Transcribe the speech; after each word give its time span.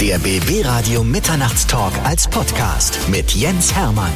Der 0.00 0.18
BB 0.18 0.64
Radio 0.64 1.04
Mitternachtstalk 1.04 1.92
als 2.04 2.26
Podcast 2.26 2.98
mit 3.10 3.32
Jens 3.32 3.74
Hermann. 3.74 4.10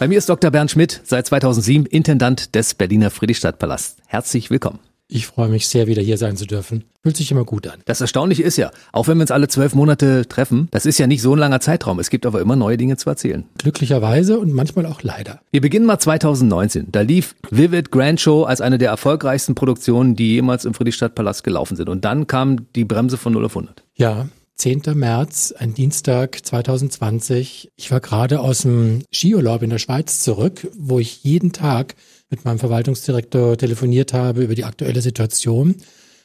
Bei 0.00 0.08
mir 0.08 0.18
ist 0.18 0.28
Dr. 0.28 0.50
Bernd 0.50 0.72
Schmidt, 0.72 1.00
seit 1.04 1.28
2007 1.28 1.86
Intendant 1.86 2.56
des 2.56 2.74
Berliner 2.74 3.12
Friedrichstadtpalasts. 3.12 3.98
Herzlich 4.08 4.50
willkommen. 4.50 4.80
Ich 5.06 5.26
freue 5.26 5.48
mich 5.48 5.68
sehr, 5.68 5.86
wieder 5.86 6.00
hier 6.00 6.16
sein 6.16 6.36
zu 6.36 6.46
dürfen. 6.46 6.84
Fühlt 7.02 7.16
sich 7.16 7.30
immer 7.30 7.44
gut 7.44 7.66
an. 7.66 7.80
Das 7.84 8.00
Erstaunliche 8.00 8.42
ist 8.42 8.56
ja, 8.56 8.70
auch 8.92 9.06
wenn 9.06 9.18
wir 9.18 9.22
uns 9.22 9.30
alle 9.30 9.48
zwölf 9.48 9.74
Monate 9.74 10.26
treffen, 10.26 10.68
das 10.70 10.86
ist 10.86 10.98
ja 10.98 11.06
nicht 11.06 11.20
so 11.20 11.34
ein 11.34 11.38
langer 11.38 11.60
Zeitraum. 11.60 11.98
Es 11.98 12.08
gibt 12.08 12.24
aber 12.24 12.40
immer 12.40 12.56
neue 12.56 12.78
Dinge 12.78 12.96
zu 12.96 13.10
erzählen. 13.10 13.44
Glücklicherweise 13.58 14.38
und 14.38 14.52
manchmal 14.54 14.86
auch 14.86 15.02
leider. 15.02 15.40
Wir 15.50 15.60
beginnen 15.60 15.84
mal 15.84 15.98
2019. 15.98 16.90
Da 16.90 17.02
lief 17.02 17.34
Vivid 17.50 17.90
Grand 17.90 18.18
Show 18.18 18.44
als 18.44 18.62
eine 18.62 18.78
der 18.78 18.88
erfolgreichsten 18.88 19.54
Produktionen, 19.54 20.16
die 20.16 20.32
jemals 20.32 20.64
im 20.64 20.72
Friedrichstadtpalast 20.72 21.44
gelaufen 21.44 21.76
sind. 21.76 21.90
Und 21.90 22.06
dann 22.06 22.26
kam 22.26 22.72
die 22.72 22.86
Bremse 22.86 23.18
von 23.18 23.34
0 23.34 23.44
auf 23.44 23.56
100. 23.56 23.84
Ja, 23.96 24.26
10. 24.56 24.82
März, 24.94 25.52
ein 25.52 25.74
Dienstag 25.74 26.44
2020. 26.46 27.72
Ich 27.76 27.90
war 27.90 28.00
gerade 28.00 28.40
aus 28.40 28.62
dem 28.62 29.02
Skiurlaub 29.12 29.62
in 29.62 29.70
der 29.70 29.78
Schweiz 29.78 30.20
zurück, 30.20 30.68
wo 30.78 30.98
ich 30.98 31.24
jeden 31.24 31.52
Tag 31.52 31.94
mit 32.34 32.44
meinem 32.44 32.58
Verwaltungsdirektor 32.58 33.56
telefoniert 33.56 34.12
habe 34.12 34.42
über 34.42 34.54
die 34.54 34.64
aktuelle 34.64 35.00
Situation. 35.00 35.76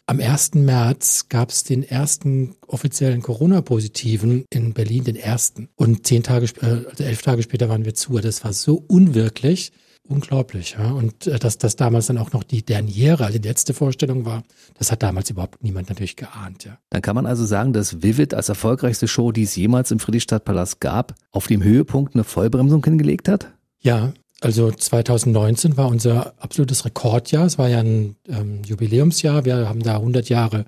Am 0.07 0.19
1. 0.19 0.55
März 0.55 1.29
gab 1.29 1.51
es 1.51 1.63
den 1.63 1.83
ersten 1.83 2.55
offiziellen 2.65 3.21
Corona-Positiven 3.21 4.45
in 4.49 4.73
Berlin, 4.73 5.03
den 5.03 5.15
ersten. 5.15 5.69
Und 5.75 6.07
zehn 6.07 6.23
Tage, 6.23 6.47
also 6.61 7.03
elf 7.03 7.21
Tage 7.21 7.43
später 7.43 7.69
waren 7.69 7.85
wir 7.85 7.93
zu. 7.93 8.17
Das 8.17 8.43
war 8.43 8.53
so 8.53 8.83
unwirklich, 8.87 9.71
unglaublich. 10.01 10.77
Ja? 10.79 10.93
Und 10.93 11.27
äh, 11.27 11.37
dass 11.37 11.59
das 11.59 11.75
damals 11.75 12.07
dann 12.07 12.17
auch 12.17 12.33
noch 12.33 12.43
die 12.43 12.65
Derniere, 12.65 13.25
also 13.25 13.37
die 13.37 13.47
letzte 13.47 13.75
Vorstellung 13.75 14.25
war, 14.25 14.43
das 14.79 14.91
hat 14.91 15.03
damals 15.03 15.29
überhaupt 15.29 15.63
niemand 15.63 15.89
natürlich 15.89 16.15
geahnt. 16.15 16.65
Ja. 16.65 16.79
Dann 16.89 17.03
kann 17.03 17.13
man 17.13 17.27
also 17.27 17.45
sagen, 17.45 17.71
dass 17.71 18.01
Vivid 18.01 18.33
als 18.33 18.49
erfolgreichste 18.49 19.07
Show, 19.07 19.31
die 19.31 19.43
es 19.43 19.55
jemals 19.55 19.91
im 19.91 19.99
Friedrichstadtpalast 19.99 20.81
gab, 20.81 21.13
auf 21.31 21.45
dem 21.45 21.61
Höhepunkt 21.61 22.15
eine 22.15 22.23
Vollbremsung 22.23 22.83
hingelegt 22.83 23.29
hat? 23.29 23.53
Ja, 23.79 24.13
also 24.41 24.71
2019 24.71 25.75
war 25.75 25.87
unser 25.87 26.33
absolutes 26.37 26.85
Rekordjahr. 26.85 27.45
Es 27.45 27.57
war 27.57 27.67
ja 27.67 27.79
ein 27.79 28.15
ähm, 28.27 28.61
Jubiläumsjahr. 28.63 29.45
Wir 29.45 29.67
haben 29.67 29.83
da 29.83 29.95
100 29.95 30.29
Jahre 30.29 30.65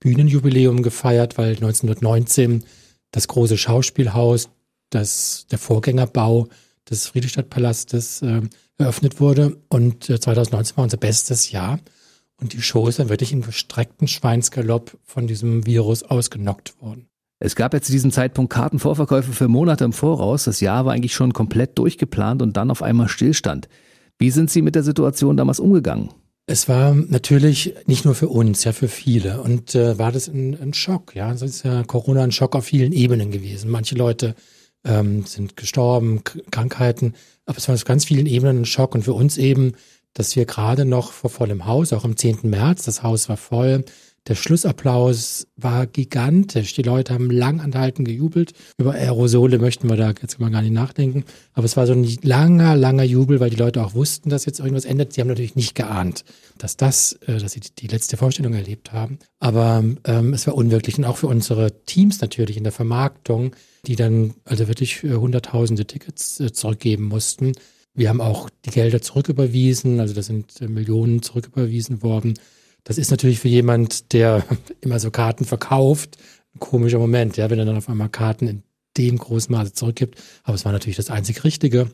Bühnenjubiläum 0.00 0.82
gefeiert, 0.82 1.38
weil 1.38 1.50
1919 1.50 2.64
das 3.12 3.28
große 3.28 3.56
Schauspielhaus, 3.56 4.50
das, 4.90 5.46
der 5.50 5.58
Vorgängerbau 5.58 6.48
des 6.90 7.06
Friedrichstadtpalastes 7.08 8.22
äh, 8.22 8.42
eröffnet 8.78 9.20
wurde. 9.20 9.56
Und 9.68 10.10
äh, 10.10 10.18
2019 10.18 10.76
war 10.76 10.84
unser 10.84 10.96
bestes 10.96 11.52
Jahr. 11.52 11.78
Und 12.40 12.54
die 12.54 12.62
Show 12.62 12.88
ist 12.88 12.98
dann 12.98 13.08
wirklich 13.08 13.32
im 13.32 13.42
gestreckten 13.42 14.08
Schweinsgalopp 14.08 14.98
von 15.04 15.28
diesem 15.28 15.64
Virus 15.64 16.02
ausgenockt 16.02 16.80
worden. 16.80 17.06
Es 17.44 17.56
gab 17.56 17.74
jetzt 17.74 17.86
zu 17.86 17.92
diesem 17.92 18.12
Zeitpunkt 18.12 18.52
Kartenvorverkäufe 18.52 19.32
für 19.32 19.48
Monate 19.48 19.82
im 19.82 19.92
Voraus. 19.92 20.44
Das 20.44 20.60
Jahr 20.60 20.84
war 20.84 20.92
eigentlich 20.92 21.12
schon 21.12 21.32
komplett 21.32 21.76
durchgeplant 21.76 22.40
und 22.40 22.56
dann 22.56 22.70
auf 22.70 22.84
einmal 22.84 23.08
Stillstand. 23.08 23.68
Wie 24.16 24.30
sind 24.30 24.48
Sie 24.48 24.62
mit 24.62 24.76
der 24.76 24.84
Situation 24.84 25.36
damals 25.36 25.58
umgegangen? 25.58 26.10
Es 26.46 26.68
war 26.68 26.94
natürlich 26.94 27.74
nicht 27.86 28.04
nur 28.04 28.14
für 28.14 28.28
uns, 28.28 28.62
ja 28.62 28.70
für 28.70 28.86
viele. 28.86 29.40
Und 29.42 29.74
äh, 29.74 29.98
war 29.98 30.12
das 30.12 30.28
ein, 30.28 30.56
ein 30.62 30.72
Schock, 30.72 31.16
ja. 31.16 31.32
Es 31.32 31.42
ist 31.42 31.64
ja 31.64 31.82
Corona 31.82 32.22
ein 32.22 32.30
Schock 32.30 32.54
auf 32.54 32.66
vielen 32.66 32.92
Ebenen 32.92 33.32
gewesen. 33.32 33.72
Manche 33.72 33.96
Leute 33.96 34.36
ähm, 34.84 35.26
sind 35.26 35.56
gestorben, 35.56 36.22
Krankheiten, 36.52 37.14
aber 37.44 37.58
es 37.58 37.66
war 37.66 37.74
auf 37.74 37.84
ganz 37.84 38.04
vielen 38.04 38.26
Ebenen 38.26 38.60
ein 38.60 38.66
Schock. 38.66 38.94
Und 38.94 39.02
für 39.02 39.14
uns 39.14 39.36
eben, 39.36 39.72
dass 40.14 40.36
wir 40.36 40.44
gerade 40.44 40.84
noch 40.84 41.10
vor 41.10 41.30
vollem 41.30 41.66
Haus, 41.66 41.92
auch 41.92 42.04
am 42.04 42.16
10. 42.16 42.38
März, 42.44 42.84
das 42.84 43.02
Haus 43.02 43.28
war 43.28 43.36
voll, 43.36 43.84
der 44.28 44.36
Schlussapplaus 44.36 45.48
war 45.56 45.86
gigantisch. 45.88 46.74
Die 46.74 46.82
Leute 46.82 47.12
haben 47.12 47.28
lang 47.28 47.60
anhalten 47.60 48.04
gejubelt. 48.04 48.52
Über 48.78 48.92
Aerosole 48.92 49.58
möchten 49.58 49.88
wir 49.88 49.96
da 49.96 50.10
jetzt 50.10 50.38
mal 50.38 50.50
gar 50.50 50.62
nicht 50.62 50.72
nachdenken. 50.72 51.24
Aber 51.54 51.64
es 51.64 51.76
war 51.76 51.88
so 51.88 51.92
ein 51.92 52.06
langer, 52.22 52.76
langer 52.76 53.02
Jubel, 53.02 53.40
weil 53.40 53.50
die 53.50 53.56
Leute 53.56 53.84
auch 53.84 53.94
wussten, 53.94 54.30
dass 54.30 54.44
jetzt 54.44 54.60
irgendwas 54.60 54.84
ändert. 54.84 55.12
Sie 55.12 55.20
haben 55.20 55.28
natürlich 55.28 55.56
nicht 55.56 55.74
geahnt, 55.74 56.24
dass 56.56 56.76
das, 56.76 57.14
äh, 57.26 57.38
dass 57.38 57.52
sie 57.52 57.60
die 57.76 57.88
letzte 57.88 58.16
Vorstellung 58.16 58.54
erlebt 58.54 58.92
haben. 58.92 59.18
Aber 59.40 59.82
ähm, 60.04 60.34
es 60.34 60.46
war 60.46 60.54
unwirklich. 60.54 60.98
Und 60.98 61.04
auch 61.04 61.16
für 61.16 61.26
unsere 61.26 61.84
Teams 61.84 62.20
natürlich 62.20 62.56
in 62.56 62.64
der 62.64 62.72
Vermarktung, 62.72 63.56
die 63.86 63.96
dann 63.96 64.34
also 64.44 64.68
wirklich 64.68 65.02
äh, 65.02 65.14
hunderttausende 65.14 65.84
Tickets 65.84 66.38
äh, 66.38 66.52
zurückgeben 66.52 67.06
mussten. 67.06 67.52
Wir 67.92 68.08
haben 68.08 68.20
auch 68.20 68.50
die 68.64 68.70
Gelder 68.70 69.02
zurücküberwiesen. 69.02 69.98
Also 69.98 70.14
da 70.14 70.22
sind 70.22 70.60
Millionen 70.60 71.22
zurücküberwiesen 71.22 72.02
worden. 72.04 72.34
Das 72.84 72.98
ist 72.98 73.10
natürlich 73.10 73.38
für 73.38 73.48
jemand, 73.48 74.12
der 74.12 74.44
immer 74.80 74.98
so 74.98 75.10
Karten 75.10 75.44
verkauft, 75.44 76.16
ein 76.54 76.60
komischer 76.60 76.98
Moment, 76.98 77.36
ja, 77.36 77.50
wenn 77.50 77.58
er 77.58 77.64
dann 77.64 77.76
auf 77.76 77.88
einmal 77.88 78.08
Karten 78.08 78.46
in 78.46 78.62
dem 78.96 79.16
großen 79.18 79.54
Maße 79.54 79.72
zurückgibt. 79.72 80.20
Aber 80.44 80.54
es 80.54 80.64
war 80.64 80.72
natürlich 80.72 80.96
das 80.96 81.10
einzig 81.10 81.44
Richtige. 81.44 81.90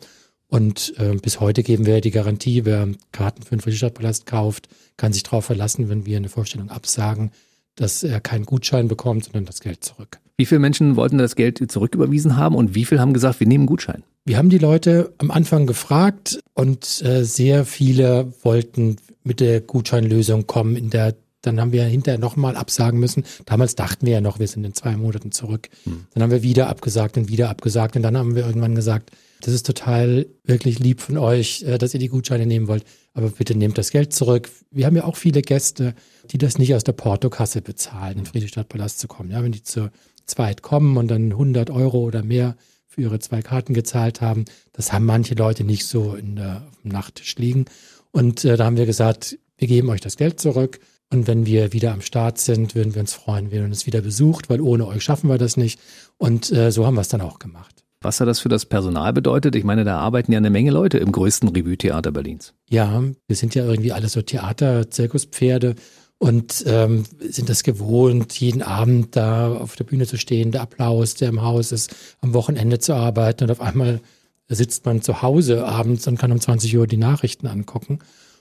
Und 0.49 0.95
äh, 0.99 1.15
bis 1.15 1.41
heute 1.41 1.63
geben 1.63 1.85
wir 1.87 2.01
die 2.01 2.11
Garantie, 2.11 2.65
wer 2.65 2.89
Karten 3.13 3.43
für 3.43 3.55
den 3.55 3.61
Friedrichstadtpalast 3.61 4.27
kauft, 4.27 4.69
kann 4.97 5.13
sich 5.13 5.23
darauf 5.23 5.45
verlassen, 5.45 5.89
wenn 5.91 6.07
wir 6.07 6.17
eine 6.17 6.31
Vorstellung 6.31 6.71
absagen, 6.71 7.33
dass 7.81 8.03
er 8.03 8.21
keinen 8.21 8.45
Gutschein 8.45 8.89
bekommt, 8.89 9.25
sondern 9.25 9.45
das 9.45 9.61
Geld 9.61 9.85
zurück. 9.85 10.19
Wie 10.37 10.47
viele 10.47 10.61
Menschen 10.61 10.97
wollten 10.97 11.19
das 11.19 11.35
Geld 11.35 11.71
zurücküberwiesen 11.71 12.37
haben 12.37 12.55
und 12.55 12.75
wie 12.75 12.85
viele 12.85 13.01
haben 13.01 13.13
gesagt, 13.13 13.41
wir 13.41 13.47
nehmen 13.47 13.67
Gutschein? 13.67 14.05
Wir 14.25 14.37
haben 14.37 14.51
die 14.51 14.59
Leute 14.59 15.13
am 15.19 15.31
Anfang 15.31 15.67
gefragt 15.67 16.39
und 16.55 17.03
äh, 17.03 17.25
sehr 17.25 17.65
viele 17.65 18.33
wollten 18.43 18.97
mit 19.25 19.41
der 19.41 19.61
Gutscheinlösung 19.61 20.47
kommen. 20.47 20.77
In 20.77 20.91
der, 20.91 21.15
dann 21.43 21.61
haben 21.61 21.73
wir 21.73 21.85
hinterher 21.85 22.21
nochmal 22.21 22.57
absagen 22.57 23.01
müssen. 23.01 23.25
Damals 23.47 23.75
dachten 23.75 24.07
wir 24.07 24.13
ja 24.13 24.21
noch, 24.21 24.39
wir 24.39 24.47
sind 24.47 24.65
in 24.65 24.75
zwei 24.75 24.97
Monaten 24.97 25.33
zurück. 25.33 25.69
Hm. 25.85 26.07
Dann 26.15 26.23
haben 26.23 26.31
wir 26.31 26.43
wieder 26.43 26.69
abgesagt 26.69 27.17
und 27.17 27.29
wieder 27.29 27.49
abgesagt. 27.49 27.97
Und 27.97 28.03
dann 28.03 28.17
haben 28.17 28.35
wir 28.35 28.47
irgendwann 28.47 28.75
gesagt, 28.75 29.11
das 29.41 29.55
ist 29.55 29.67
total 29.67 30.27
wirklich 30.45 30.79
lieb 30.79 31.01
von 31.01 31.19
euch, 31.19 31.63
äh, 31.63 31.79
dass 31.79 31.95
ihr 31.95 32.01
die 32.01 32.09
Gutscheine 32.09 32.47
nehmen 32.47 32.69
wollt. 32.69 32.85
Aber 33.15 33.31
bitte 33.31 33.57
nehmt 33.57 33.79
das 33.79 33.91
Geld 33.91 34.13
zurück. 34.13 34.51
Wir 34.71 34.87
haben 34.87 34.97
ja 34.97 35.05
auch 35.05 35.17
viele 35.17 35.43
Gäste, 35.43 35.95
die 36.31 36.39
das 36.39 36.59
nicht 36.59 36.75
aus 36.75 36.85
der 36.85 36.93
Portokasse 36.93 37.63
bezahlen, 37.63 38.19
in 38.19 38.27
Friedrichstadtpalast 38.27 38.99
zu 38.99 39.09
kommen. 39.09 39.31
Ja, 39.31 39.43
wenn 39.43 39.53
die 39.53 39.63
zu 39.63 39.91
zweit 40.27 40.63
kommen 40.63 40.97
und 40.97 41.09
dann 41.09 41.33
100 41.33 41.71
Euro 41.71 42.01
oder 42.01 42.23
mehr 42.23 42.57
für 42.87 43.03
ihre 43.03 43.19
zwei 43.19 43.43
Karten 43.43 43.75
gezahlt 43.75 44.21
haben, 44.21 44.45
das 44.73 44.93
haben 44.93 45.05
manche 45.05 45.35
Leute 45.35 45.65
nicht 45.65 45.87
so 45.87 46.15
in 46.15 46.37
der, 46.37 46.67
Nachttisch 46.83 47.37
liegen. 47.37 47.67
Und 48.13 48.45
äh, 48.45 48.57
da 48.57 48.65
haben 48.65 48.77
wir 48.77 48.87
gesagt, 48.87 49.39
wir 49.57 49.69
geben 49.69 49.91
euch 49.91 50.01
das 50.01 50.17
Geld 50.17 50.41
zurück. 50.41 50.81
Und 51.11 51.27
wenn 51.27 51.47
wir 51.47 51.73
wieder 51.73 51.93
am 51.93 52.01
Start 52.01 52.39
sind, 52.39 52.75
würden 52.75 52.95
wir 52.95 53.01
uns 53.01 53.15
freuen, 53.15 53.51
wenn 53.51 53.61
ihr 53.61 53.65
uns 53.65 53.87
wieder 53.87 54.01
besucht, 54.01 54.49
weil 54.49 54.61
ohne 54.61 54.87
euch 54.87 55.03
schaffen 55.03 55.29
wir 55.29 55.39
das 55.39 55.57
nicht. 55.57 55.81
Und 56.17 56.51
äh, 56.53 56.71
so 56.71 56.87
haben 56.87 56.95
wir 56.95 57.01
es 57.01 57.09
dann 57.09 57.21
auch 57.21 57.39
gemacht. 57.39 57.85
Was 58.01 58.21
hat 58.21 58.29
das 58.29 58.39
für 58.39 58.49
das 58.49 58.65
Personal 58.65 59.13
bedeutet? 59.13 59.57
Ich 59.57 59.65
meine, 59.65 59.85
da 59.85 59.99
arbeiten 59.99 60.31
ja 60.31 60.39
eine 60.39 60.51
Menge 60.51 60.71
Leute 60.71 60.99
im 60.99 61.11
größten 61.11 61.49
Revue-Theater 61.49 62.13
Berlins. 62.13 62.55
Ja, 62.71 63.03
wir 63.27 63.37
sind 63.37 63.55
ja 63.57 63.65
irgendwie 63.65 63.93
alle 63.93 64.09
so 64.09 64.23
Theater-Zirkuspferde 64.23 65.75
und 66.19 66.65
ähm, 66.67 67.05
sind 67.21 67.49
das 67.49 67.65
gewohnt, 67.65 68.39
jeden 68.39 68.63
Abend 68.63 69.17
da 69.17 69.53
auf 69.53 69.75
der 69.75 69.85
Bühne 69.85 70.07
zu 70.07 70.17
stehen, 70.17 70.53
der 70.53 70.63
Applaus, 70.63 71.15
der 71.15 71.29
im 71.29 71.43
Haus 71.43 71.73
ist, 71.73 71.95
am 72.21 72.35
Wochenende 72.35 72.79
zu 72.79 72.95
arbeiten 72.95 73.45
und 73.45 73.51
auf 73.51 73.61
einmal 73.61 74.01
sitzt 74.49 74.87
man 74.87 75.03
zu 75.03 75.23
Hause 75.23 75.67
abends 75.67 76.07
und 76.07 76.19
kann 76.19 76.33
um 76.33 76.41
20 76.41 76.77
Uhr 76.77 76.87
die 76.87 76.97
Nachrichten 76.97 77.47
angucken. 77.47 77.99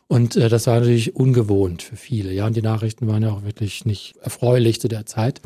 Und 0.07 0.35
äh, 0.35 0.50
das 0.50 0.68
war 0.68 0.79
natürlich 0.79 1.16
ungewohnt 1.16 1.81
für 1.81 1.97
viele. 1.97 2.31
Ja, 2.31 2.47
und 2.47 2.56
die 2.56 2.62
Nachrichten 2.62 3.07
waren 3.07 3.24
ja 3.24 3.31
auch 3.31 3.44
wirklich 3.44 3.85
nicht 3.85 4.16
erfreulich 4.22 4.79
zu 4.79 4.88
der 4.88 5.06
Zeit. 5.06 5.41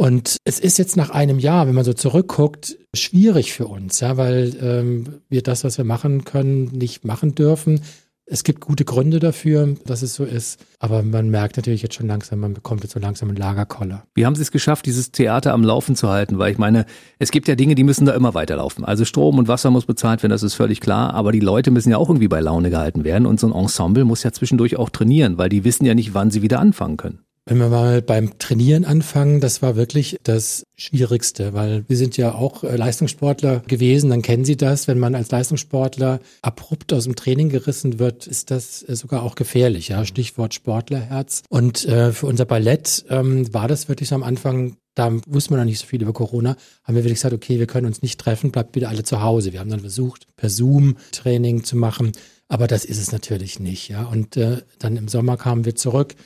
Und 0.00 0.36
es 0.44 0.60
ist 0.60 0.78
jetzt 0.78 0.96
nach 0.96 1.10
einem 1.10 1.40
Jahr, 1.40 1.66
wenn 1.66 1.74
man 1.74 1.84
so 1.84 1.92
zurückguckt, 1.92 2.78
schwierig 2.94 3.52
für 3.52 3.66
uns, 3.66 3.98
ja, 3.98 4.16
weil 4.16 4.54
ähm, 4.62 5.22
wir 5.28 5.42
das, 5.42 5.64
was 5.64 5.76
wir 5.76 5.84
machen 5.84 6.24
können, 6.24 6.66
nicht 6.66 7.04
machen 7.04 7.34
dürfen. 7.34 7.80
Es 8.24 8.44
gibt 8.44 8.60
gute 8.60 8.84
Gründe 8.84 9.18
dafür, 9.18 9.74
dass 9.86 10.02
es 10.02 10.14
so 10.14 10.24
ist, 10.24 10.64
aber 10.78 11.02
man 11.02 11.30
merkt 11.30 11.56
natürlich 11.56 11.82
jetzt 11.82 11.96
schon 11.96 12.06
langsam, 12.06 12.38
man 12.38 12.54
bekommt 12.54 12.84
jetzt 12.84 12.92
so 12.92 13.00
langsam 13.00 13.28
einen 13.28 13.38
Lagerkoller. 13.38 14.04
Wie 14.14 14.24
haben 14.24 14.36
Sie 14.36 14.42
es 14.42 14.52
geschafft, 14.52 14.86
dieses 14.86 15.10
Theater 15.10 15.52
am 15.52 15.64
Laufen 15.64 15.96
zu 15.96 16.08
halten? 16.08 16.38
Weil 16.38 16.52
ich 16.52 16.58
meine, 16.58 16.86
es 17.18 17.32
gibt 17.32 17.48
ja 17.48 17.56
Dinge, 17.56 17.74
die 17.74 17.82
müssen 17.82 18.06
da 18.06 18.12
immer 18.12 18.34
weiterlaufen. 18.34 18.84
Also 18.84 19.04
Strom 19.04 19.36
und 19.36 19.48
Wasser 19.48 19.70
muss 19.72 19.86
bezahlt 19.86 20.22
werden, 20.22 20.30
das 20.30 20.44
ist 20.44 20.54
völlig 20.54 20.80
klar, 20.80 21.12
aber 21.12 21.32
die 21.32 21.40
Leute 21.40 21.72
müssen 21.72 21.90
ja 21.90 21.96
auch 21.96 22.08
irgendwie 22.08 22.28
bei 22.28 22.40
Laune 22.40 22.70
gehalten 22.70 23.02
werden 23.02 23.26
und 23.26 23.40
so 23.40 23.48
ein 23.48 23.52
Ensemble 23.52 24.04
muss 24.04 24.22
ja 24.22 24.30
zwischendurch 24.30 24.76
auch 24.76 24.90
trainieren, 24.90 25.38
weil 25.38 25.48
die 25.48 25.64
wissen 25.64 25.86
ja 25.86 25.96
nicht, 25.96 26.14
wann 26.14 26.30
sie 26.30 26.42
wieder 26.42 26.60
anfangen 26.60 26.98
können. 26.98 27.24
Wenn 27.48 27.56
wir 27.56 27.70
mal 27.70 28.02
beim 28.02 28.38
Trainieren 28.38 28.84
anfangen, 28.84 29.40
das 29.40 29.62
war 29.62 29.74
wirklich 29.74 30.18
das 30.22 30.66
Schwierigste, 30.76 31.54
weil 31.54 31.82
wir 31.88 31.96
sind 31.96 32.18
ja 32.18 32.34
auch 32.34 32.62
äh, 32.62 32.76
Leistungssportler 32.76 33.60
gewesen, 33.66 34.10
dann 34.10 34.20
kennen 34.20 34.44
Sie 34.44 34.58
das. 34.58 34.86
Wenn 34.86 34.98
man 34.98 35.14
als 35.14 35.30
Leistungssportler 35.30 36.20
abrupt 36.42 36.92
aus 36.92 37.04
dem 37.04 37.16
Training 37.16 37.48
gerissen 37.48 37.98
wird, 37.98 38.26
ist 38.26 38.50
das 38.50 38.86
äh, 38.86 38.94
sogar 38.94 39.22
auch 39.22 39.34
gefährlich. 39.34 39.88
Ja, 39.88 40.04
Stichwort 40.04 40.52
Sportlerherz. 40.52 41.42
Und 41.48 41.86
äh, 41.86 42.12
für 42.12 42.26
unser 42.26 42.44
Ballett 42.44 43.06
ähm, 43.08 43.52
war 43.54 43.66
das 43.66 43.88
wirklich 43.88 44.10
so 44.10 44.14
am 44.14 44.24
Anfang 44.24 44.76
da 44.94 45.12
wusste 45.28 45.52
man 45.52 45.60
noch 45.60 45.66
nicht 45.66 45.78
so 45.78 45.86
viel 45.86 46.02
über 46.02 46.12
Corona, 46.12 46.56
haben 46.82 46.96
wir 46.96 47.04
wirklich 47.04 47.18
gesagt, 47.18 47.32
okay, 47.32 47.60
wir 47.60 47.68
können 47.68 47.86
uns 47.86 48.02
nicht 48.02 48.18
treffen, 48.18 48.50
bleibt 48.50 48.72
bitte 48.72 48.88
alle 48.88 49.04
zu 49.04 49.22
Hause. 49.22 49.52
Wir 49.52 49.60
haben 49.60 49.70
dann 49.70 49.78
versucht, 49.78 50.26
per 50.36 50.50
Zoom 50.50 50.96
Training 51.12 51.62
zu 51.62 51.76
machen, 51.76 52.10
aber 52.48 52.66
das 52.66 52.84
ist 52.84 52.98
es 52.98 53.12
natürlich 53.12 53.60
nicht, 53.60 53.88
ja. 53.88 54.02
Und 54.02 54.36
äh, 54.36 54.62
dann 54.80 54.96
im 54.96 55.06
Sommer 55.06 55.36
kamen 55.36 55.64
wir 55.64 55.76
zurück, 55.76 56.16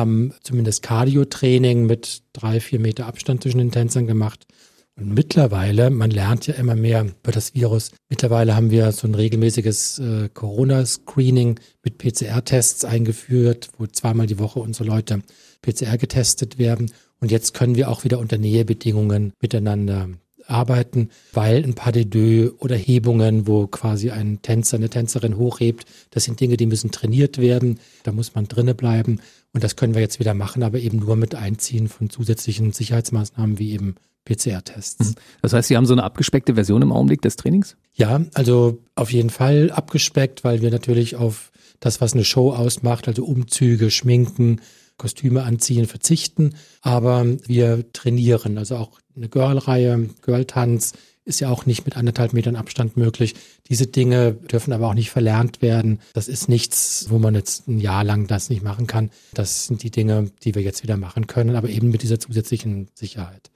haben 0.00 0.34
zumindest 0.42 0.82
Cardio-Training 0.82 1.86
mit 1.86 2.22
drei, 2.32 2.58
vier 2.58 2.80
Meter 2.80 3.06
Abstand 3.06 3.42
zwischen 3.42 3.58
den 3.58 3.70
Tänzern 3.70 4.06
gemacht. 4.06 4.46
Und 4.96 5.14
mittlerweile, 5.14 5.88
man 5.90 6.10
lernt 6.10 6.46
ja 6.46 6.54
immer 6.54 6.74
mehr 6.74 7.02
über 7.02 7.32
das 7.32 7.54
Virus. 7.54 7.92
Mittlerweile 8.08 8.54
haben 8.54 8.70
wir 8.70 8.92
so 8.92 9.06
ein 9.06 9.14
regelmäßiges 9.14 9.98
äh, 9.98 10.28
Corona-Screening 10.28 11.58
mit 11.82 11.98
PCR-Tests 11.98 12.84
eingeführt, 12.84 13.70
wo 13.78 13.86
zweimal 13.86 14.26
die 14.26 14.38
Woche 14.38 14.58
unsere 14.58 14.88
Leute 14.88 15.22
PCR 15.62 15.96
getestet 15.96 16.58
werden. 16.58 16.90
Und 17.20 17.30
jetzt 17.30 17.54
können 17.54 17.76
wir 17.76 17.88
auch 17.88 18.04
wieder 18.04 18.18
unter 18.18 18.36
Nähebedingungen 18.36 19.32
miteinander 19.40 20.08
arbeiten, 20.50 21.10
weil 21.32 21.64
ein 21.64 21.74
Pas 21.74 21.92
de 21.92 22.04
deux 22.04 22.52
oder 22.58 22.76
Hebungen, 22.76 23.46
wo 23.46 23.66
quasi 23.66 24.10
ein 24.10 24.42
Tänzer, 24.42 24.76
eine 24.76 24.90
Tänzerin 24.90 25.36
hochhebt, 25.36 25.86
das 26.10 26.24
sind 26.24 26.40
Dinge, 26.40 26.56
die 26.56 26.66
müssen 26.66 26.90
trainiert 26.90 27.38
werden. 27.38 27.78
Da 28.02 28.12
muss 28.12 28.34
man 28.34 28.46
drinnen 28.46 28.76
bleiben. 28.76 29.20
Und 29.52 29.64
das 29.64 29.76
können 29.76 29.94
wir 29.94 30.00
jetzt 30.00 30.20
wieder 30.20 30.34
machen, 30.34 30.62
aber 30.62 30.78
eben 30.78 30.98
nur 30.98 31.16
mit 31.16 31.34
Einziehen 31.34 31.88
von 31.88 32.10
zusätzlichen 32.10 32.72
Sicherheitsmaßnahmen 32.72 33.58
wie 33.58 33.72
eben 33.72 33.96
PCR-Tests. 34.24 35.10
Mhm. 35.10 35.14
Das 35.42 35.52
heißt, 35.52 35.68
Sie 35.68 35.76
haben 35.76 35.86
so 35.86 35.94
eine 35.94 36.04
abgespeckte 36.04 36.54
Version 36.54 36.82
im 36.82 36.92
Augenblick 36.92 37.22
des 37.22 37.36
Trainings? 37.36 37.76
Ja, 37.94 38.20
also 38.34 38.78
auf 38.94 39.12
jeden 39.12 39.30
Fall 39.30 39.70
abgespeckt, 39.70 40.44
weil 40.44 40.62
wir 40.62 40.70
natürlich 40.70 41.16
auf 41.16 41.50
das, 41.80 42.00
was 42.00 42.12
eine 42.12 42.24
Show 42.24 42.52
ausmacht, 42.52 43.08
also 43.08 43.24
Umzüge, 43.24 43.90
Schminken, 43.90 44.60
Kostüme 45.00 45.42
anziehen, 45.42 45.86
verzichten. 45.86 46.54
Aber 46.82 47.26
wir 47.46 47.90
trainieren, 47.92 48.58
also 48.58 48.76
auch 48.76 49.00
eine 49.16 49.28
Girl-Reihe, 49.28 50.10
Girl-Tanz 50.22 50.92
ist 51.24 51.40
ja 51.40 51.48
auch 51.48 51.64
nicht 51.64 51.84
mit 51.84 51.96
anderthalb 51.96 52.32
Metern 52.32 52.56
Abstand 52.56 52.96
möglich. 52.96 53.34
Diese 53.68 53.86
Dinge 53.86 54.32
dürfen 54.32 54.72
aber 54.72 54.88
auch 54.88 54.94
nicht 54.94 55.10
verlernt 55.10 55.62
werden. 55.62 56.00
Das 56.12 56.28
ist 56.28 56.48
nichts, 56.48 57.06
wo 57.08 57.18
man 57.18 57.34
jetzt 57.34 57.66
ein 57.68 57.78
Jahr 57.78 58.04
lang 58.04 58.26
das 58.26 58.50
nicht 58.50 58.62
machen 58.62 58.86
kann. 58.86 59.10
Das 59.32 59.66
sind 59.66 59.82
die 59.82 59.90
Dinge, 59.90 60.30
die 60.44 60.54
wir 60.54 60.62
jetzt 60.62 60.82
wieder 60.82 60.96
machen 60.96 61.26
können, 61.26 61.56
aber 61.56 61.68
eben 61.68 61.90
mit 61.90 62.02
dieser 62.02 62.20
zusätzlichen 62.20 62.88
Sicherheit. 62.94 63.50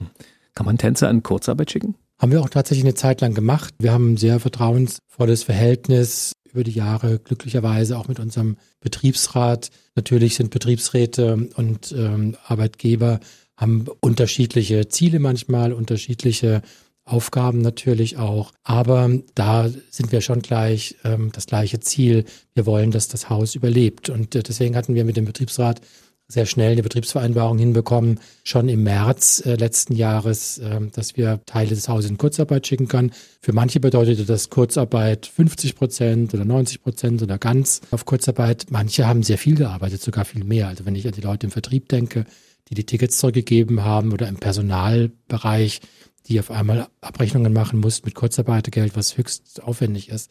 Kann 0.54 0.66
man 0.66 0.78
Tänzer 0.78 1.10
in 1.10 1.22
Kurzarbeit 1.22 1.70
schicken? 1.70 1.94
Haben 2.18 2.32
wir 2.32 2.40
auch 2.40 2.48
tatsächlich 2.48 2.84
eine 2.84 2.94
Zeit 2.94 3.20
lang 3.20 3.34
gemacht. 3.34 3.74
Wir 3.78 3.92
haben 3.92 4.12
ein 4.12 4.16
sehr 4.16 4.40
vertrauensvolles 4.40 5.42
Verhältnis 5.42 6.32
über 6.54 6.64
die 6.64 6.70
Jahre, 6.70 7.18
glücklicherweise 7.18 7.98
auch 7.98 8.08
mit 8.08 8.20
unserem 8.20 8.56
Betriebsrat. 8.80 9.70
Natürlich 9.96 10.36
sind 10.36 10.50
Betriebsräte 10.50 11.48
und 11.56 11.92
ähm, 11.92 12.36
Arbeitgeber 12.46 13.20
haben 13.56 13.86
unterschiedliche 14.00 14.88
Ziele 14.88 15.18
manchmal, 15.18 15.72
unterschiedliche 15.72 16.62
Aufgaben 17.04 17.60
natürlich 17.60 18.16
auch. 18.16 18.52
Aber 18.62 19.10
da 19.34 19.68
sind 19.90 20.10
wir 20.10 20.22
schon 20.22 20.40
gleich 20.40 20.96
ähm, 21.04 21.30
das 21.32 21.46
gleiche 21.46 21.80
Ziel. 21.80 22.24
Wir 22.54 22.64
wollen, 22.66 22.90
dass 22.90 23.08
das 23.08 23.28
Haus 23.28 23.54
überlebt. 23.54 24.08
Und 24.08 24.34
äh, 24.34 24.42
deswegen 24.42 24.74
hatten 24.74 24.94
wir 24.94 25.04
mit 25.04 25.16
dem 25.16 25.26
Betriebsrat 25.26 25.82
sehr 26.26 26.46
schnell 26.46 26.72
eine 26.72 26.82
Betriebsvereinbarung 26.82 27.58
hinbekommen, 27.58 28.18
schon 28.44 28.68
im 28.68 28.82
März 28.82 29.42
äh, 29.44 29.56
letzten 29.56 29.94
Jahres, 29.94 30.58
äh, 30.58 30.80
dass 30.92 31.16
wir 31.16 31.40
Teile 31.44 31.70
des 31.70 31.88
Hauses 31.88 32.10
in 32.10 32.18
Kurzarbeit 32.18 32.66
schicken 32.66 32.88
können. 32.88 33.12
Für 33.40 33.52
manche 33.52 33.78
bedeutete 33.78 34.24
das 34.24 34.48
Kurzarbeit 34.48 35.26
50 35.26 35.74
Prozent 35.76 36.34
oder 36.34 36.44
90 36.44 36.82
Prozent 36.82 37.22
oder 37.22 37.38
ganz 37.38 37.82
auf 37.90 38.06
Kurzarbeit. 38.06 38.66
Manche 38.70 39.06
haben 39.06 39.22
sehr 39.22 39.38
viel 39.38 39.54
gearbeitet, 39.54 40.00
sogar 40.00 40.24
viel 40.24 40.44
mehr. 40.44 40.68
Also 40.68 40.86
wenn 40.86 40.94
ich 40.94 41.06
an 41.06 41.12
die 41.12 41.20
Leute 41.20 41.46
im 41.46 41.50
Vertrieb 41.50 41.88
denke, 41.88 42.24
die 42.68 42.74
die 42.74 42.84
Tickets 42.84 43.18
zurückgegeben 43.18 43.84
haben 43.84 44.12
oder 44.12 44.26
im 44.26 44.36
Personalbereich, 44.36 45.80
die 46.26 46.40
auf 46.40 46.50
einmal 46.50 46.88
Abrechnungen 47.02 47.52
machen 47.52 47.80
mussten 47.80 48.06
mit 48.06 48.14
Kurzarbeitergeld, 48.14 48.96
was 48.96 49.18
höchst 49.18 49.62
aufwendig 49.62 50.08
ist. 50.08 50.30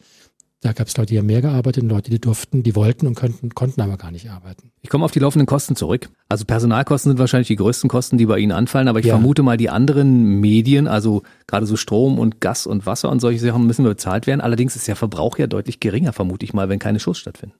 Da 0.64 0.72
gab 0.72 0.86
es 0.86 0.96
Leute, 0.96 1.12
die 1.12 1.18
haben 1.18 1.26
mehr 1.26 1.42
gearbeitet 1.42 1.82
und 1.82 1.90
Leute, 1.90 2.10
die 2.10 2.18
durften, 2.18 2.62
die 2.62 2.74
wollten 2.74 3.06
und 3.06 3.14
könnten, 3.14 3.50
konnten 3.50 3.82
aber 3.82 3.98
gar 3.98 4.10
nicht 4.10 4.30
arbeiten. 4.30 4.72
Ich 4.80 4.88
komme 4.88 5.04
auf 5.04 5.10
die 5.10 5.18
laufenden 5.18 5.44
Kosten 5.44 5.76
zurück. 5.76 6.08
Also 6.30 6.46
Personalkosten 6.46 7.10
sind 7.10 7.18
wahrscheinlich 7.18 7.48
die 7.48 7.56
größten 7.56 7.90
Kosten, 7.90 8.16
die 8.16 8.24
bei 8.24 8.38
Ihnen 8.38 8.50
anfallen, 8.50 8.88
aber 8.88 8.98
ich 8.98 9.04
ja. 9.04 9.12
vermute 9.12 9.42
mal, 9.42 9.58
die 9.58 9.68
anderen 9.68 10.40
Medien, 10.40 10.88
also 10.88 11.22
gerade 11.46 11.66
so 11.66 11.76
Strom 11.76 12.18
und 12.18 12.40
Gas 12.40 12.66
und 12.66 12.86
Wasser 12.86 13.10
und 13.10 13.20
solche 13.20 13.40
Sachen 13.40 13.66
müssen 13.66 13.84
bezahlt 13.84 14.26
werden. 14.26 14.40
Allerdings 14.40 14.74
ist 14.74 14.88
der 14.88 14.96
Verbrauch 14.96 15.36
ja 15.36 15.46
deutlich 15.46 15.80
geringer, 15.80 16.14
vermute 16.14 16.46
ich 16.46 16.54
mal, 16.54 16.70
wenn 16.70 16.78
keine 16.78 16.98
Shows 16.98 17.18
stattfinden. 17.18 17.56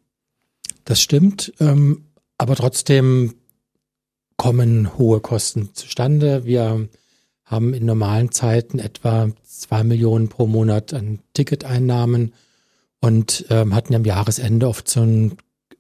Das 0.87 1.03
stimmt, 1.03 1.53
ähm, 1.61 2.07
aber 2.39 2.57
trotzdem 2.57 3.35
kommen 4.39 4.97
hohe 4.97 5.21
Kosten 5.21 5.75
zustande. 5.75 6.47
Wir 6.47 6.89
haben 7.45 7.75
in 7.75 7.85
normalen 7.85 8.33
Zeiten 8.33 8.79
etwa 8.79 9.29
zwei 9.43 9.85
Millionen 9.85 10.31
pro 10.31 10.47
Monat 10.47 10.95
an 10.95 11.19
Ticketeinnahmen 11.35 12.33
und 13.05 13.45
ähm, 13.51 13.75
hatten 13.75 13.95
am 13.95 14.07
Jahresende 14.07 14.67
oft 14.67 14.89
so 14.89 15.03
einen, 15.03 15.37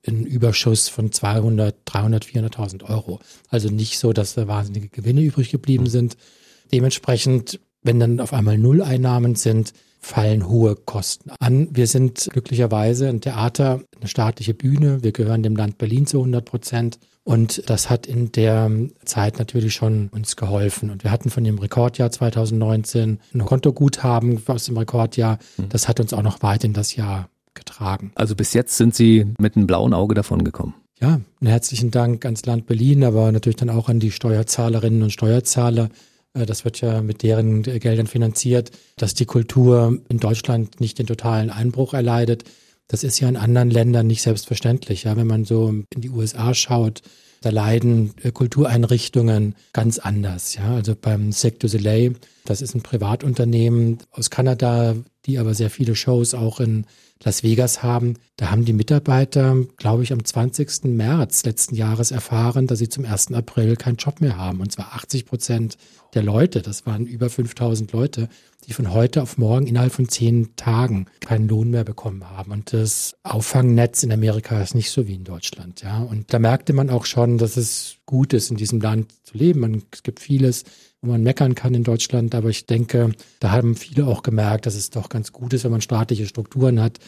einen 0.06 0.26
Überschuss 0.26 0.91
von 0.91 1.11
200, 1.11 1.75
300, 1.87 2.23
400.000 2.26 2.85
Euro. 2.85 3.19
Also 3.49 3.71
nicht 3.71 3.99
so, 3.99 4.12
dass 4.12 4.35
da 4.35 4.47
wahnsinnige 4.47 4.91
Gewinne 4.91 5.23
übrig 5.23 5.50
geblieben 5.50 5.87
sind. 5.87 6.19
Dementsprechend, 6.71 7.61
wenn 7.82 7.99
dann 7.99 8.21
auf 8.21 8.35
einmal 8.35 8.59
Nulleinnahmen 8.59 9.37
sind, 9.37 9.73
fallen 10.00 10.50
hohe 10.50 10.76
Kosten 10.76 11.31
an. 11.31 11.69
Wir 11.71 11.87
sind 11.87 12.29
glücklicherweise 12.31 13.09
ein 13.09 13.23
Theater, 13.23 13.81
eine 13.99 14.09
staatliche 14.09 14.53
Bühne. 14.53 15.03
Wir 15.03 15.12
gehören 15.12 15.43
dem 15.43 15.56
Land 15.56 15.79
Berlin 15.79 16.06
zu 16.06 16.19
100 16.19 16.44
Prozent. 16.44 16.99
Und 17.25 17.69
das 17.71 17.88
hat 17.88 18.06
in 18.06 18.32
der 18.32 18.71
Zeit 19.06 19.38
natürlich 19.38 19.75
schon 19.75 20.09
uns 20.09 20.37
geholfen. 20.37 20.91
Und 20.91 21.05
wir 21.05 21.11
hatten 21.11 21.31
von 21.31 21.43
dem 21.43 21.59
Rekordjahr 21.59 22.11
2019 22.11 23.19
ein 23.32 23.44
Kontoguthaben 23.44 24.43
aus 24.47 24.65
dem 24.65 24.76
Rekordjahr. 24.76 25.38
Mhm. 25.56 25.71
Das 25.71 25.88
hat 25.88 26.00
uns 26.00 26.12
auch 26.12 26.23
noch 26.23 26.43
weit 26.43 26.65
in 26.65 26.75
das 26.75 26.94
Jahr 26.97 27.31
getragen. 27.55 28.12
Also 28.15 28.35
bis 28.35 28.53
jetzt 28.53 28.76
sind 28.76 28.94
Sie 28.94 29.26
mit 29.38 29.56
einem 29.56 29.67
blauen 29.67 29.94
Auge 29.94 30.15
davon 30.15 30.44
gekommen. 30.44 30.75
Ja, 31.00 31.21
einen 31.41 31.50
herzlichen 31.50 31.91
Dank 31.91 32.25
ans 32.25 32.44
Land 32.47 32.67
Berlin, 32.67 33.05
aber 33.05 33.32
natürlich 33.32 33.56
dann 33.56 33.70
auch 33.70 33.88
an 33.88 34.00
die 34.00 34.11
Steuerzahlerinnen 34.11 35.03
und 35.03 35.11
Steuerzahler. 35.11 35.88
Äh, 36.35 36.47
das 36.47 36.65
wird 36.65 36.81
ja 36.82 37.00
mit 37.00 37.23
deren 37.23 37.62
Geldern 37.62 38.06
finanziert, 38.06 38.70
dass 38.97 39.15
die 39.15 39.25
Kultur 39.25 39.99
in 40.09 40.19
Deutschland 40.19 40.81
nicht 40.81 40.99
den 40.99 41.06
totalen 41.06 41.50
Einbruch 41.50 41.94
erleidet. 41.94 42.44
Das 42.88 43.02
ist 43.02 43.19
ja 43.20 43.28
in 43.28 43.36
anderen 43.36 43.70
Ländern 43.70 44.06
nicht 44.06 44.22
selbstverständlich. 44.22 45.04
Ja, 45.04 45.16
wenn 45.16 45.26
man 45.26 45.44
so 45.44 45.69
in 45.69 46.00
die 46.00 46.10
USA 46.10 46.54
schaut, 46.54 47.02
da 47.40 47.50
leiden 47.50 48.12
äh, 48.22 48.31
Kultureinrichtungen 48.31 49.54
ganz 49.72 49.98
anders. 49.98 50.54
Ja, 50.54 50.75
also 50.75 50.94
beim 50.98 51.32
Cirque 51.32 51.58
du 51.58 51.69
Soleil, 51.69 52.14
das 52.44 52.62
ist 52.62 52.75
ein 52.75 52.82
Privatunternehmen 52.82 53.98
aus 54.10 54.31
Kanada, 54.31 54.96
die 55.26 55.38
aber 55.38 55.54
sehr 55.54 55.70
viele 55.70 55.94
Shows 55.94 56.34
auch 56.34 56.60
in 56.60 56.86
Las 57.25 57.43
Vegas 57.43 57.82
haben. 57.82 58.15
Da 58.37 58.50
haben 58.50 58.65
die 58.65 58.73
Mitarbeiter, 58.73 59.56
glaube 59.76 60.03
ich, 60.03 60.12
am 60.12 60.25
20. 60.25 60.85
März 60.85 61.44
letzten 61.44 61.75
Jahres 61.75 62.11
erfahren, 62.11 62.67
dass 62.67 62.79
sie 62.79 62.88
zum 62.88 63.05
1. 63.05 63.32
April 63.32 63.76
keinen 63.76 63.97
Job 63.97 64.21
mehr 64.21 64.37
haben. 64.37 64.61
Und 64.61 64.71
zwar 64.73 64.94
80 64.94 65.25
Prozent 65.25 65.79
der 66.15 66.22
Leute, 66.22 66.63
das 66.63 66.87
waren 66.87 67.06
über 67.06 67.31
5000 67.31 67.93
Leute, 67.93 68.29
die 68.67 68.72
von 68.72 68.93
heute 68.93 69.22
auf 69.22 69.37
morgen 69.37 69.67
innerhalb 69.67 69.93
von 69.93 70.08
zehn 70.08 70.55
Tagen 70.56 71.06
keinen 71.20 71.48
Lohn 71.48 71.70
mehr 71.70 71.84
bekommen 71.84 72.29
haben. 72.29 72.53
Und 72.53 72.72
das 72.72 73.17
Auffangnetz 73.22 74.03
in 74.03 74.13
Amerika 74.13 74.60
ist 74.63 74.75
nicht 74.75 74.91
so 74.91 75.06
wie 75.06 75.15
in 75.15 75.25
Deutschland. 75.25 75.82
Ja, 75.82 75.98
und 75.98 76.32
da 76.32 76.39
merkte 76.39 76.72
man 76.72 76.91
auch 76.91 77.06
schon, 77.06 77.39
dass 77.39 77.56
es 77.56 77.96
gut 78.06 78.32
ist, 78.32 78.51
in 78.51 78.56
diesem 78.56 78.81
Land 78.81 79.13
zu 79.25 79.37
leben. 79.37 79.60
Man, 79.60 79.82
es 79.93 80.03
gibt 80.03 80.20
vieles, 80.20 80.65
wo 81.03 81.10
man 81.10 81.22
meckern 81.22 81.55
kann 81.55 81.75
in 81.75 81.84
Deutschland, 81.84 82.34
aber 82.34 82.48
ich 82.48 82.67
denke, 82.67 83.13
da 83.41 83.51
haben 83.51 83.75
viele 83.75 84.06
auch 84.06 84.22
gemerkt, 84.22 84.67
dass 84.67 84.75
es 84.75 84.91
doch 84.91 85.08
ganz 85.08 85.32
gut 85.32 85.53
ist, 85.53 85.65
wenn 85.65 85.72
man 85.72 85.82
staatliche 85.82 86.27
Strukturen 86.27 86.81
hat 86.81 86.98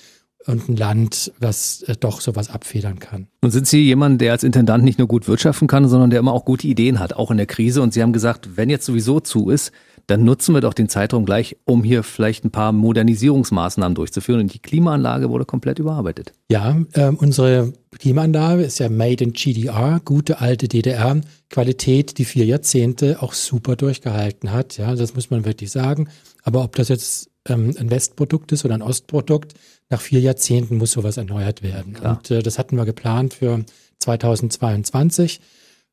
und 0.47 0.69
ein 0.69 0.76
Land, 0.76 1.33
was 1.38 1.83
äh, 1.83 1.97
doch 1.99 2.21
sowas 2.21 2.50
abfedern 2.50 2.99
kann. 2.99 3.29
Und 3.43 3.50
sind 3.50 3.67
Sie 3.67 3.83
jemand, 3.83 4.21
der 4.21 4.33
als 4.33 4.45
Intendant 4.45 4.85
nicht 4.85 4.99
nur 4.99 5.09
gut 5.09 5.29
wirtschaften 5.29 5.69
kann, 5.69 5.88
sondern 5.88 6.11
der 6.11 6.21
immer 6.21 6.33
auch 6.33 6.45
gute 6.45 6.67
Ideen 6.67 6.99
hat, 6.99 7.15
auch 7.15 7.31
in 7.31 7.37
der 7.37 7.47
Krise? 7.47 7.83
Und 7.83 7.93
Sie 7.93 8.03
haben 8.03 8.12
gesagt, 8.12 8.57
wenn 8.57 8.71
jetzt 8.71 8.87
sowieso 8.87 9.21
zu 9.21 9.50
ist, 9.50 9.73
dann 10.07 10.25
nutzen 10.25 10.55
wir 10.55 10.61
doch 10.61 10.75
den 10.75 10.88
Zeitraum 10.88 11.25
gleich, 11.25 11.57
um 11.65 11.83
hier 11.83 12.03
vielleicht 12.05 12.45
ein 12.45 12.53
paar 12.53 12.71
Modernisierungsmaßnahmen 12.73 13.95
durchzuführen. 13.95 14.41
Und 14.41 14.55
die 14.55 14.61
Klimaanlage 14.61 15.31
wurde 15.31 15.45
komplett 15.45 15.81
überarbeitet. 15.81 16.33
Ja, 16.49 16.76
äh, 16.93 17.09
unsere 17.09 17.73
Klimaanlage 17.99 18.62
ist 18.62 18.79
ja 18.79 18.88
made 18.88 19.25
in 19.25 19.33
GDR, 19.33 20.00
gute 20.05 20.41
alte 20.41 20.69
DDR, 20.69 21.21
Qualität, 21.50 22.19
die 22.19 22.25
vier 22.25 22.45
Jahrzehnte 22.45 23.21
auch 23.21 23.33
super 23.33 23.75
durchgehalten 23.75 24.53
hat. 24.53 24.76
Ja, 24.76 24.95
das 24.95 25.15
muss 25.15 25.31
man 25.31 25.45
wirklich 25.45 25.73
sagen. 25.73 26.09
Aber 26.45 26.62
ob 26.62 26.76
das 26.76 26.88
jetzt 26.88 27.31
ähm, 27.49 27.75
ein 27.76 27.91
Westprodukt 27.91 28.53
ist 28.53 28.65
oder 28.65 28.75
ein 28.75 28.83
Ostprodukt, 28.83 29.55
nach 29.88 30.00
vier 30.00 30.21
Jahrzehnten 30.21 30.76
muss 30.76 30.93
sowas 30.93 31.16
erneuert 31.16 31.62
werden. 31.62 31.95
Klar. 31.95 32.16
Und 32.16 32.31
äh, 32.31 32.43
das 32.43 32.59
hatten 32.59 32.76
wir 32.76 32.85
geplant 32.85 33.35
für 33.35 33.64
2022. 34.00 35.40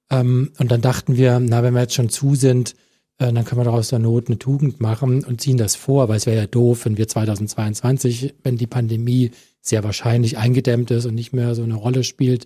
Ähm, 0.10 0.52
und 0.58 0.72
dann 0.72 0.82
dachten 0.82 1.16
wir, 1.16 1.40
na, 1.40 1.64
wenn 1.64 1.74
wir 1.74 1.82
jetzt 1.82 1.96
schon 1.96 2.10
zu 2.10 2.36
sind, 2.36 2.76
äh, 3.20 3.32
dann 3.32 3.46
können 3.46 3.62
wir 3.62 3.66
daraus 3.66 3.90
der 3.90 4.00
Not 4.00 4.28
eine 4.28 4.40
Tugend 4.40 4.82
machen 4.82 5.24
und 5.24 5.42
ziehen 5.42 5.58
das 5.58 5.76
vor, 5.76 6.10
weil 6.10 6.18
es 6.18 6.26
wäre 6.26 6.38
ja 6.38 6.48
doof, 6.48 6.86
wenn 6.86 6.98
wir 6.98 7.08
2022, 7.08 8.36
wenn 8.44 8.58
die 8.58 8.68
Pandemie 8.68 9.32
sehr 9.62 9.84
wahrscheinlich 9.84 10.38
eingedämmt 10.38 10.92
ist 10.92 11.06
und 11.06 11.16
nicht 11.16 11.34
mehr 11.34 11.56
so 11.56 11.64
eine 11.64 11.76
Rolle 11.76 12.04
spielt, 12.04 12.46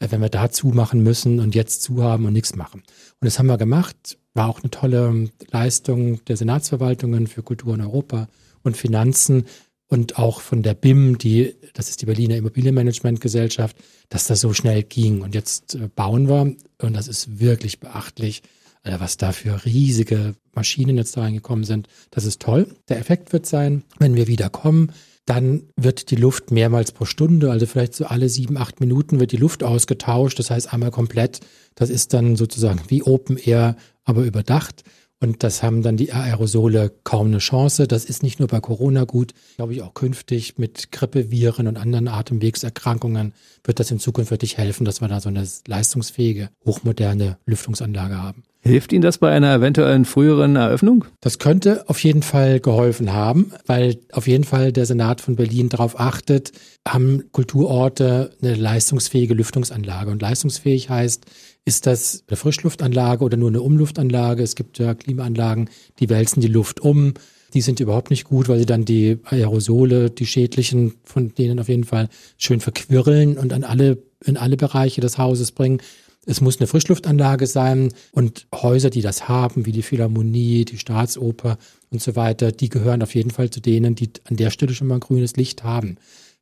äh, 0.00 0.08
wenn 0.10 0.20
wir 0.20 0.28
da 0.28 0.50
zumachen 0.50 1.02
müssen 1.02 1.40
und 1.40 1.54
jetzt 1.54 1.82
zu 1.82 2.02
haben 2.02 2.26
und 2.26 2.32
nichts 2.32 2.56
machen. 2.56 2.80
Und 2.80 3.24
das 3.24 3.38
haben 3.38 3.46
wir 3.46 3.58
gemacht. 3.58 4.18
War 4.34 4.48
auch 4.48 4.60
eine 4.60 4.70
tolle 4.70 5.30
Leistung 5.50 6.24
der 6.26 6.36
Senatsverwaltungen 6.36 7.26
für 7.26 7.42
Kultur 7.42 7.74
in 7.74 7.80
Europa 7.80 8.28
und 8.62 8.76
Finanzen. 8.76 9.46
Und 9.88 10.18
auch 10.18 10.40
von 10.40 10.62
der 10.62 10.74
BIM, 10.74 11.18
die, 11.18 11.56
das 11.74 11.88
ist 11.88 12.02
die 12.02 12.06
Berliner 12.06 12.36
Immobilienmanagementgesellschaft, 12.36 13.76
dass 14.08 14.26
das 14.26 14.40
so 14.40 14.52
schnell 14.52 14.82
ging. 14.82 15.22
Und 15.22 15.34
jetzt 15.34 15.74
äh, 15.74 15.88
bauen 15.94 16.28
wir, 16.28 16.54
und 16.80 16.94
das 16.94 17.08
ist 17.08 17.40
wirklich 17.40 17.80
beachtlich, 17.80 18.42
was 18.84 19.16
da 19.16 19.32
für 19.32 19.64
riesige 19.64 20.34
Maschinen 20.54 20.96
jetzt 20.96 21.16
da 21.16 21.22
reingekommen 21.22 21.64
sind. 21.64 21.88
Das 22.10 22.24
ist 22.24 22.40
toll. 22.40 22.68
Der 22.88 22.98
Effekt 22.98 23.32
wird 23.32 23.46
sein, 23.46 23.82
wenn 23.98 24.14
wir 24.14 24.28
wieder 24.28 24.48
kommen, 24.50 24.92
dann 25.26 25.64
wird 25.76 26.10
die 26.10 26.16
Luft 26.16 26.50
mehrmals 26.50 26.92
pro 26.92 27.04
Stunde, 27.04 27.50
also 27.50 27.66
vielleicht 27.66 27.94
so 27.94 28.06
alle 28.06 28.30
sieben, 28.30 28.56
acht 28.56 28.80
Minuten 28.80 29.20
wird 29.20 29.32
die 29.32 29.36
Luft 29.36 29.62
ausgetauscht. 29.62 30.38
Das 30.38 30.50
heißt 30.50 30.72
einmal 30.72 30.90
komplett. 30.90 31.40
Das 31.74 31.90
ist 31.90 32.14
dann 32.14 32.34
sozusagen 32.36 32.80
wie 32.88 33.02
Open 33.02 33.36
Air, 33.36 33.76
aber 34.04 34.22
überdacht. 34.22 34.84
Und 35.20 35.42
das 35.42 35.62
haben 35.62 35.82
dann 35.82 35.96
die 35.96 36.12
Aerosole 36.12 36.92
kaum 37.02 37.28
eine 37.28 37.38
Chance. 37.38 37.88
Das 37.88 38.04
ist 38.04 38.22
nicht 38.22 38.38
nur 38.38 38.48
bei 38.48 38.60
Corona 38.60 39.04
gut, 39.04 39.32
glaube 39.56 39.72
ich 39.72 39.82
auch 39.82 39.94
künftig 39.94 40.58
mit 40.58 40.92
Grippeviren 40.92 41.66
und 41.66 41.76
anderen 41.76 42.06
Atemwegserkrankungen 42.06 43.32
wird 43.64 43.80
das 43.80 43.90
in 43.90 43.98
Zukunft 43.98 44.30
wirklich 44.30 44.56
helfen, 44.58 44.84
dass 44.84 45.00
wir 45.00 45.08
da 45.08 45.20
so 45.20 45.28
eine 45.28 45.46
leistungsfähige, 45.66 46.50
hochmoderne 46.64 47.38
Lüftungsanlage 47.46 48.16
haben. 48.16 48.44
Hilft 48.60 48.92
Ihnen 48.92 49.02
das 49.02 49.18
bei 49.18 49.30
einer 49.30 49.54
eventuellen 49.54 50.04
früheren 50.04 50.56
Eröffnung? 50.56 51.04
Das 51.20 51.38
könnte 51.38 51.88
auf 51.88 52.02
jeden 52.02 52.22
Fall 52.22 52.60
geholfen 52.60 53.12
haben, 53.12 53.52
weil 53.66 53.98
auf 54.12 54.26
jeden 54.26 54.44
Fall 54.44 54.72
der 54.72 54.84
Senat 54.84 55.20
von 55.20 55.36
Berlin 55.36 55.68
darauf 55.68 55.98
achtet, 55.98 56.52
haben 56.86 57.24
Kulturorte 57.30 58.32
eine 58.42 58.54
leistungsfähige 58.54 59.34
Lüftungsanlage. 59.34 60.10
Und 60.10 60.22
leistungsfähig 60.22 60.90
heißt, 60.90 61.26
ist 61.64 61.86
das 61.86 62.24
eine 62.26 62.36
Frischluftanlage 62.36 63.24
oder 63.24 63.36
nur 63.36 63.50
eine 63.50 63.62
Umluftanlage? 63.62 64.42
Es 64.42 64.54
gibt 64.54 64.78
ja 64.78 64.94
Klimaanlagen, 64.94 65.68
die 65.98 66.08
wälzen 66.08 66.40
die 66.40 66.48
Luft 66.48 66.80
um. 66.80 67.14
Die 67.54 67.60
sind 67.60 67.80
überhaupt 67.80 68.10
nicht 68.10 68.24
gut, 68.24 68.48
weil 68.48 68.58
sie 68.58 68.66
dann 68.66 68.84
die 68.84 69.18
Aerosole, 69.24 70.10
die 70.10 70.26
schädlichen, 70.26 70.94
von 71.04 71.34
denen 71.34 71.58
auf 71.60 71.68
jeden 71.68 71.84
Fall 71.84 72.08
schön 72.36 72.60
verquirlen 72.60 73.38
und 73.38 73.52
an 73.52 73.64
alle, 73.64 74.02
in 74.24 74.36
alle 74.36 74.56
Bereiche 74.56 75.00
des 75.00 75.18
Hauses 75.18 75.52
bringen. 75.52 75.80
Es 76.26 76.42
muss 76.42 76.58
eine 76.58 76.66
Frischluftanlage 76.66 77.46
sein 77.46 77.90
und 78.12 78.46
Häuser, 78.54 78.90
die 78.90 79.00
das 79.00 79.28
haben, 79.28 79.64
wie 79.64 79.72
die 79.72 79.82
Philharmonie, 79.82 80.66
die 80.66 80.76
Staatsoper 80.76 81.56
und 81.90 82.02
so 82.02 82.16
weiter, 82.16 82.52
die 82.52 82.68
gehören 82.68 83.02
auf 83.02 83.14
jeden 83.14 83.30
Fall 83.30 83.48
zu 83.48 83.60
denen, 83.60 83.94
die 83.94 84.10
an 84.24 84.36
der 84.36 84.50
Stelle 84.50 84.74
schon 84.74 84.88
mal 84.88 85.00
grünes 85.00 85.36
Licht 85.36 85.64
haben. 85.64 85.96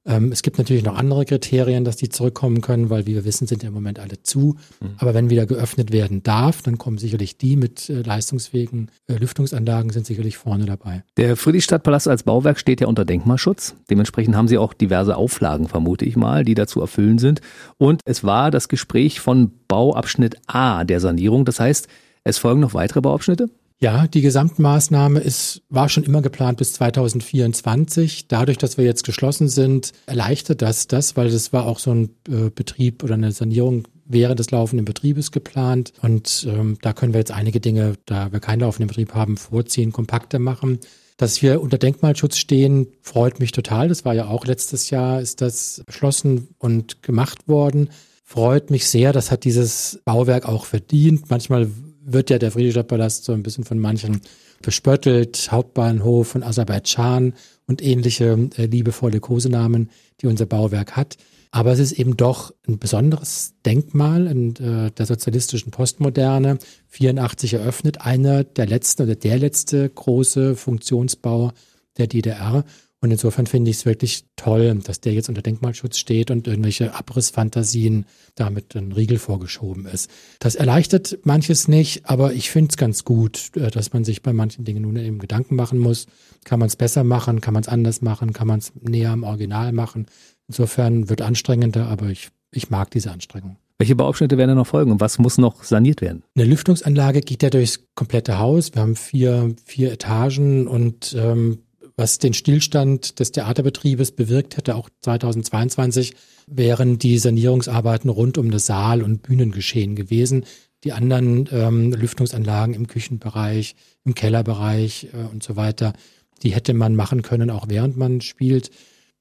Ähm, 0.07 0.31
es 0.33 0.43
gibt 0.43 0.59
natürlich 0.59 0.85
noch 0.85 0.97
andere 0.97 1.25
Kriterien, 1.25 1.85
dass 1.85 1.97
die 1.97 2.09
zurückkommen 2.09 2.61
können, 2.61 2.91
weil 2.91 3.07
wie 3.07 3.15
wir 3.15 3.25
wissen, 3.25 3.47
sind 3.47 3.63
ja 3.63 3.69
im 3.69 3.75
Moment 3.75 3.99
alle 3.99 4.23
zu. 4.23 4.57
Mhm. 4.81 4.91
Aber 4.99 5.15
wenn 5.15 5.31
wieder 5.31 5.47
geöffnet 5.47 5.93
werden 5.93 6.23
darf, 6.23 6.63
dann 6.63 6.79
kommen 6.79 6.99
sicherlich 6.99 7.37
die 7.39 7.57
mit 7.57 7.91
äh, 7.91 8.03
leistungsfähigen 8.03 8.91
äh, 9.09 9.15
Lüftungsanlagen 9.15 9.91
sind 9.91 10.07
sicherlich 10.07 10.37
vorne 10.37 10.67
dabei. 10.67 11.03
Der 11.17 11.37
Friedrichstadtpalast 11.37 12.09
als 12.09 12.23
Bauwerk 12.23 12.59
steht 12.59 12.81
ja 12.81 12.87
unter 12.87 13.05
Denkmalschutz. 13.05 13.75
Dementsprechend 13.91 14.37
haben 14.37 14.49
Sie 14.49 14.59
auch 14.59 14.73
diverse 14.73 15.17
Auflagen, 15.17 15.69
vermute 15.69 16.05
ich 16.05 16.17
mal, 16.17 16.45
die 16.45 16.55
dazu 16.55 16.81
erfüllen 16.81 17.19
sind. 17.19 17.41
Und 17.79 18.01
es 18.05 18.23
war 18.23 18.51
das 18.51 18.69
Gespräch 18.69 19.21
von 19.21 19.51
Bauabschnitt 19.69 20.37
A 20.47 20.85
der 20.85 21.01
Sanierung. 21.01 21.45
Das 21.45 21.59
heißt, 21.61 21.89
es 22.25 22.39
folgen 22.39 22.61
noch 22.61 22.75
weitere 22.75 23.01
Bauabschnitte? 23.01 23.51
Ja, 23.79 24.07
die 24.07 24.23
Gesamtmaßnahme 24.23 25.21
ist, 25.21 25.63
war 25.69 25.91
schon 25.91 26.05
immer 26.05 26.23
geplant 26.23 26.57
bis 26.57 26.73
2024. 26.75 28.27
Dadurch, 28.27 28.57
dass 28.57 28.79
wir 28.79 28.87
jetzt 28.87 29.05
geschlossen 29.05 29.49
sind, 29.49 29.93
erleichtert 30.07 30.63
das 30.63 30.87
das, 30.87 31.15
weil 31.17 31.31
das 31.31 31.53
war 31.53 31.67
auch 31.67 31.79
so 31.79 31.91
ein 31.93 32.11
äh, 32.27 32.49
Betrieb 32.49 33.05
oder 33.05 33.15
eine 33.15 33.33
Sanierung 33.33 33.87
während 34.07 34.39
des 34.39 34.51
laufenden 34.51 34.87
Betriebes 34.87 35.31
geplant. 35.31 35.93
Und 36.01 36.47
ähm, 36.49 36.79
da 36.81 36.95
können 36.95 37.13
wir 37.13 37.21
jetzt 37.21 37.33
einige 37.33 37.61
Dinge, 37.61 37.95
da 38.07 38.33
wir 38.33 38.41
keinen 38.41 38.61
laufenden 38.61 38.89
Betrieb 38.89 39.13
haben, 39.13 39.37
vorziehen, 39.37 39.93
kompakter 39.93 40.39
machen. 40.39 40.79
Dass 41.19 41.43
wir 41.43 41.61
unter 41.61 41.77
Denkmalschutz 41.77 42.39
stehen, 42.39 42.89
freut 43.03 43.41
mich 43.41 43.53
total. 43.53 43.89
Das 43.89 44.07
war 44.07 44.15
ja 44.15 44.29
auch 44.29 44.47
letztes 44.47 44.89
Jahr, 44.89 45.21
ist 45.21 45.43
das 45.43 45.83
beschlossen 45.85 46.49
und 46.59 47.03
gemacht 47.03 47.47
worden. 47.47 47.91
Freut 48.25 48.71
mich 48.71 48.89
sehr. 48.89 49.13
Das 49.13 49.31
hat 49.31 49.45
dieses 49.45 50.01
Bauwerk 50.05 50.47
auch 50.49 50.65
verdient. 50.65 51.31
Manchmal 51.31 51.69
wird 52.07 52.31
ja 52.31 52.39
der 52.39 52.53
Friedrichstadtpalast 52.53 53.25
so 53.25 53.33
ein 53.33 53.43
bisschen 53.43 53.65
von 53.65 53.79
manchen 53.79 54.21
bespöttelt, 54.63 55.49
Hauptbahnhof 55.51 56.29
von 56.29 56.43
Aserbaidschan 56.43 57.35
und 57.67 57.83
ähnliche 57.83 58.49
äh, 58.57 58.67
liebevolle 58.67 59.21
Kosenamen, 59.21 59.91
die 60.21 60.27
unser 60.27 60.47
Bauwerk 60.47 60.97
hat. 60.97 61.17
Aber 61.51 61.73
es 61.73 61.79
ist 61.79 61.93
eben 61.93 62.17
doch 62.17 62.53
ein 62.69 62.79
besonderes 62.79 63.55
Denkmal 63.65 64.27
in 64.27 64.57
äh, 64.57 64.91
der 64.91 65.07
sozialistischen 65.07 65.71
Postmoderne, 65.71 66.59
84 66.89 67.55
eröffnet, 67.55 68.01
einer 68.03 68.45
der 68.45 68.67
letzten 68.67 69.03
oder 69.03 69.15
der 69.15 69.39
letzte 69.39 69.89
große 69.89 70.57
Funktionsbau 70.57 71.53
der 71.99 72.07
DDR. 72.07 72.65
Und 73.01 73.11
insofern 73.11 73.47
finde 73.47 73.71
ich 73.71 73.79
es 73.79 73.87
wirklich 73.87 74.25
toll, 74.37 74.81
dass 74.83 75.01
der 75.01 75.13
jetzt 75.13 75.29
unter 75.29 75.43
Denkmalschutz 75.43 75.99
steht 75.99 76.31
und 76.31 76.47
irgendwelche 76.47 76.95
Abrissfantasien 76.95 78.07
damit 78.35 78.75
ein 78.75 78.93
Riegel 78.93 79.19
vorgeschoben 79.19 79.87
ist. 79.87 80.11
Das 80.39 80.55
erleichtert 80.55 81.19
manches 81.25 81.69
nicht, 81.69 82.09
aber 82.09 82.33
ich 82.33 82.51
finde 82.51 82.71
es 82.71 82.77
ganz 82.79 83.05
gut, 83.05 83.51
äh, 83.55 83.71
dass 83.71 83.93
man 83.93 84.05
sich 84.05 84.23
bei 84.23 84.33
manchen 84.33 84.65
Dingen 84.65 84.83
nun 84.83 84.97
eben 84.97 85.19
Gedanken 85.19 85.57
machen 85.57 85.79
muss. 85.79 86.07
Kann 86.45 86.59
man 86.59 86.69
es 86.69 86.77
besser 86.77 87.05
machen, 87.05 87.41
kann 87.43 87.55
man 87.55 87.63
es 87.63 87.69
anders 87.69 88.01
machen, 88.01 88.33
kann 88.33 88.49
man 88.49 88.61
es 88.61 88.73
näher 88.81 89.11
am 89.11 89.25
Original 89.25 89.73
machen. 89.73 90.07
Insofern 90.49 91.11
wird 91.11 91.21
anstrengender, 91.21 91.89
aber 91.89 92.07
ich, 92.07 92.31
ich 92.51 92.71
mag 92.71 92.91
diese 92.91 93.11
Anstrengung. 93.11 93.57
Welche 93.79 93.95
Bauabschnitte 93.95 94.39
werden 94.39 94.51
da 94.51 94.55
noch 94.55 94.67
folgen 94.67 94.91
und 94.91 95.01
was 95.01 95.19
muss 95.19 95.37
noch 95.37 95.63
saniert 95.63 96.01
werden? 96.01 96.23
Eine 96.35 96.47
Lüftungsanlage 96.47 97.21
geht 97.21 97.43
ja 97.43 97.51
durchs 97.51 97.85
komplette 97.95 98.39
Haus. 98.39 98.75
Wir 98.75 98.81
haben 98.81 98.97
vier, 98.97 99.55
vier 99.67 99.93
Etagen 99.93 100.67
und 100.67 101.15
ähm, 101.19 101.59
was 101.97 102.19
den 102.19 102.35
Stillstand 102.35 103.19
des 103.19 103.33
Theaterbetriebes 103.33 104.13
bewirkt 104.13 104.57
hätte, 104.57 104.77
auch 104.77 104.91
2022, 105.01 106.15
wären 106.47 106.99
die 106.99 107.19
Sanierungsarbeiten 107.19 108.11
rund 108.11 108.39
um 108.39 108.51
das 108.51 108.67
Saal- 108.67 109.03
und 109.03 109.23
Bühnengeschehen 109.23 109.97
gewesen. 109.97 110.45
Die 110.85 110.93
anderen 110.93 111.49
ähm, 111.51 111.93
Lüftungsanlagen 111.93 112.75
im 112.75 112.87
Küchenbereich, 112.87 113.75
im 114.05 114.15
Kellerbereich 114.15 115.09
äh, 115.13 115.33
und 115.33 115.43
so 115.43 115.57
weiter, 115.57 115.95
die 116.43 116.51
hätte 116.51 116.75
man 116.75 116.95
machen 116.95 117.23
können, 117.23 117.51
auch 117.51 117.67
während 117.69 117.97
man 117.97 118.21
spielt. 118.21 118.71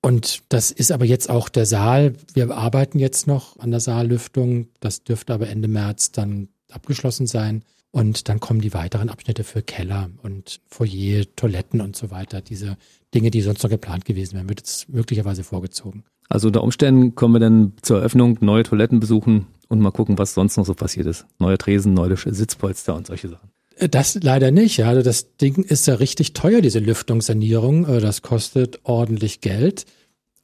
Und 0.01 0.43
das 0.49 0.69
ist 0.69 0.91
aber 0.91 1.05
jetzt 1.05 1.29
auch 1.29 1.49
der 1.49 1.65
Saal. 1.65 2.13
Wir 2.33 2.51
arbeiten 2.51 2.99
jetzt 2.99 3.25
noch 3.25 3.57
an 3.57 3.71
der 3.71 3.79
Saallüftung. 3.79 4.67
Das 4.79 5.03
dürfte 5.03 5.33
aber 5.33 5.47
Ende 5.49 5.67
März 5.67 6.11
dann 6.11 6.49
abgeschlossen 6.69 7.25
sein. 7.25 7.63
Und 7.95 8.27
dann 8.27 8.41
kommen 8.41 8.59
die 8.59 8.73
weiteren 8.73 9.07
Abschnitte 9.07 9.45
für 9.45 9.61
Keller 9.61 10.09
und 10.21 10.59
Foyer, 10.67 11.23
Toiletten 11.37 11.79
und 11.79 11.95
so 11.95 12.11
weiter. 12.11 12.41
Diese 12.41 12.75
Dinge, 13.13 13.31
die 13.31 13.39
sonst 13.39 13.63
noch 13.63 13.69
geplant 13.69 14.03
gewesen 14.03 14.35
wären, 14.35 14.49
wird 14.49 14.59
jetzt 14.59 14.89
möglicherweise 14.89 15.45
vorgezogen. 15.45 16.03
Also 16.27 16.47
unter 16.47 16.61
Umständen 16.61 17.15
kommen 17.15 17.35
wir 17.35 17.39
dann 17.39 17.71
zur 17.81 17.99
Eröffnung 17.99 18.37
neue 18.41 18.63
Toiletten 18.63 18.99
besuchen 18.99 19.47
und 19.69 19.79
mal 19.79 19.91
gucken, 19.91 20.17
was 20.17 20.33
sonst 20.33 20.57
noch 20.57 20.65
so 20.65 20.73
passiert 20.73 21.07
ist. 21.07 21.25
Neue 21.39 21.57
Tresen, 21.57 21.93
neue 21.93 22.17
Sitzpolster 22.17 22.95
und 22.95 23.07
solche 23.07 23.29
Sachen. 23.29 23.49
Äh, 23.77 23.87
das 23.87 24.21
leider 24.21 24.51
nicht. 24.51 24.75
Ja, 24.75 24.89
also 24.89 25.01
das 25.01 25.37
Ding 25.37 25.63
ist 25.63 25.87
ja 25.87 25.93
richtig 25.95 26.33
teuer, 26.33 26.59
diese 26.59 26.79
Lüftungssanierung. 26.79 27.87
Äh, 27.87 28.01
das 28.01 28.21
kostet 28.21 28.81
ordentlich 28.83 29.39
Geld 29.39 29.85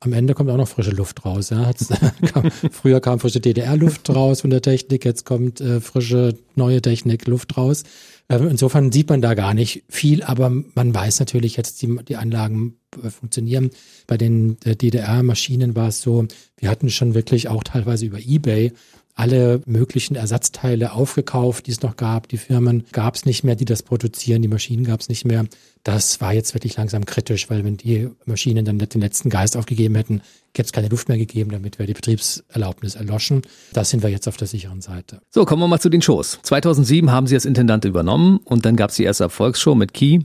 am 0.02 0.14
Ende 0.14 0.34
kommt 0.34 0.50
auch 0.50 0.58
noch 0.58 0.68
frische 0.68 0.92
Luft 0.92 1.26
raus. 1.26 1.52
Ja. 1.52 1.72
kam, 2.34 2.52
früher 2.52 3.00
kam 3.00 3.20
frische 3.20 3.40
DDR-Luft 3.40 4.10
raus 4.10 4.42
von 4.42 4.50
der 4.50 4.62
Technik, 4.62 5.06
jetzt 5.06 5.26
kommt 5.26 5.62
äh, 5.62 5.80
frische 5.80 6.38
neue 6.56 6.82
Technik, 6.82 7.28
Luft 7.28 7.56
raus. 7.56 7.84
Äh, 8.28 8.38
insofern 8.38 8.92
sieht 8.92 9.10
man 9.10 9.22
da 9.22 9.36
gar 9.36 9.54
nicht 9.54 9.84
viel, 9.90 10.24
aber 10.24 10.50
man 10.50 10.94
weiß 10.94 11.20
natürlich 11.20 11.56
jetzt, 11.56 11.82
die, 11.84 12.00
die 12.08 12.16
Anlagen 12.16 12.78
äh, 13.04 13.10
funktionieren. 13.10 13.70
Bei 14.08 14.18
den 14.18 14.58
äh, 14.66 14.76
DDR-Maschinen 14.76 15.76
war 15.76 15.90
es 15.90 16.02
so, 16.02 16.26
wir 16.58 16.70
hatten 16.70 16.90
schon 16.90 17.14
wirklich 17.14 17.48
auch 17.48 17.64
teilweise 17.64 18.08
über 18.08 18.20
Ebay 18.20 18.74
alle 19.16 19.62
möglichen 19.66 20.16
Ersatzteile 20.16 20.94
aufgekauft, 20.94 21.68
die 21.68 21.72
es 21.72 21.82
noch 21.82 21.98
gab. 21.98 22.28
Die 22.28 22.38
Firmen 22.38 22.86
gab 22.92 23.16
es 23.16 23.26
nicht 23.26 23.44
mehr, 23.44 23.56
die 23.56 23.66
das 23.66 23.84
produzieren, 23.84 24.42
die 24.42 24.48
Maschinen 24.48 24.84
gab 24.84 25.00
es 25.00 25.10
nicht 25.10 25.26
mehr. 25.26 25.46
Das 25.84 26.22
war 26.22 26.34
jetzt 26.34 26.54
wirklich 26.54 26.78
langsam 26.78 27.06
kritisch, 27.06 27.50
weil 27.50 27.64
wenn 27.64 27.78
die 27.78 28.10
Maschinen 28.26 28.66
dann 28.66 28.78
den 28.78 29.02
letzten 29.02 29.30
Geist 29.30 29.58
aufgegeben 29.58 29.96
hätten, 29.96 30.22
hätte 30.56 30.68
es 30.68 30.72
keine 30.72 30.90
Luft 30.90 31.10
mehr 31.10 31.18
gegeben, 31.18 31.52
damit 31.52 31.80
wäre 31.80 31.88
die 31.88 31.94
Betriebserlaubnis 31.94 32.96
erloschen. 32.96 33.42
Da 33.74 33.84
sind 33.84 34.04
wir 34.04 34.10
jetzt 34.10 34.28
auf 34.28 34.38
der 34.38 34.48
sicheren 34.48 34.82
Seite. 34.82 35.22
So, 35.30 35.46
kommen 35.46 35.62
wir 35.62 35.68
mal 35.68 35.80
zu 35.80 35.90
den 35.90 36.02
Shows. 36.02 36.40
2007 36.44 37.12
haben 37.12 37.28
Sie 37.28 37.36
als 37.36 37.46
Intendant 37.46 37.86
übernommen 37.86 38.40
und 38.44 38.66
dann 38.66 38.76
gab 38.76 38.92
es 38.92 38.98
die 38.98 39.04
erste 39.04 39.24
Erfolgsshow 39.24 39.76
mit 39.76 39.94
Key 39.94 40.20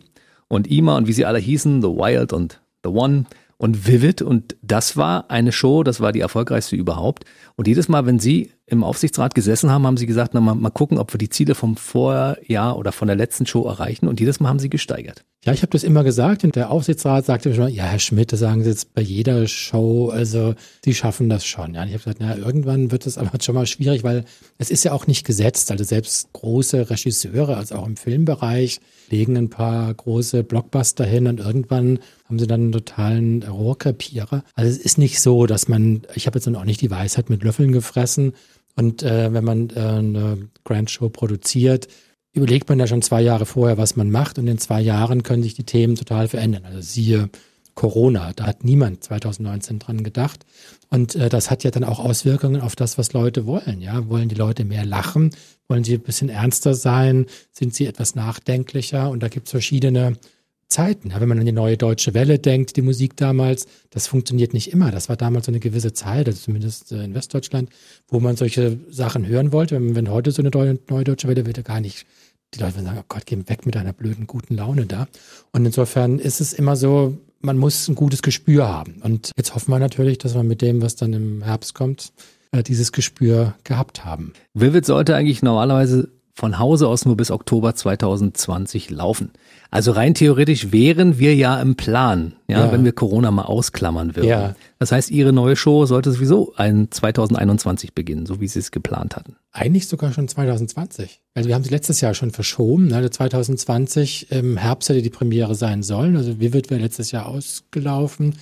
und 0.49 0.71
Ima 0.71 0.97
und 0.97 1.07
wie 1.07 1.13
sie 1.13 1.25
alle 1.25 1.39
hießen, 1.39 1.83
The 1.83 1.89
Wild 1.89 2.33
und 2.33 2.61
The 2.85 2.91
One 2.91 3.25
und 3.59 3.87
Vivid 3.87 4.23
und 4.23 4.57
das 4.63 4.97
war 4.97 5.31
eine 5.31 5.53
Show, 5.53 5.83
das 5.83 6.01
war 6.01 6.13
die 6.13 6.21
erfolgreichste 6.21 6.77
überhaupt. 6.77 7.25
Und 7.57 7.67
jedes 7.67 7.89
Mal, 7.89 8.07
wenn 8.07 8.19
Sie 8.19 8.51
im 8.69 8.83
Aufsichtsrat 8.83 9.35
gesessen 9.35 9.71
haben, 9.71 9.87
haben 9.87 9.97
Sie 9.97 10.07
gesagt, 10.07 10.35
na 10.35 10.41
mal, 10.41 10.55
mal 10.55 10.71
gucken, 10.71 10.99
ob 10.99 11.15
wir 11.15 11.19
die 11.19 11.29
Ziele 11.29 11.55
vom 11.55 11.77
Vorjahr 11.77 12.77
oder 12.77 12.91
von 12.91 13.07
der 13.07 13.17
letzten 13.17 13.47
Show 13.47 13.65
erreichen. 13.65 14.09
Und 14.09 14.19
jedes 14.19 14.41
Mal 14.41 14.49
haben 14.49 14.59
Sie 14.59 14.69
gesteigert. 14.69 15.25
Ja, 15.45 15.53
ich 15.53 15.63
habe 15.63 15.71
das 15.71 15.85
immer 15.85 16.03
gesagt 16.03 16.43
und 16.43 16.57
der 16.57 16.73
Aufsichtsrat 16.73 17.25
sagte 17.25 17.55
schon, 17.55 17.69
ja, 17.69 17.85
Herr 17.85 18.01
Schmidt, 18.01 18.33
das 18.33 18.41
sagen 18.41 18.65
Sie 18.65 18.71
jetzt 18.71 18.93
bei 18.95 19.03
jeder 19.03 19.47
Show, 19.47 20.09
also 20.09 20.57
Sie 20.85 20.93
schaffen 20.93 21.29
das 21.29 21.47
schon. 21.47 21.75
Ja, 21.75 21.83
und 21.83 21.89
ich 21.89 21.95
habe 21.95 22.03
gesagt, 22.03 22.19
na, 22.21 22.37
irgendwann 22.37 22.91
wird 22.91 23.07
es 23.07 23.17
aber 23.17 23.31
schon 23.41 23.55
mal 23.55 23.67
schwierig, 23.67 24.03
weil 24.03 24.25
es 24.59 24.71
ist 24.71 24.83
ja 24.83 24.91
auch 24.91 25.07
nicht 25.07 25.25
gesetzt. 25.25 25.71
Also 25.71 25.85
selbst 25.85 26.33
große 26.33 26.91
Regisseure, 26.91 27.57
also 27.57 27.77
auch 27.77 27.87
im 27.87 27.97
Filmbereich, 27.97 28.81
legen 29.09 29.37
ein 29.37 29.49
paar 29.49 29.95
große 29.95 30.43
Blockbuster 30.43 31.05
hin 31.05 31.29
und 31.29 31.39
irgendwann 31.39 32.01
haben 32.25 32.41
sie 32.41 32.49
dann 32.49 32.63
einen 32.63 32.73
totalen 32.73 33.45
Rohrkrepierer. 33.45 34.43
Also 34.57 34.69
es 34.69 34.79
ist 34.79 34.99
nicht 34.99 35.21
so, 35.21 35.47
dass 35.47 35.69
man, 35.69 36.03
ich 36.17 36.27
habe 36.27 36.39
jetzt 36.39 36.47
noch 36.49 36.65
nicht 36.65 36.81
die 36.81 36.91
Weisheit 36.91 37.31
mit 37.31 37.45
Löffeln 37.45 37.71
gefressen 37.71 38.33
und 38.77 39.03
äh, 39.03 39.33
wenn 39.33 39.45
man 39.45 39.71
äh, 39.71 39.81
eine 39.81 40.49
Grand 40.65 40.91
Show 40.91 41.09
produziert, 41.09 41.89
überlegt 42.33 42.69
man 42.69 42.79
ja 42.79 42.87
schon 42.87 43.03
zwei 43.03 43.23
Jahre 43.23 43.47
vorher, 43.47 43.79
was 43.79 43.97
man 43.97 44.11
macht 44.11 44.39
und 44.39 44.47
in 44.47 44.59
zwei 44.59 44.81
Jahren 44.81 45.23
können 45.23 45.43
sich 45.43 45.55
die 45.55 45.65
Themen 45.65 45.97
total 45.97 46.29
verändern. 46.29 46.67
Also 46.67 46.81
siehe 46.83 47.31
Corona, 47.75 48.33
da 48.35 48.47
hat 48.47 48.65
niemand 48.65 49.05
2019 49.05 49.79
dran 49.79 50.03
gedacht. 50.03 50.45
Und 50.91 51.15
äh, 51.15 51.29
das 51.29 51.51
hat 51.51 51.65
ja 51.65 51.71
dann 51.71 51.85
auch 51.85 51.99
Auswirkungen 51.99 52.61
auf 52.61 52.77
das, 52.77 52.99
was 52.99 53.13
Leute 53.13 53.47
wollen. 53.47 53.81
Ja, 53.81 54.09
wollen 54.09 54.29
die 54.29 54.35
Leute 54.35 54.65
mehr 54.65 54.85
lachen? 54.85 55.31
Wollen 55.69 55.85
sie 55.85 55.95
ein 55.95 56.01
bisschen 56.01 56.29
ernster 56.29 56.75
sein? 56.75 57.27
Sind 57.53 57.75
sie 57.75 57.87
etwas 57.87 58.15
nachdenklicher? 58.15 59.11
Und 59.11 59.23
da 59.23 59.29
gibt 59.29 59.47
es 59.47 59.51
verschiedene 59.51 60.17
Zeiten. 60.69 61.13
Wenn 61.17 61.29
man 61.29 61.39
an 61.39 61.47
die 61.47 61.53
neue 61.53 61.77
deutsche 61.77 62.13
Welle 62.13 62.39
denkt, 62.39 62.77
die 62.77 62.83
Musik 62.83 63.17
damals, 63.17 63.67
das 63.91 64.07
funktioniert 64.09 64.53
nicht 64.53 64.73
immer. 64.73 64.91
Das 64.91 65.09
war 65.09 65.17
damals 65.17 65.47
so 65.47 65.53
eine 65.53 65.61
gewisse 65.61 65.93
Zeit, 65.93 66.27
also 66.27 66.39
zumindest 66.39 66.93
äh, 66.93 67.05
in 67.05 67.15
Westdeutschland, 67.15 67.71
wo 68.09 68.21
man 68.21 68.37
solche 68.37 68.79
Sachen 68.91 69.27
hören 69.27 69.53
wollte. 69.53 69.79
Wenn, 69.95 70.11
heute 70.11 70.33
so 70.33 70.43
eine 70.43 70.51
neue 70.51 71.05
deutsche 71.05 71.29
Welle 71.29 71.47
wird, 71.47 71.65
gar 71.65 71.81
nicht 71.81 72.07
die 72.55 72.61
Leute 72.61 72.83
sagen, 72.83 72.99
oh 72.99 73.05
Gott, 73.09 73.27
geh 73.27 73.37
weg 73.47 73.67
mit 73.67 73.75
deiner 73.75 73.93
blöden, 73.93 74.27
guten 74.27 74.57
Laune 74.57 74.87
da. 74.87 75.09
Und 75.53 75.67
insofern 75.67 76.19
ist 76.19 76.41
es 76.41 76.53
immer 76.53 76.77
so, 76.77 77.17
man 77.41 77.59
muss 77.59 77.89
ein 77.89 77.95
gutes 77.95 78.23
Gespür 78.23 78.69
haben. 78.69 79.03
Und 79.03 79.31
jetzt 79.37 79.55
hoffen 79.55 79.71
wir 79.71 79.79
natürlich, 79.79 80.19
dass 80.19 80.35
wir 80.35 80.43
mit 80.43 80.63
dem, 80.63 80.83
was 80.83 80.97
dann 80.97 81.13
im 81.13 81.43
Herbst 81.43 81.75
kommt, 81.75 82.13
äh, 82.53 82.63
dieses 82.63 82.93
Gespür 82.93 83.55
gehabt 83.65 84.05
haben. 84.05 84.33
Vivid 84.55 84.87
sollte 84.87 85.15
eigentlich 85.15 85.43
normalerweise 85.43 86.09
von 86.37 86.59
Hause 86.59 86.87
aus 86.87 87.07
nur 87.07 87.17
bis 87.17 87.31
Oktober 87.31 87.75
2020 87.75 88.91
laufen. 88.91 89.31
Also 89.71 89.93
rein 89.93 90.13
theoretisch 90.13 90.71
wären 90.71 91.19
wir 91.19 91.35
ja 91.35 91.59
im 91.63 91.77
Plan, 91.77 92.35
ja, 92.47 92.67
ja. 92.67 92.73
wenn 92.73 92.85
wir 92.85 92.93
Corona 92.93 93.31
mal 93.31 93.47
ausklammern 93.47 94.15
würden. 94.15 94.29
Ja. 94.29 94.55
Das 94.79 94.93
heißt, 94.93 95.11
Ihre 95.11 95.33
neue 95.33 95.57
Show 95.57 95.87
sollte 95.87 96.13
sowieso 96.13 96.53
ein 96.57 96.89
2021 96.91 97.95
beginnen, 97.95 98.27
so 98.27 98.39
wie 98.39 98.49
Sie 98.49 98.59
es 98.59 98.71
geplant 98.71 99.17
hatten. 99.17 99.37
Eigentlich 99.51 99.89
sogar 99.89 100.13
schon 100.13 100.29
2020. 100.29 101.23
Also 101.33 101.49
wir 101.49 101.55
haben 101.55 101.65
sie 101.65 101.71
letztes 101.71 102.03
Jahr 102.03 102.13
schon 102.13 102.31
verschoben. 102.31 102.93
Also 102.93 103.09
2020 103.09 104.31
im 104.31 104.59
Herbst 104.59 104.91
hätte 104.91 105.01
die 105.01 105.11
Premiere 105.11 105.55
sein 105.55 105.83
sollen. 105.83 106.17
Also 106.17 106.39
wie 106.39 106.53
wird 106.53 106.69
wir 106.69 106.79
letztes 106.79 107.13
Jahr 107.13 107.27
ausgelaufen? 107.27 108.35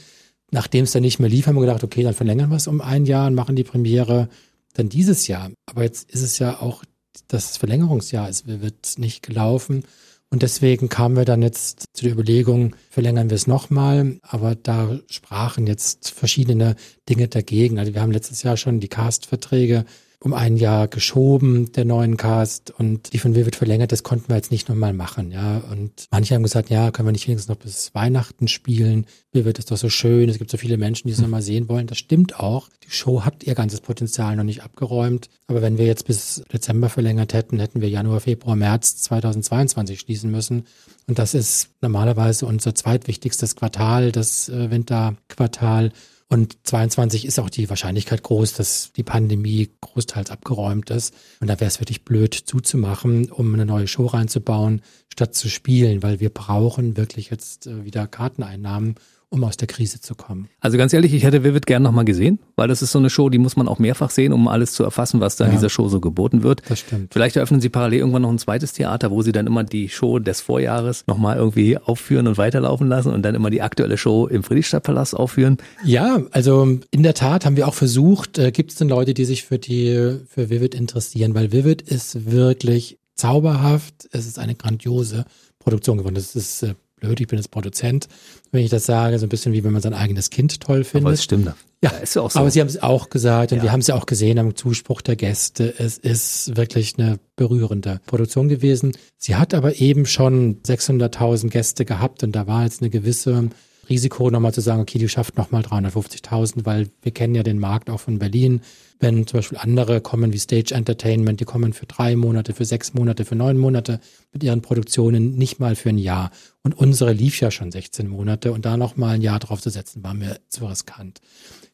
Nachdem 0.51 0.83
es 0.83 0.91
dann 0.91 1.03
nicht 1.03 1.21
mehr 1.21 1.31
lief, 1.31 1.47
haben 1.47 1.55
wir 1.55 1.61
gedacht, 1.61 1.85
okay, 1.85 2.03
dann 2.03 2.15
verlängern 2.15 2.51
wir 2.51 2.57
es 2.57 2.67
um 2.67 2.81
ein 2.81 3.07
Jahr 3.07 3.29
und 3.29 3.35
machen 3.35 3.55
die 3.55 3.65
Premiere 3.65 4.29
dann 4.75 4.89
dieses 4.89 5.29
Jahr. 5.29 5.51
Aber 5.67 5.85
jetzt 5.85 6.11
ist 6.11 6.23
es 6.23 6.41
ja 6.41 6.61
auch 6.61 6.83
das 7.29 7.57
Verlängerungsjahr 7.57 8.29
ist, 8.29 8.47
wird 8.47 8.99
nicht 8.99 9.23
gelaufen. 9.23 9.85
Und 10.31 10.43
deswegen 10.43 10.89
kamen 10.89 11.17
wir 11.17 11.25
dann 11.25 11.43
jetzt 11.43 11.85
zu 11.93 12.05
der 12.05 12.13
Überlegung, 12.13 12.75
verlängern 12.91 13.31
wir 13.31 13.37
es 13.37 13.47
nochmal. 13.47 14.19
Aber 14.23 14.55
da 14.57 14.99
sprachen 15.09 15.67
jetzt 15.67 16.11
verschiedene 16.11 16.75
Dinge 17.09 17.29
dagegen. 17.29 17.79
Also 17.79 17.95
wir 17.95 18.01
haben 18.01 18.11
letztes 18.11 18.43
Jahr 18.43 18.57
schon 18.57 18.81
die 18.81 18.89
Cast-Verträge 18.89 19.85
um 20.21 20.33
ein 20.33 20.57
Jahr 20.57 20.89
geschoben, 20.89 21.73
der 21.73 21.85
neuen 21.85 22.17
Cast. 22.17 22.71
Und 22.71 23.13
die 23.13 23.19
von 23.19 23.35
Vivid 23.35 23.57
verlängert, 23.57 23.93
das 23.93 24.03
konnten 24.03 24.29
wir 24.29 24.37
jetzt 24.37 24.51
nicht 24.51 24.69
nochmal 24.69 24.93
machen, 24.93 25.33
ja. 25.33 25.59
Und 25.71 26.07
manche 26.11 26.35
haben 26.35 26.43
gesagt, 26.43 26.71
ja, 26.71 26.91
können 26.91 27.09
wir 27.09 27.13
nicht 27.13 27.27
wenigstens 27.29 27.49
noch 27.49 27.63
bis 27.63 27.95
Weihnachten 27.95 28.49
spielen? 28.49 29.07
Vivid 29.33 29.59
ist 29.59 29.71
doch 29.71 29.77
so 29.77 29.89
schön. 29.89 30.29
Es 30.29 30.39
gibt 30.39 30.51
so 30.51 30.57
viele 30.57 30.79
Menschen, 30.79 31.09
die 31.09 31.13
es 31.13 31.19
hm. 31.19 31.25
nochmal 31.25 31.43
sehen 31.43 31.69
wollen. 31.69 31.87
Das 31.87 31.99
stimmt 31.99 32.39
auch. 32.39 32.69
Die 32.85 32.91
Show 32.91 33.25
hat 33.25 33.45
ihr 33.45 33.55
ganzes 33.55 33.81
Potenzial 33.81 34.37
noch 34.37 34.45
nicht 34.45 34.63
abgeräumt. 34.63 35.29
Aber 35.47 35.61
wenn 35.61 35.77
wir 35.77 35.87
jetzt 35.87 36.07
bis 36.07 36.43
Dezember 36.53 36.89
verlängert 36.89 37.35
hätten, 37.35 37.59
hätten 37.59 37.81
wir 37.81 37.89
Januar, 37.89 38.21
Februar, 38.21 38.57
März 38.57 38.97
2022 39.03 40.01
schließen 40.01 40.31
müssen. 40.31 40.65
Und 41.07 41.19
das 41.19 41.35
ist 41.35 41.71
normalerweise 41.81 42.47
unser 42.47 42.75
zweitwichtigstes 42.75 43.57
Quartal, 43.57 44.13
das 44.13 44.49
äh, 44.49 44.71
Winterquartal. 44.71 45.93
Und 46.35 46.57
22 46.65 47.27
ist 47.27 47.39
auch 47.39 47.49
die 47.49 47.71
Wahrscheinlichkeit 47.71 48.25
groß, 48.25 48.55
dass 48.55 48.91
die 48.97 49.05
Pandemie 49.05 49.71
großteils 49.81 50.33
abgeräumt 50.33 50.91
ist. 50.91 51.15
Und 51.39 51.47
da 51.47 51.61
wäre 51.61 51.69
es 51.69 51.79
wirklich 51.79 52.05
blöd 52.05 52.35
zuzumachen, 52.35 53.31
um 53.31 53.55
eine 53.55 53.65
neue 53.65 53.87
Show 53.87 54.07
reinzubauen, 54.07 54.83
statt 55.13 55.37
zu 55.37 55.49
spielen, 55.49 56.03
weil 56.03 56.19
wir 56.19 56.31
brauchen 56.31 56.97
wirklich 56.97 57.31
jetzt 57.31 57.69
äh, 57.69 57.85
wieder 57.85 58.09
Karteneinnahmen 58.09 58.97
um 59.31 59.45
aus 59.45 59.57
der 59.57 59.69
Krise 59.69 60.01
zu 60.01 60.15
kommen. 60.15 60.49
Also 60.61 60.79
ganz 60.79 60.93
ehrlich, 60.93 61.13
ich 61.15 61.25
hätte 61.25 61.45
Vivid 61.45 61.67
gern 61.67 61.83
nochmal 61.83 62.05
gesehen, 62.05 62.39
weil 62.57 62.69
das 62.69 62.83
ist 62.83 62.93
so 62.93 62.99
eine 62.99 63.11
Show, 63.11 63.29
die 63.29 63.39
muss 63.39 63.57
man 63.57 63.69
auch 63.69 63.79
mehrfach 63.79 64.11
sehen, 64.11 64.33
um 64.33 64.49
alles 64.49 64.73
zu 64.73 64.85
erfassen, 64.85 65.21
was 65.21 65.37
da 65.37 65.45
ja, 65.45 65.51
in 65.51 65.57
dieser 65.57 65.71
Show 65.71 65.89
so 65.89 66.01
geboten 66.01 66.43
wird. 66.43 66.63
Das 66.69 66.81
stimmt. 66.81 67.13
Vielleicht 67.13 67.37
eröffnen 67.37 67.61
Sie 67.61 67.69
parallel 67.69 68.01
irgendwann 68.01 68.23
noch 68.23 68.31
ein 68.31 68.39
zweites 68.39 68.73
Theater, 68.73 69.11
wo 69.11 69.23
Sie 69.23 69.33
dann 69.33 69.47
immer 69.47 69.65
die 69.65 69.89
Show 69.89 70.19
des 70.19 70.41
Vorjahres 70.41 71.05
nochmal 71.07 71.37
irgendwie 71.37 71.79
aufführen 71.79 72.27
und 72.27 72.39
weiterlaufen 72.39 72.89
lassen 72.89 73.13
und 73.13 73.23
dann 73.23 73.35
immer 73.35 73.51
die 73.51 73.63
aktuelle 73.63 73.99
Show 73.99 74.27
im 74.27 74.43
Friedrichstadtpalast 74.43 75.15
aufführen. 75.15 75.59
Ja, 75.85 76.23
also 76.31 76.79
in 76.91 77.03
der 77.03 77.15
Tat 77.15 77.45
haben 77.45 77.57
wir 77.57 77.69
auch 77.69 77.75
versucht, 77.75 78.39
äh, 78.39 78.53
gibt 78.53 78.73
es 78.73 78.79
denn 78.79 78.89
Leute, 78.89 79.15
die 79.15 79.25
sich 79.25 79.45
für 79.45 79.59
die, 79.59 80.19
für 80.29 80.51
Vivid 80.51 80.75
interessieren, 80.75 81.35
weil 81.35 81.53
Vivid 81.53 81.83
ist 81.83 82.31
wirklich 82.31 82.99
zauberhaft. 83.15 84.09
Es 84.13 84.27
ist 84.27 84.39
eine 84.39 84.55
grandiose 84.55 85.25
Produktion 85.59 85.99
geworden. 85.99 86.15
Das 86.15 86.37
ist 86.37 86.63
äh, 86.63 86.75
blöd, 87.05 87.21
ich 87.21 87.27
bin 87.27 87.39
jetzt 87.39 87.51
Produzent, 87.51 88.09
wenn 88.53 88.63
ich 88.63 88.71
das 88.71 88.87
sage, 88.87 89.19
so 89.19 89.27
ein 89.27 89.29
bisschen 89.29 89.53
wie 89.53 89.65
wenn 89.65 89.73
man 89.73 89.83
sein 89.83 89.95
eigenes 89.95 90.31
Kind 90.31 90.61
toll 90.61 90.85
findet. 90.85 91.07
Aber 91.07 91.13
es 91.13 91.23
stimmt. 91.23 91.47
Ja, 91.47 91.55
ja 91.83 91.91
ist 91.91 92.15
ja 92.15 92.23
auch 92.23 92.31
so. 92.31 92.41
aber 92.41 92.51
Sie 92.51 92.61
haben 92.61 92.69
es 92.69 92.83
auch 92.83 93.11
gesagt 93.11 93.53
und 93.53 93.59
ja. 93.59 93.65
wir 93.65 93.73
haben 93.73 93.81
es 93.81 93.89
ja 93.89 93.95
auch 93.95 94.07
gesehen 94.07 94.39
am 94.39 94.55
Zuspruch 94.57 95.03
der 95.03 95.17
Gäste. 95.17 95.75
Es 95.79 95.99
ist 95.99 96.57
wirklich 96.57 96.99
eine 96.99 97.19
berührende 97.37 98.01
Produktion 98.07 98.49
gewesen. 98.49 98.97
Sie 99.19 99.37
hat 99.37 99.55
aber 99.55 99.81
eben 99.81 100.07
schon 100.07 100.63
600.000 100.63 101.51
Gäste 101.51 101.85
gehabt 101.85 102.23
und 102.23 102.33
da 102.33 102.47
war 102.47 102.65
jetzt 102.65 102.81
eine 102.81 102.91
gewisse 102.91 103.51
Risiko 103.89 104.31
nochmal 104.31 104.55
zu 104.55 104.61
sagen, 104.61 104.83
okay, 104.83 104.99
die 104.99 105.09
schafft 105.09 105.37
nochmal 105.37 105.63
350.000, 105.63 106.65
weil 106.65 106.89
wir 107.03 107.13
kennen 107.13 107.35
ja 107.35 107.43
den 107.43 107.59
Markt 107.59 107.91
auch 107.91 108.01
von 108.01 108.19
Berlin 108.19 108.61
wenn 109.05 109.27
zum 109.27 109.39
Beispiel 109.39 109.59
andere 109.59 110.01
kommen 110.01 110.33
wie 110.33 110.39
Stage 110.39 110.75
Entertainment, 110.75 111.41
die 111.41 111.45
kommen 111.45 111.73
für 111.73 111.87
drei 111.87 112.17
Monate, 112.17 112.55
für 112.55 112.65
sechs 112.65 112.95
Monate, 112.95 113.25
für 113.25 113.35
neun 113.35 113.59
Monate 113.59 114.01
mit 114.33 114.43
ihren 114.43 114.63
Produktionen, 114.63 115.37
nicht 115.37 115.61
mal 115.61 115.77
für 115.77 115.91
ein 115.91 115.99
Jahr. 115.99 116.31
Und 116.63 116.77
unsere 116.77 117.13
lief 117.13 117.41
ja 117.41 117.51
schon 117.51 117.71
16 117.71 118.09
Monate 118.09 118.53
und 118.53 118.65
da 118.65 118.77
noch 118.77 118.97
mal 118.97 119.15
ein 119.15 119.23
Jahr 119.23 119.39
drauf 119.39 119.61
zu 119.61 119.71
setzen, 119.71 120.03
war 120.03 120.15
mir 120.15 120.41
zu 120.49 120.67
riskant. 120.67 121.21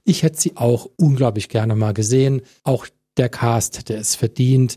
Ich 0.05 0.23
hätte 0.23 0.41
sie 0.41 0.57
auch 0.57 0.89
unglaublich 0.97 1.49
gerne 1.49 1.77
mal 1.77 1.95
gesehen. 1.95 2.43
Auch 2.65 2.87
der 3.17 3.29
Cast 3.29 3.79
hätte 3.79 3.95
es 3.95 4.15
verdient, 4.15 4.77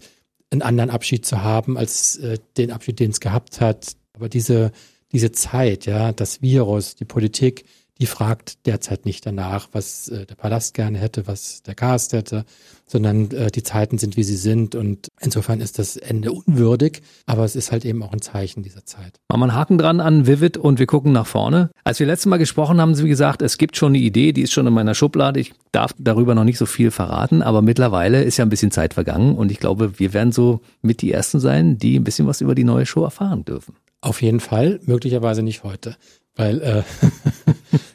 einen 0.51 0.61
anderen 0.61 0.89
Abschied 0.89 1.25
zu 1.25 1.41
haben 1.41 1.77
als 1.77 2.17
äh, 2.17 2.37
den 2.57 2.71
Abschied, 2.71 2.99
den 2.99 3.11
es 3.11 3.19
gehabt 3.19 3.61
hat. 3.61 3.95
Aber 4.13 4.29
diese, 4.29 4.71
diese 5.13 5.32
Zeit, 5.32 5.86
ja, 5.86 6.12
das 6.12 6.41
Virus, 6.41 6.95
die 6.95 7.06
Politik, 7.06 7.65
die 7.99 8.08
fragt 8.08 8.65
derzeit 8.65 9.06
nicht 9.06 9.26
danach, 9.26 9.69
was 9.71 10.10
äh, 10.10 10.26
der 10.26 10.36
Palast 10.36 10.73
gerne 10.73 10.97
hätte, 10.97 11.28
was 11.28 11.62
der 11.62 11.76
Cast 11.76 12.13
hätte, 12.13 12.43
sondern 12.88 13.30
äh, 13.32 13.52
die 13.52 13.62
Zeiten 13.63 13.97
sind, 13.99 14.17
wie 14.17 14.23
sie 14.23 14.36
sind. 14.36 14.73
Und 14.73 15.10
insofern 15.21 15.62
ist 15.62 15.78
das 15.78 15.95
Ende 15.95 16.32
unwürdig, 16.32 17.02
aber 17.28 17.45
es 17.45 17.56
ist 17.56 17.71
halt 17.71 17.86
eben 17.86 18.02
auch 18.02 18.12
ein 18.12 18.21
Zeichen 18.21 18.63
dieser 18.63 18.84
Zeit. 18.86 19.19
Machen 19.30 19.41
wir 19.41 19.43
einen 19.45 19.56
Haken 19.56 19.78
dran 19.78 19.99
an 19.99 20.26
Vivid 20.26 20.58
und 20.58 20.80
wir 20.80 20.88
gucken 20.88 21.12
nach 21.12 21.28
vorne. 21.28 21.69
Als 21.84 21.99
wir 21.99 22.08
letztes 22.08 22.26
Mal 22.26 22.38
gesprochen 22.38 22.82
haben, 22.82 22.95
Sie 22.95 23.08
gesagt, 23.08 23.43
es 23.43 23.60
gibt 23.60 23.78
schon 23.78 23.91
eine 23.91 23.99
Idee, 23.99 24.34
die 24.34 24.41
ist 24.41 24.52
schon 24.52 24.67
in 24.67 24.73
meiner 24.73 24.95
Schublade. 24.95 25.39
Ich 25.39 25.54
darf 25.71 25.93
darüber 25.97 26.34
noch 26.34 26.43
nicht 26.45 26.58
so 26.58 26.65
viel 26.65 26.89
verraten, 26.89 27.43
aber 27.43 27.62
mittlerweile 27.62 28.23
ist 28.23 28.38
ja 28.38 28.45
ein 28.45 28.49
bisschen 28.49 28.71
Zeit 28.71 28.95
vergangen 28.95 29.36
und 29.36 29.52
ich 29.52 29.60
glaube, 29.60 29.99
wir 29.99 30.13
werden 30.13 30.32
so 30.32 30.62
mit 30.82 31.02
die 31.02 31.12
Ersten 31.12 31.39
sein, 31.39 31.78
die 31.78 31.99
ein 31.99 32.04
bisschen 32.04 32.28
was 32.28 32.41
über 32.41 32.56
die 32.56 32.63
neue 32.63 32.86
Show 32.88 33.04
erfahren 33.04 33.45
dürfen. 33.45 33.76
Auf 34.03 34.21
jeden 34.21 34.41
Fall, 34.41 34.81
möglicherweise 34.85 35.43
nicht 35.43 35.63
heute. 35.63 35.95
Weil 36.35 36.61
äh, 36.61 36.83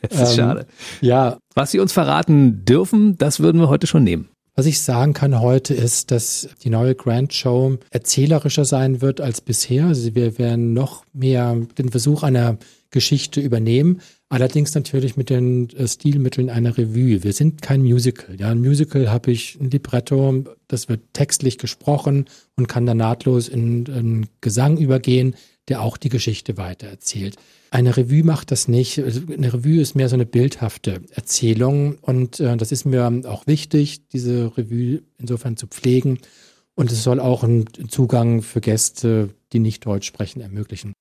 das 0.08 0.22
ist 0.22 0.30
ähm, 0.30 0.36
schade. 0.36 0.66
Ja. 1.02 1.38
Was 1.54 1.70
Sie 1.70 1.80
uns 1.80 1.92
verraten 1.92 2.64
dürfen, 2.64 3.18
das 3.18 3.40
würden 3.40 3.60
wir 3.60 3.68
heute 3.68 3.86
schon 3.86 4.04
nehmen. 4.04 4.28
Was 4.54 4.64
ich 4.64 4.80
sagen 4.80 5.12
kann 5.12 5.38
heute 5.38 5.74
ist, 5.74 6.10
dass 6.10 6.48
die 6.64 6.70
neue 6.70 6.94
Grand 6.94 7.34
Show 7.34 7.76
erzählerischer 7.90 8.64
sein 8.64 9.02
wird 9.02 9.20
als 9.20 9.42
bisher. 9.42 9.84
Also 9.84 10.14
wir 10.14 10.38
werden 10.38 10.72
noch 10.72 11.04
mehr 11.12 11.54
den 11.76 11.90
Versuch 11.90 12.22
einer 12.22 12.56
Geschichte 12.90 13.42
übernehmen, 13.42 14.00
allerdings 14.30 14.74
natürlich 14.74 15.18
mit 15.18 15.28
den 15.28 15.68
äh, 15.76 15.86
Stilmitteln 15.86 16.48
einer 16.48 16.78
Revue. 16.78 17.22
Wir 17.22 17.34
sind 17.34 17.60
kein 17.60 17.82
Musical. 17.82 18.34
Ja, 18.40 18.48
ein 18.48 18.60
Musical 18.60 19.10
habe 19.10 19.30
ich 19.30 19.58
ein 19.60 19.70
Libretto, 19.70 20.42
das 20.68 20.88
wird 20.88 21.02
textlich 21.12 21.58
gesprochen 21.58 22.24
und 22.56 22.66
kann 22.66 22.86
dann 22.86 22.96
nahtlos 22.96 23.48
in, 23.48 23.84
in 23.84 24.26
Gesang 24.40 24.78
übergehen. 24.78 25.34
Der 25.68 25.82
auch 25.82 25.96
die 25.96 26.08
Geschichte 26.08 26.56
weitererzählt. 26.56 27.36
Eine 27.70 27.96
Revue 27.96 28.24
macht 28.24 28.50
das 28.50 28.68
nicht. 28.68 28.98
Eine 28.98 29.52
Revue 29.52 29.80
ist 29.80 29.94
mehr 29.94 30.08
so 30.08 30.16
eine 30.16 30.26
bildhafte 30.26 31.02
Erzählung 31.10 31.98
und 32.00 32.40
äh, 32.40 32.56
das 32.56 32.72
ist 32.72 32.84
mir 32.84 33.22
auch 33.26 33.46
wichtig, 33.46 34.08
diese 34.08 34.56
Revue 34.56 35.02
insofern 35.18 35.56
zu 35.56 35.66
pflegen. 35.66 36.18
Und 36.74 36.92
es 36.92 37.02
soll 37.02 37.18
auch 37.18 37.42
einen 37.42 37.66
Zugang 37.88 38.40
für 38.40 38.60
Gäste, 38.60 39.30
die 39.52 39.58
nicht 39.58 39.84
Deutsch 39.84 40.06
sprechen, 40.06 40.40
ermöglichen. 40.40 40.92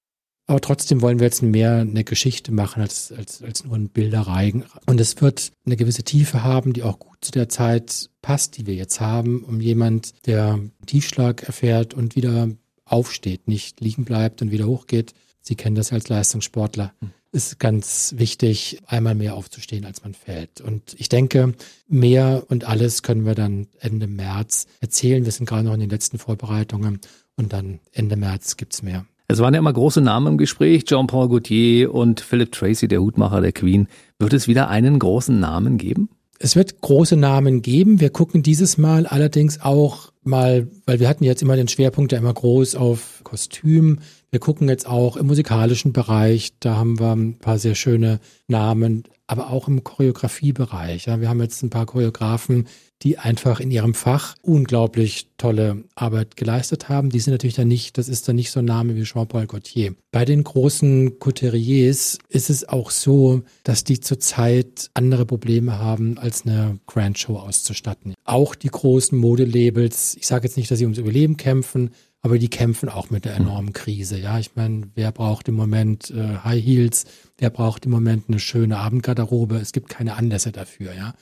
Aber 0.47 0.61
trotzdem 0.61 1.01
wollen 1.01 1.19
wir 1.19 1.25
jetzt 1.25 1.43
mehr 1.43 1.79
eine 1.79 2.05
Geschichte 2.05 2.53
machen 2.53 2.81
als, 2.81 3.11
als, 3.11 3.43
als 3.43 3.65
nur 3.65 3.75
ein 3.75 3.89
Bilderei. 3.89 4.53
Und 4.85 4.99
es 4.99 5.21
wird 5.21 5.51
eine 5.65 5.75
gewisse 5.75 6.03
Tiefe 6.03 6.43
haben, 6.43 6.71
die 6.71 6.83
auch 6.83 6.99
gut 6.99 7.17
zu 7.19 7.31
der 7.31 7.49
Zeit 7.49 8.09
passt, 8.21 8.57
die 8.57 8.65
wir 8.65 8.73
jetzt 8.73 9.01
haben, 9.01 9.43
um 9.43 9.59
jemand, 9.59 10.25
der 10.25 10.59
Tiefschlag 10.85 11.43
erfährt 11.43 11.93
und 11.93 12.15
wieder 12.15 12.49
aufsteht, 12.87 13.47
nicht 13.47 13.81
liegen 13.81 14.05
bleibt 14.05 14.41
und 14.41 14.51
wieder 14.51 14.65
hochgeht. 14.65 15.13
Sie 15.41 15.55
kennen 15.55 15.75
das 15.75 15.93
als 15.93 16.09
Leistungssportler. 16.09 16.93
Hm. 16.99 17.11
Ist 17.31 17.59
ganz 17.59 18.15
wichtig, 18.17 18.79
einmal 18.87 19.13
mehr 19.13 19.35
aufzustehen, 19.35 19.85
als 19.85 20.03
man 20.03 20.13
fällt. 20.13 20.61
Und 20.61 20.95
ich 20.97 21.09
denke, 21.09 21.53
mehr 21.87 22.43
und 22.47 22.65
alles 22.65 23.03
können 23.03 23.25
wir 23.25 23.35
dann 23.35 23.67
Ende 23.79 24.07
März 24.07 24.65
erzählen. 24.79 25.25
Wir 25.25 25.31
sind 25.31 25.47
gerade 25.47 25.63
noch 25.63 25.73
in 25.73 25.81
den 25.81 25.89
letzten 25.89 26.19
Vorbereitungen 26.19 26.99
und 27.35 27.53
dann 27.53 27.79
Ende 27.91 28.15
März 28.15 28.57
gibt's 28.57 28.81
mehr. 28.81 29.05
Es 29.29 29.39
waren 29.39 29.53
ja 29.53 29.59
immer 29.59 29.73
große 29.73 29.99
Namen 29.99 30.27
im 30.27 30.37
Gespräch, 30.37 30.85
Jean-Paul 30.85 31.27
Gaultier 31.27 31.93
und 31.93 32.21
Philip 32.21 32.49
Tracy, 32.51 32.87
der 32.87 33.01
Hutmacher 33.01 33.41
der 33.41 33.51
Queen. 33.51 33.87
Wird 34.19 34.31
es 34.31 34.47
wieder 34.47 34.69
einen 34.69 34.99
großen 34.99 35.37
Namen 35.37 35.77
geben? 35.77 36.09
Es 36.39 36.55
wird 36.55 36.81
große 36.81 37.15
Namen 37.15 37.61
geben. 37.61 37.99
Wir 37.99 38.11
gucken 38.11 38.43
dieses 38.43 38.77
Mal 38.77 39.07
allerdings 39.07 39.61
auch 39.61 40.11
mal, 40.23 40.67
weil 40.85 40.99
wir 40.99 41.09
hatten 41.09 41.23
jetzt 41.23 41.41
immer 41.41 41.55
den 41.55 41.67
Schwerpunkt 41.67 42.11
ja 42.11 42.19
immer 42.19 42.33
groß 42.33 42.75
auf 42.75 43.21
Kostüm. 43.23 43.99
Wir 44.29 44.39
gucken 44.39 44.69
jetzt 44.69 44.87
auch 44.87 45.17
im 45.17 45.27
musikalischen 45.27 45.93
Bereich. 45.93 46.53
Da 46.59 46.75
haben 46.75 46.99
wir 46.99 47.15
ein 47.15 47.39
paar 47.39 47.57
sehr 47.57 47.75
schöne 47.75 48.19
Namen, 48.47 49.03
aber 49.25 49.49
auch 49.49 49.67
im 49.67 49.83
Choreografiebereich. 49.83 51.05
Ja, 51.05 51.19
wir 51.21 51.29
haben 51.29 51.41
jetzt 51.41 51.63
ein 51.63 51.69
paar 51.71 51.85
Choreografen, 51.85 52.67
die 53.03 53.17
einfach 53.19 53.59
in 53.59 53.69
ihrem 53.69 53.93
Fach 53.93 54.35
unglaublich 54.41 55.27
tolle 55.37 55.83
Arbeit 55.95 56.35
geleistet 56.35 56.89
haben. 56.89 57.09
Die 57.09 57.19
sind 57.19 57.33
natürlich 57.33 57.55
dann 57.55 57.67
nicht, 57.67 57.97
das 57.97 58.09
ist 58.09 58.27
dann 58.27 58.35
nicht 58.35 58.51
so 58.51 58.59
ein 58.59 58.65
Name 58.65 58.95
wie 58.95 59.03
Jean-Paul 59.03 59.45
Gaultier. 59.45 59.95
Bei 60.11 60.25
den 60.25 60.43
großen 60.43 61.19
Couturiers 61.19 62.17
ist 62.29 62.49
es 62.49 62.67
auch 62.67 62.89
so, 62.89 63.43
dass 63.63 63.83
die 63.83 63.99
zurzeit 63.99 64.89
andere 64.95 65.25
Probleme 65.25 65.77
haben, 65.77 66.17
als 66.17 66.45
eine 66.45 66.79
Grand 66.87 67.19
Show 67.19 67.37
auszustatten. 67.37 68.15
Auch 68.23 68.55
die 68.55 68.69
großen 68.69 69.17
Modelabels, 69.17 70.15
ich 70.15 70.25
sage 70.25 70.47
jetzt 70.47 70.57
nicht, 70.57 70.71
dass 70.71 70.79
sie 70.79 70.85
ums 70.85 70.97
Überleben 70.97 71.37
kämpfen, 71.37 71.91
aber 72.21 72.39
die 72.39 72.49
kämpfen 72.49 72.89
auch 72.89 73.09
mit 73.09 73.27
einer 73.27 73.37
enormen 73.37 73.73
Krise. 73.73 74.17
Ja, 74.17 74.39
ich 74.39 74.55
meine, 74.55 74.89
wer 74.95 75.11
braucht 75.11 75.47
im 75.47 75.55
Moment 75.55 76.09
äh, 76.11 76.37
High 76.43 76.63
Heels? 76.63 77.05
Wer 77.37 77.51
braucht 77.51 77.85
im 77.85 77.91
Moment 77.91 78.25
eine 78.27 78.39
schöne 78.39 78.77
Abendgarderobe? 78.79 79.57
Es 79.57 79.71
gibt 79.71 79.87
keine 79.89 80.15
Anlässe 80.15 80.51
dafür. 80.51 80.93
Ja, 80.93 81.13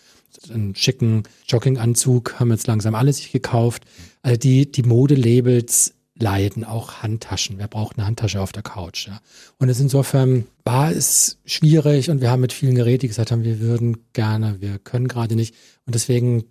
einen 0.51 0.75
schicken 0.75 1.23
Jogginganzug 1.47 2.39
haben 2.39 2.51
jetzt 2.51 2.67
langsam 2.67 2.95
alle 2.95 3.13
sich 3.13 3.31
gekauft. 3.31 3.83
Also 4.21 4.37
die, 4.37 4.71
die 4.71 4.83
Modelabels 4.83 5.93
leiden, 6.17 6.63
auch 6.63 7.03
Handtaschen. 7.03 7.57
Wer 7.57 7.67
braucht 7.67 7.97
eine 7.97 8.07
Handtasche 8.07 8.41
auf 8.41 8.51
der 8.51 8.63
Couch? 8.63 9.07
Ja? 9.07 9.19
Und 9.59 9.69
es 9.69 9.79
insofern 9.79 10.45
war 10.63 10.91
es 10.91 11.37
schwierig 11.45 12.09
und 12.09 12.21
wir 12.21 12.31
haben 12.31 12.41
mit 12.41 12.53
vielen 12.53 12.75
Geräten, 12.75 13.01
die 13.01 13.07
gesagt 13.09 13.31
haben, 13.31 13.43
wir 13.43 13.59
würden 13.59 13.97
gerne, 14.13 14.61
wir 14.61 14.79
können 14.79 15.07
gerade 15.07 15.35
nicht. 15.35 15.55
Und 15.85 15.95
deswegen 15.95 16.45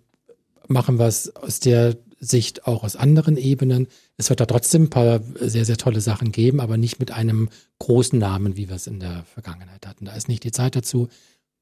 machen 0.67 0.99
wir 0.99 1.07
es 1.07 1.35
aus 1.35 1.59
der 1.59 1.97
Sicht 2.19 2.65
auch 2.65 2.83
aus 2.83 2.95
anderen 2.95 3.37
Ebenen. 3.37 3.87
Es 4.17 4.29
wird 4.29 4.39
da 4.39 4.45
trotzdem 4.45 4.83
ein 4.83 4.89
paar 4.89 5.21
sehr, 5.39 5.65
sehr 5.65 5.77
tolle 5.77 6.01
Sachen 6.01 6.31
geben, 6.31 6.59
aber 6.59 6.77
nicht 6.77 6.99
mit 6.99 7.11
einem 7.11 7.49
großen 7.79 8.17
Namen, 8.17 8.57
wie 8.57 8.69
wir 8.69 8.75
es 8.75 8.87
in 8.87 8.99
der 8.99 9.25
Vergangenheit 9.25 9.85
hatten. 9.85 10.05
Da 10.05 10.13
ist 10.13 10.27
nicht 10.27 10.43
die 10.43 10.51
Zeit 10.51 10.75
dazu. 10.75 11.09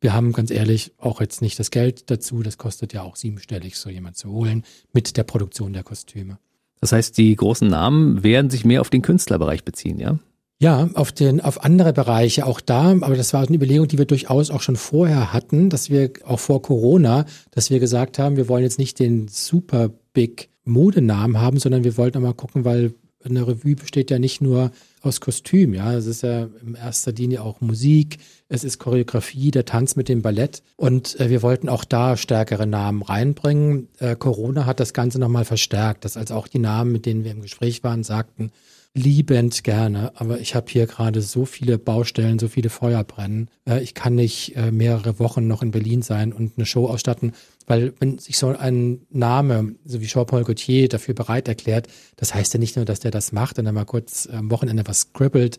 Wir 0.04 0.14
haben 0.14 0.34
ganz 0.34 0.52
ehrlich 0.52 0.92
auch 0.98 1.22
jetzt 1.22 1.42
nicht 1.42 1.58
das 1.60 1.72
Geld 1.72 2.12
dazu. 2.12 2.44
Das 2.44 2.58
kostet 2.58 2.92
ja 2.92 3.04
auch 3.04 3.16
siebenstellig, 3.16 3.78
so 3.78 3.90
jemand 3.90 4.18
zu 4.18 4.30
holen 4.30 4.64
mit 4.92 5.16
der 5.16 5.24
Produktion 5.24 5.72
der 5.72 5.84
Kostüme. 5.84 6.40
Das 6.82 6.92
heißt, 6.92 7.18
die 7.18 7.34
großen 7.34 7.70
Namen 7.70 8.22
werden 8.22 8.52
sich 8.52 8.66
mehr 8.66 8.82
auf 8.82 8.90
den 8.90 9.02
Künstlerbereich 9.02 9.64
beziehen, 9.64 10.00
ja? 10.00 10.20
Ja, 10.60 10.90
auf 10.96 11.14
den, 11.14 11.40
auf 11.40 11.64
andere 11.64 11.94
Bereiche 11.94 12.46
auch 12.46 12.60
da, 12.60 12.92
aber 12.92 13.16
das 13.16 13.34
war 13.34 13.48
eine 13.48 13.56
Überlegung, 13.56 13.88
die 13.88 13.98
wir 13.98 14.04
durchaus 14.04 14.52
auch 14.52 14.62
schon 14.62 14.76
vorher 14.76 15.32
hatten, 15.32 15.70
dass 15.70 15.90
wir 15.90 16.12
auch 16.26 16.40
vor 16.40 16.62
Corona, 16.62 17.26
dass 17.52 17.70
wir 17.70 17.80
gesagt 17.80 18.20
haben, 18.20 18.36
wir 18.36 18.50
wollen 18.50 18.64
jetzt 18.64 18.80
nicht 18.80 19.00
den 19.00 19.30
super 19.30 19.90
big 20.12 20.50
Modenamen 20.66 21.40
haben, 21.40 21.60
sondern 21.60 21.86
wir 21.86 21.96
wollten 21.96 22.18
auch 22.18 22.22
mal 22.22 22.34
gucken, 22.34 22.66
weil 22.66 22.94
eine 23.24 23.48
Revue 23.48 23.76
besteht 23.76 24.12
ja 24.12 24.20
nicht 24.20 24.42
nur 24.42 24.72
aus 25.04 25.20
Kostüm, 25.20 25.74
ja. 25.74 25.94
Es 25.94 26.06
ist 26.06 26.24
ja 26.24 26.48
in 26.66 26.76
erster 26.76 27.12
Linie 27.12 27.44
auch 27.44 27.62
Musik, 27.62 28.18
es 28.48 28.64
ist 28.64 28.80
Choreografie, 28.80 29.52
der 29.52 29.66
Tanz 29.66 29.96
mit 29.96 30.10
dem 30.10 30.22
Ballett. 30.22 30.64
Und 30.78 31.20
äh, 31.20 31.30
wir 31.30 31.42
wollten 31.42 31.70
auch 31.70 31.86
da 31.86 32.18
stärkere 32.18 32.66
Namen 32.66 33.02
reinbringen. 33.02 33.90
Äh, 34.00 34.16
Corona 34.16 34.66
hat 34.66 34.80
das 34.80 34.94
Ganze 34.94 35.20
nochmal 35.20 35.46
verstärkt, 35.46 36.06
dass 36.06 36.18
als 36.18 36.32
auch 36.32 36.48
die 36.48 36.60
Namen, 36.60 36.92
mit 36.92 37.06
denen 37.06 37.24
wir 37.24 37.32
im 37.32 37.42
Gespräch 37.42 37.84
waren, 37.84 38.04
sagten, 38.04 38.52
liebend 38.96 39.64
gerne, 39.64 40.12
aber 40.16 40.40
ich 40.40 40.54
habe 40.54 40.68
hier 40.70 40.86
gerade 40.86 41.22
so 41.22 41.46
viele 41.46 41.80
Baustellen, 41.80 42.38
so 42.38 42.48
viele 42.48 42.70
Feuer 42.70 43.04
brennen. 43.04 43.50
Äh, 43.68 43.82
ich 43.82 43.96
kann 43.96 44.16
nicht 44.16 44.56
äh, 44.56 44.72
mehrere 44.72 45.20
Wochen 45.20 45.48
noch 45.48 45.64
in 45.64 45.72
Berlin 45.72 46.02
sein 46.02 46.32
und 46.32 46.54
eine 46.58 46.66
Show 46.66 46.88
ausstatten, 46.88 47.34
weil 47.66 47.94
wenn 48.00 48.18
sich 48.18 48.38
so 48.38 48.48
ein 48.48 49.02
Name, 49.10 49.76
so 49.86 50.02
wie 50.02 50.06
Jean-Paul 50.06 50.44
Gaultier, 50.44 50.90
dafür 50.90 51.14
bereit 51.14 51.48
erklärt, 51.48 51.88
das 52.16 52.34
heißt 52.34 52.54
ja 52.54 52.60
nicht 52.60 52.76
nur, 52.76 52.86
dass 52.86 53.00
der 53.00 53.12
das 53.12 53.32
macht 53.32 53.60
und 53.60 53.66
dann 53.66 53.76
mal 53.76 53.86
kurz 53.86 54.28
am 54.28 54.52
Wochenende 54.52 54.84
was 54.86 55.02
scribbelt, 55.02 55.58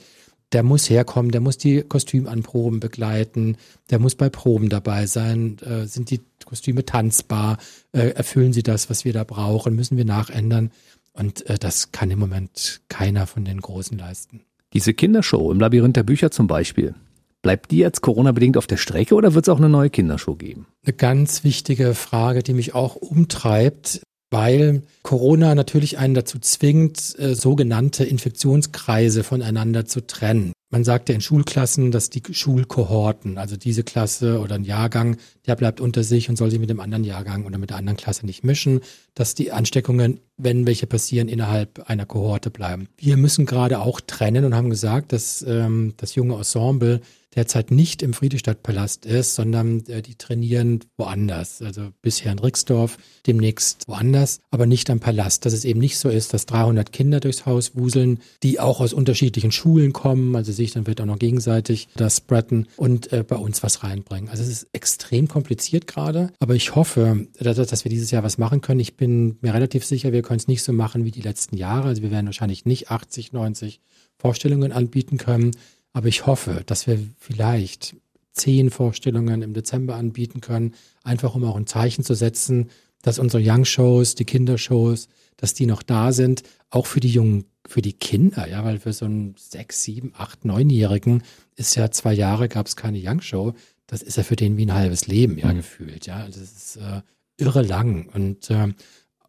der 0.52 0.62
muss 0.62 0.88
herkommen, 0.88 1.32
der 1.32 1.40
muss 1.40 1.58
die 1.58 1.82
Kostümanproben 1.82 2.80
begleiten, 2.80 3.56
der 3.90 3.98
muss 3.98 4.14
bei 4.14 4.28
Proben 4.28 4.68
dabei 4.68 5.06
sein. 5.06 5.56
Äh, 5.58 5.86
sind 5.86 6.10
die 6.10 6.20
Kostüme 6.44 6.84
tanzbar? 6.84 7.58
Äh, 7.92 8.10
erfüllen 8.10 8.52
sie 8.52 8.62
das, 8.62 8.88
was 8.88 9.04
wir 9.04 9.12
da 9.12 9.24
brauchen? 9.24 9.74
Müssen 9.74 9.96
wir 9.96 10.04
nachändern? 10.04 10.70
Und 11.12 11.46
äh, 11.48 11.58
das 11.58 11.92
kann 11.92 12.10
im 12.10 12.18
Moment 12.18 12.82
keiner 12.88 13.26
von 13.26 13.44
den 13.44 13.60
Großen 13.60 13.98
leisten. 13.98 14.42
Diese 14.72 14.94
Kindershow 14.94 15.50
im 15.50 15.60
Labyrinth 15.60 15.96
der 15.96 16.02
Bücher 16.02 16.30
zum 16.30 16.46
Beispiel, 16.46 16.94
bleibt 17.44 17.70
die 17.70 17.76
jetzt 17.76 18.00
Corona-bedingt 18.00 18.56
auf 18.56 18.66
der 18.66 18.78
Strecke 18.78 19.14
oder 19.14 19.34
wird 19.34 19.44
es 19.44 19.48
auch 19.48 19.58
eine 19.58 19.68
neue 19.68 19.90
Kindershow 19.90 20.34
geben? 20.34 20.66
Eine 20.84 20.94
ganz 20.94 21.44
wichtige 21.44 21.94
Frage, 21.94 22.42
die 22.42 22.54
mich 22.54 22.74
auch 22.74 22.96
umtreibt, 22.96 24.00
weil 24.30 24.82
Corona 25.02 25.54
natürlich 25.54 25.98
einen 25.98 26.14
dazu 26.14 26.40
zwingt, 26.40 27.16
äh, 27.18 27.36
sogenannte 27.36 28.02
Infektionskreise 28.02 29.22
voneinander 29.22 29.84
zu 29.84 30.04
trennen. 30.06 30.52
Man 30.70 30.82
sagt 30.82 31.08
ja 31.08 31.14
in 31.14 31.20
Schulklassen, 31.20 31.92
dass 31.92 32.10
die 32.10 32.22
Schulkohorten, 32.28 33.38
also 33.38 33.56
diese 33.56 33.84
Klasse 33.84 34.40
oder 34.40 34.56
ein 34.56 34.64
Jahrgang, 34.64 35.18
der 35.46 35.54
bleibt 35.54 35.80
unter 35.80 36.02
sich 36.02 36.28
und 36.28 36.36
soll 36.36 36.50
sich 36.50 36.58
mit 36.58 36.68
dem 36.68 36.80
anderen 36.80 37.04
Jahrgang 37.04 37.44
oder 37.44 37.58
mit 37.58 37.70
der 37.70 37.76
anderen 37.76 37.96
Klasse 37.96 38.26
nicht 38.26 38.42
mischen, 38.42 38.80
dass 39.14 39.36
die 39.36 39.52
Ansteckungen, 39.52 40.18
wenn 40.36 40.66
welche 40.66 40.88
passieren, 40.88 41.28
innerhalb 41.28 41.88
einer 41.88 42.06
Kohorte 42.06 42.50
bleiben. 42.50 42.88
Wir 42.96 43.16
müssen 43.16 43.46
gerade 43.46 43.78
auch 43.78 44.00
trennen 44.00 44.44
und 44.44 44.56
haben 44.56 44.68
gesagt, 44.68 45.12
dass 45.12 45.44
ähm, 45.46 45.94
das 45.98 46.16
junge 46.16 46.34
Ensemble 46.34 47.02
derzeit 47.34 47.70
nicht 47.70 48.02
im 48.02 48.12
Friedrichstadtpalast 48.12 49.06
ist, 49.06 49.34
sondern 49.34 49.84
äh, 49.86 50.02
die 50.02 50.14
trainieren 50.14 50.80
woanders. 50.96 51.62
Also 51.62 51.90
bisher 52.02 52.32
in 52.32 52.38
Rixdorf, 52.38 52.96
demnächst 53.26 53.86
woanders, 53.86 54.40
aber 54.50 54.66
nicht 54.66 54.90
am 54.90 55.00
Palast. 55.00 55.44
Dass 55.44 55.52
es 55.52 55.64
eben 55.64 55.80
nicht 55.80 55.98
so 55.98 56.08
ist, 56.08 56.32
dass 56.34 56.46
300 56.46 56.92
Kinder 56.92 57.20
durchs 57.20 57.46
Haus 57.46 57.74
wuseln, 57.74 58.20
die 58.42 58.60
auch 58.60 58.80
aus 58.80 58.92
unterschiedlichen 58.92 59.52
Schulen 59.52 59.92
kommen, 59.92 60.36
also 60.36 60.52
sich 60.52 60.72
dann 60.72 60.86
wird 60.86 61.00
auch 61.00 61.06
noch 61.06 61.18
gegenseitig 61.18 61.88
das 61.96 62.18
spreaden 62.18 62.68
und 62.76 63.12
äh, 63.12 63.24
bei 63.26 63.36
uns 63.36 63.62
was 63.62 63.82
reinbringen. 63.82 64.28
Also 64.28 64.42
es 64.42 64.48
ist 64.48 64.68
extrem 64.72 65.28
kompliziert 65.28 65.86
gerade, 65.86 66.32
aber 66.40 66.54
ich 66.54 66.74
hoffe, 66.74 67.26
dass, 67.38 67.56
dass 67.56 67.84
wir 67.84 67.90
dieses 67.90 68.10
Jahr 68.10 68.22
was 68.22 68.38
machen 68.38 68.60
können. 68.60 68.80
Ich 68.80 68.96
bin 68.96 69.38
mir 69.40 69.54
relativ 69.54 69.84
sicher, 69.84 70.12
wir 70.12 70.22
können 70.22 70.38
es 70.38 70.48
nicht 70.48 70.62
so 70.62 70.72
machen 70.72 71.04
wie 71.04 71.10
die 71.10 71.22
letzten 71.22 71.56
Jahre. 71.56 71.88
Also 71.88 72.02
wir 72.02 72.10
werden 72.10 72.26
wahrscheinlich 72.26 72.64
nicht 72.64 72.90
80, 72.90 73.32
90 73.32 73.80
Vorstellungen 74.18 74.72
anbieten 74.72 75.18
können, 75.18 75.50
aber 75.94 76.08
ich 76.08 76.26
hoffe, 76.26 76.62
dass 76.66 76.86
wir 76.86 76.98
vielleicht 77.18 77.96
zehn 78.32 78.70
Vorstellungen 78.70 79.40
im 79.40 79.54
Dezember 79.54 79.94
anbieten 79.94 80.40
können, 80.40 80.74
einfach 81.04 81.34
um 81.34 81.44
auch 81.44 81.56
ein 81.56 81.66
Zeichen 81.66 82.04
zu 82.04 82.14
setzen, 82.14 82.68
dass 83.00 83.18
unsere 83.18 83.42
Young-Shows, 83.44 84.16
die 84.16 84.24
Kindershows, 84.24 85.08
dass 85.36 85.54
die 85.54 85.66
noch 85.66 85.82
da 85.82 86.12
sind, 86.12 86.42
auch 86.68 86.86
für 86.86 87.00
die 87.00 87.10
jungen, 87.10 87.44
für 87.66 87.80
die 87.80 87.92
Kinder, 87.92 88.48
ja, 88.48 88.64
weil 88.64 88.80
für 88.80 88.92
so 88.92 89.04
einen 89.04 89.36
sechs, 89.38 89.82
sieben, 89.84 90.12
acht, 90.16 90.44
neunjährigen 90.44 91.22
ist 91.54 91.76
ja 91.76 91.90
zwei 91.90 92.12
Jahre 92.12 92.48
gab 92.48 92.66
es 92.66 92.76
keine 92.76 93.00
Young-Show. 93.00 93.54
Das 93.86 94.02
ist 94.02 94.16
ja 94.16 94.22
für 94.22 94.36
den 94.36 94.56
wie 94.56 94.66
ein 94.66 94.74
halbes 94.74 95.06
Leben, 95.06 95.38
ja, 95.38 95.52
mhm. 95.52 95.58
gefühlt, 95.58 96.06
ja. 96.06 96.16
Also 96.16 96.40
das 96.40 96.52
ist 96.52 96.76
äh, 96.76 97.02
irre 97.36 97.62
lang 97.62 98.08
und 98.12 98.50
äh, 98.50 98.68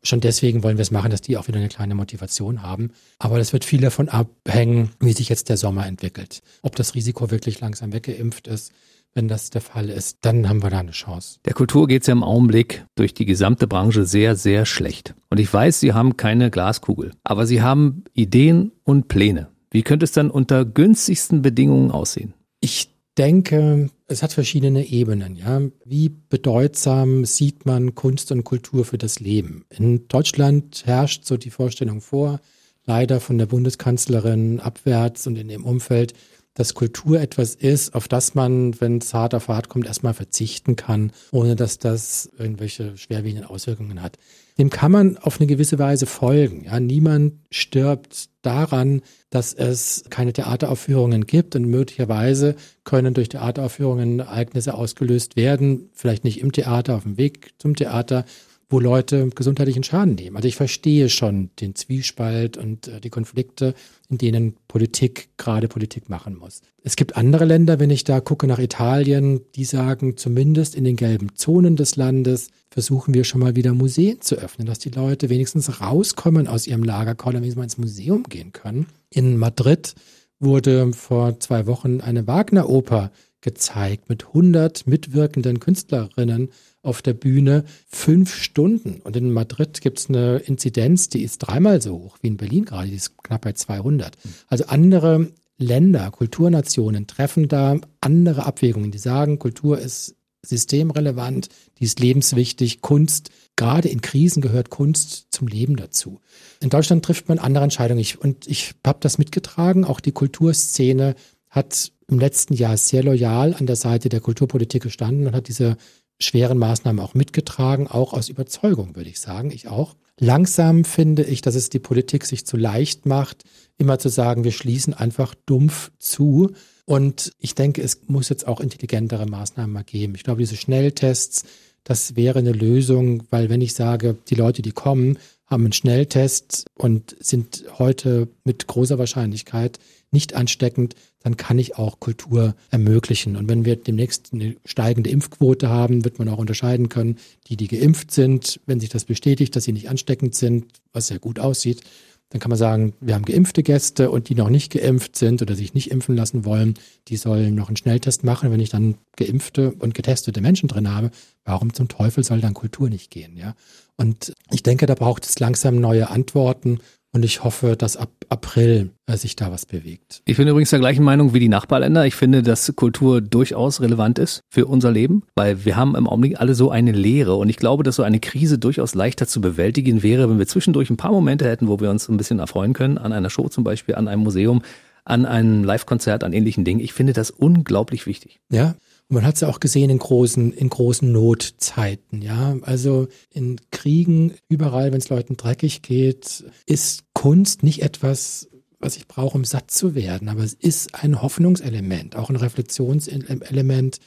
Schon 0.06 0.22
deswegen 0.22 0.64
wollen 0.64 0.78
wir 0.78 0.84
es 0.84 0.92
machen, 0.92 1.10
dass 1.10 1.22
die 1.22 1.36
auch 1.38 1.48
wieder 1.48 1.58
eine 1.58 1.68
kleine 1.68 1.96
Motivation 1.96 2.62
haben. 2.62 2.92
Aber 3.18 3.40
das 3.40 3.54
wird 3.54 3.66
viel 3.66 3.82
davon 3.82 4.08
abhängen, 4.08 4.92
wie 5.00 5.14
sich 5.14 5.30
jetzt 5.30 5.50
der 5.50 5.58
Sommer 5.58 5.88
entwickelt. 5.88 6.42
Ob 6.62 6.76
das 6.76 6.94
Risiko 6.94 7.32
wirklich 7.32 7.60
langsam 7.60 7.92
weggeimpft 7.92 8.48
ist. 8.48 8.72
Wenn 9.18 9.30
das 9.30 9.50
der 9.50 9.62
Fall 9.62 9.90
ist, 9.90 10.18
dann 10.22 10.50
haben 10.50 10.62
wir 10.62 10.70
da 10.70 10.80
eine 10.80 10.92
Chance. 10.92 11.40
Der 11.46 11.54
Kultur 11.54 11.88
geht 11.88 12.02
es 12.02 12.08
ja 12.08 12.12
im 12.12 12.24
Augenblick 12.24 12.86
durch 12.96 13.14
die 13.14 13.26
gesamte 13.26 13.66
Branche 13.66 14.06
sehr, 14.06 14.36
sehr 14.36 14.66
schlecht. 14.66 15.16
Und 15.30 15.40
ich 15.40 15.52
weiß, 15.52 15.80
Sie 15.80 15.94
haben 15.94 16.18
keine 16.18 16.52
Glaskugel, 16.52 17.14
aber 17.24 17.48
Sie 17.48 17.62
haben 17.62 18.04
Ideen 18.14 18.74
und 18.84 19.08
Pläne 19.08 19.48
Wie 19.72 19.84
könnte 19.84 20.04
es 20.04 20.12
dann 20.12 20.30
unter 20.30 20.66
günstigsten 20.66 21.42
Bedingungen 21.42 21.92
aussehen? 21.92 22.34
Ich 22.60 22.90
denke, 23.18 23.90
es 24.08 24.24
hat 24.24 24.34
verschiedene 24.34 24.86
Ebenen. 24.86 25.36
Ja, 25.36 25.62
wie 25.84 26.10
bedeutsam 26.10 27.26
sieht 27.26 27.66
man 27.66 27.96
Kunst 27.96 28.32
und 28.32 28.44
Kultur 28.44 28.86
für 28.86 28.98
das 28.98 29.20
Leben? 29.20 29.66
In 29.70 30.08
Deutschland 30.08 30.84
herrscht 30.86 31.26
so 31.26 31.38
die 31.38 31.50
Vorstellung 31.50 32.02
vor, 32.02 32.40
leider 32.86 33.20
von 33.20 33.38
der 33.38 33.48
Bundeskanzlerin 33.48 34.60
abwärts 34.60 35.28
und 35.28 35.38
in 35.38 35.48
dem 35.48 35.66
Umfeld, 35.66 36.14
dass 36.54 36.74
Kultur 36.74 37.20
etwas 37.20 37.54
ist, 37.54 37.96
auf 37.96 38.08
das 38.08 38.34
man, 38.34 38.80
wenn 38.80 39.00
es 39.00 39.14
hart 39.14 39.36
auf 39.36 39.50
hart 39.50 39.68
kommt, 39.68 39.88
erstmal 39.88 40.14
verzichten 40.14 40.76
kann, 40.76 41.12
ohne 41.32 41.56
dass 41.56 41.80
das 41.80 42.30
irgendwelche 42.38 42.96
schwerwiegenden 42.98 43.50
Auswirkungen 43.50 44.02
hat. 44.02 44.18
Dem 44.58 44.70
kann 44.70 44.92
man 44.92 45.18
auf 45.18 45.40
eine 45.40 45.48
gewisse 45.48 45.80
Weise 45.80 46.06
folgen. 46.06 46.64
Ja, 46.66 46.80
niemand 46.80 47.34
stirbt 47.52 48.30
daran, 48.42 49.02
dass 49.30 49.54
es 49.54 50.06
keine 50.10 50.32
Theateraufführungen 50.32 51.26
gibt 51.26 51.58
und 51.58 51.66
möglicherweise 51.66 52.56
können 52.86 53.14
durch 53.14 53.28
Theateraufführungen 53.28 54.20
Ereignisse 54.20 54.76
ausgelöst 54.76 55.36
werden, 55.36 55.90
vielleicht 55.94 56.24
nicht 56.24 56.40
im 56.40 56.54
Theater, 56.54 56.96
auf 56.96 57.04
dem 57.04 57.18
Weg 57.18 57.54
zum 57.58 57.76
Theater, 57.76 58.24
wo 58.70 58.80
Leute 58.80 59.30
gesundheitlichen 59.30 59.84
Schaden 59.84 60.16
nehmen. 60.16 60.36
Also 60.36 60.48
ich 60.48 60.56
verstehe 60.56 61.10
schon 61.10 61.50
den 61.60 61.76
Zwiespalt 61.76 62.58
und 62.58 62.88
äh, 62.88 63.00
die 63.00 63.10
Konflikte, 63.10 63.74
in 64.10 64.18
denen 64.18 64.56
Politik 64.68 65.30
gerade 65.38 65.68
Politik 65.68 66.10
machen 66.10 66.38
muss. 66.38 66.62
Es 66.84 66.96
gibt 66.96 67.18
andere 67.18 67.46
Länder, 67.46 67.80
wenn 67.80 67.90
ich 67.90 68.04
da 68.04 68.20
gucke 68.20 68.48
nach 68.48 68.60
Italien, 68.60 69.42
die 69.56 69.66
sagen, 69.66 70.18
zumindest 70.18 70.76
in 70.76 70.84
den 70.84 70.96
gelben 70.96 71.36
Zonen 71.36 71.76
des 71.76 71.96
Landes 71.96 72.50
versuchen 72.70 73.14
wir 73.14 73.24
schon 73.24 73.42
mal 73.42 73.56
wieder 73.56 73.74
Museen 73.74 74.22
zu 74.22 74.36
öffnen, 74.36 74.68
dass 74.68 74.80
die 74.80 74.90
Leute 74.90 75.30
wenigstens 75.30 75.82
rauskommen 75.82 76.48
aus 76.48 76.68
ihrem 76.68 76.84
Lagerkoller, 76.84 77.42
wenn 77.42 77.50
sie 77.50 77.56
mal 77.56 77.64
ins 77.64 77.78
Museum 77.78 78.24
gehen 78.24 78.52
können. 78.52 78.88
In 79.10 79.38
Madrid 79.38 79.96
wurde 80.40 80.92
vor 80.94 81.40
zwei 81.40 81.68
Wochen 81.68 82.02
eine 82.02 82.28
Wagner-Oper 82.28 83.12
gezeigt 83.46 84.10
mit 84.10 84.28
100 84.28 84.88
mitwirkenden 84.88 85.60
Künstlerinnen 85.60 86.50
auf 86.82 87.02
der 87.02 87.14
Bühne 87.14 87.64
fünf 87.88 88.36
Stunden. 88.36 89.02
Und 89.02 89.16
in 89.16 89.32
Madrid 89.32 89.82
gibt 89.82 90.00
es 90.00 90.10
eine 90.10 90.38
Inzidenz, 90.38 91.10
die 91.10 91.22
ist 91.22 91.38
dreimal 91.38 91.82
so 91.82 91.94
hoch 91.94 92.18
wie 92.22 92.28
in 92.28 92.38
Berlin 92.38 92.66
gerade, 92.66 92.90
die 92.90 92.96
ist 92.96 93.18
knapp 93.24 93.42
bei 93.42 93.54
200. 93.54 94.18
Also 94.48 94.66
andere 94.66 95.30
Länder, 95.58 96.12
Kulturnationen 96.12 97.08
treffen 97.08 97.48
da 97.48 97.78
andere 98.02 98.46
Abwägungen. 98.46 98.92
Die 98.92 98.98
sagen, 98.98 99.40
Kultur 99.40 99.80
ist 99.80 100.16
systemrelevant, 100.42 101.50
die 101.80 101.86
ist 101.86 102.00
lebenswichtig, 102.00 102.82
Kunst, 102.82 103.30
gerade 103.56 103.88
in 103.88 104.02
Krisen 104.02 104.42
gehört 104.42 104.70
Kunst 104.70 105.28
zum 105.32 105.48
Leben 105.48 105.76
dazu. 105.76 106.20
In 106.62 106.70
Deutschland 106.70 107.06
trifft 107.06 107.30
man 107.30 107.40
andere 107.40 107.64
Entscheidungen. 107.64 108.00
Ich, 108.00 108.20
und 108.20 108.48
ich 108.48 108.74
habe 108.86 109.00
das 109.02 109.18
mitgetragen. 109.18 109.86
Auch 109.86 110.00
die 110.00 110.12
Kulturszene 110.12 111.16
hat 111.56 111.94
im 112.08 112.20
letzten 112.20 112.54
Jahr 112.54 112.78
sehr 112.78 113.02
loyal 113.02 113.56
an 113.56 113.66
der 113.66 113.78
Seite 113.78 114.10
der 114.10 114.20
Kulturpolitik 114.20 114.84
gestanden 114.84 115.26
und 115.26 115.36
hat 115.36 115.48
diese 115.48 115.78
schweren 116.20 116.58
Maßnahmen 116.58 117.04
auch 117.04 117.14
mitgetragen, 117.14 117.88
auch 117.88 118.14
aus 118.14 118.30
Überzeugung, 118.30 118.96
würde 118.96 119.10
ich 119.10 119.20
sagen, 119.20 119.52
ich 119.52 119.68
auch. 119.68 119.96
Langsam 120.20 120.86
finde 120.86 121.24
ich, 121.24 121.42
dass 121.42 121.56
es 121.56 121.70
die 121.70 121.80
Politik 121.80 122.26
sich 122.26 122.46
zu 122.46 122.56
leicht 122.56 123.06
macht, 123.06 123.44
immer 123.78 124.00
zu 124.00 124.10
sagen, 124.10 124.44
wir 124.44 124.52
schließen 124.52 124.94
einfach 124.94 125.36
dumpf 125.46 125.92
zu. 126.00 126.52
Und 126.86 127.34
ich 127.40 127.56
denke, 127.56 127.82
es 127.82 128.02
muss 128.08 128.30
jetzt 128.30 128.48
auch 128.48 128.62
intelligentere 128.62 129.26
Maßnahmen 129.26 129.74
mal 129.74 129.84
geben. 129.84 130.16
Ich 130.16 130.24
glaube, 130.24 130.40
diese 130.40 130.56
Schnelltests, 130.56 131.44
das 131.84 132.16
wäre 132.16 132.40
eine 132.40 132.54
Lösung, 132.54 133.24
weil 133.30 133.50
wenn 133.50 133.62
ich 133.62 133.74
sage, 133.74 134.16
die 134.30 134.36
Leute, 134.36 134.62
die 134.62 134.72
kommen, 134.72 135.18
haben 135.48 135.64
einen 135.64 135.74
Schnelltest 135.74 136.66
und 136.76 137.16
sind 137.20 137.66
heute 137.78 138.30
mit 138.46 138.68
großer 138.68 138.98
Wahrscheinlichkeit 138.98 139.80
nicht 140.12 140.34
ansteckend, 140.34 140.96
dann 141.20 141.38
kann 141.38 141.60
ich 141.60 141.78
auch 141.78 142.00
Kultur 142.00 142.56
ermöglichen. 142.70 143.36
Und 143.36 143.50
wenn 143.50 143.66
wir 143.66 143.76
demnächst 143.76 144.32
eine 144.32 144.56
steigende 144.66 145.10
Impfquote 145.10 145.70
haben, 145.70 146.06
wird 146.06 146.20
man 146.20 146.30
auch 146.30 146.38
unterscheiden 146.38 146.90
können, 146.90 147.18
die, 147.48 147.58
die 147.58 147.68
geimpft 147.68 148.12
sind, 148.12 148.60
wenn 148.66 148.80
sich 148.80 148.90
das 148.90 149.06
bestätigt, 149.06 149.56
dass 149.56 149.64
sie 149.64 149.74
nicht 149.74 149.90
ansteckend 149.90 150.36
sind, 150.36 150.66
was 150.94 151.08
sehr 151.08 151.20
gut 151.20 151.40
aussieht, 151.40 151.82
dann 152.30 152.40
kann 152.40 152.50
man 152.50 152.58
sagen, 152.58 152.94
wir 153.00 153.14
haben 153.14 153.26
geimpfte 153.26 153.64
Gäste 153.64 154.10
und 154.10 154.30
die 154.30 154.36
noch 154.36 154.50
nicht 154.50 154.74
geimpft 154.74 155.16
sind 155.16 155.42
oder 155.42 155.56
sich 155.56 155.74
nicht 155.74 155.92
impfen 155.92 156.16
lassen 156.16 156.44
wollen, 156.44 156.74
die 157.08 157.18
sollen 157.18 157.54
noch 157.54 157.68
einen 157.68 157.78
Schnelltest 157.78 158.24
machen. 158.24 158.52
Wenn 158.52 158.60
ich 158.60 158.70
dann 158.70 158.96
geimpfte 159.16 159.72
und 159.72 159.94
getestete 159.94 160.42
Menschen 160.42 160.68
drin 160.68 160.94
habe, 160.94 161.12
warum 161.44 161.74
zum 161.74 161.88
Teufel 161.88 162.24
soll 162.24 162.42
dann 162.42 162.54
Kultur 162.54 162.90
nicht 162.90 163.12
gehen? 163.12 163.38
Ja? 163.38 163.56
Und 163.96 164.34
ich 164.52 164.64
denke, 164.64 164.86
da 164.86 164.96
braucht 164.96 165.26
es 165.26 165.40
langsam 165.40 165.80
neue 165.80 166.10
Antworten. 166.10 166.80
Und 167.16 167.24
ich 167.24 167.46
hoffe, 167.46 167.78
dass 167.78 167.96
ab 167.96 168.12
April 168.28 168.90
äh, 169.06 169.16
sich 169.16 169.38
da 169.38 169.50
was 169.50 169.66
bewegt. 169.66 170.22
Ich 170.26 170.36
bin 170.36 170.50
übrigens 170.50 170.72
der 170.72 170.80
gleichen 170.80 171.06
Meinung 171.06 171.34
wie 171.34 171.40
die 171.40 171.48
Nachbarländer. 171.48 172.06
Ich 172.06 172.14
finde, 172.14 172.44
dass 172.44 172.76
Kultur 172.76 173.22
durchaus 173.22 173.80
relevant 173.80 174.20
ist 174.20 174.42
für 174.50 174.66
unser 174.66 174.92
Leben, 174.92 175.24
weil 175.34 175.64
wir 175.64 175.78
haben 175.78 175.96
im 175.96 176.08
Augenblick 176.08 176.42
alle 176.42 176.56
so 176.56 176.72
eine 176.72 176.92
Lehre. 176.92 177.36
Und 177.36 177.48
ich 177.48 177.56
glaube, 177.56 177.84
dass 177.84 177.96
so 177.96 178.04
eine 178.04 178.20
Krise 178.20 178.60
durchaus 178.60 178.96
leichter 178.96 179.28
zu 179.28 179.40
bewältigen 179.40 180.04
wäre, 180.04 180.30
wenn 180.30 180.40
wir 180.40 180.48
zwischendurch 180.48 180.90
ein 180.90 180.98
paar 180.98 181.14
Momente 181.14 181.48
hätten, 181.48 181.70
wo 181.70 181.80
wir 181.80 181.90
uns 181.90 182.10
ein 182.10 182.18
bisschen 182.18 182.40
erfreuen 182.40 182.74
können, 182.74 182.98
an 182.98 183.14
einer 183.14 183.30
Show 183.30 183.48
zum 183.48 183.64
Beispiel, 183.64 183.96
an 183.96 184.10
einem 184.10 184.24
Museum, 184.24 184.62
an 185.06 185.26
einem 185.26 185.64
Live-Konzert, 185.64 186.22
an 186.26 186.34
ähnlichen 186.34 186.66
Dingen. 186.66 186.82
Ich 186.82 186.92
finde 186.92 187.14
das 187.14 187.32
unglaublich 187.32 188.08
wichtig. 188.08 188.42
Ja, 188.52 188.76
und 189.08 189.16
man 189.16 189.26
hat 189.26 189.36
es 189.36 189.42
ja 189.42 189.48
auch 189.48 189.60
gesehen 189.60 189.92
in 189.92 190.00
großen, 190.00 190.52
in 190.52 190.70
großen 190.70 191.12
Notzeiten, 191.12 192.24
ja. 192.24 192.58
Also 192.64 193.08
in 193.30 193.62
Kriegen, 193.72 194.34
überall, 194.50 194.92
wenn 194.92 194.98
es 194.98 195.10
Leuten 195.10 195.38
dreckig 195.38 195.84
geht, 195.84 196.44
ist 196.66 197.05
Kunst 197.26 197.64
nicht 197.64 197.82
etwas, 197.82 198.50
was 198.78 198.98
ich 198.98 199.08
brauche, 199.08 199.36
um 199.36 199.46
satt 199.46 199.72
zu 199.72 199.96
werden. 199.96 200.30
Aber 200.30 200.44
es 200.44 200.54
ist 200.54 200.94
ein 200.94 201.24
Hoffnungselement, 201.24 202.16
auch 202.16 202.30
ein 202.30 202.36
Reflexionselement. 202.36 204.00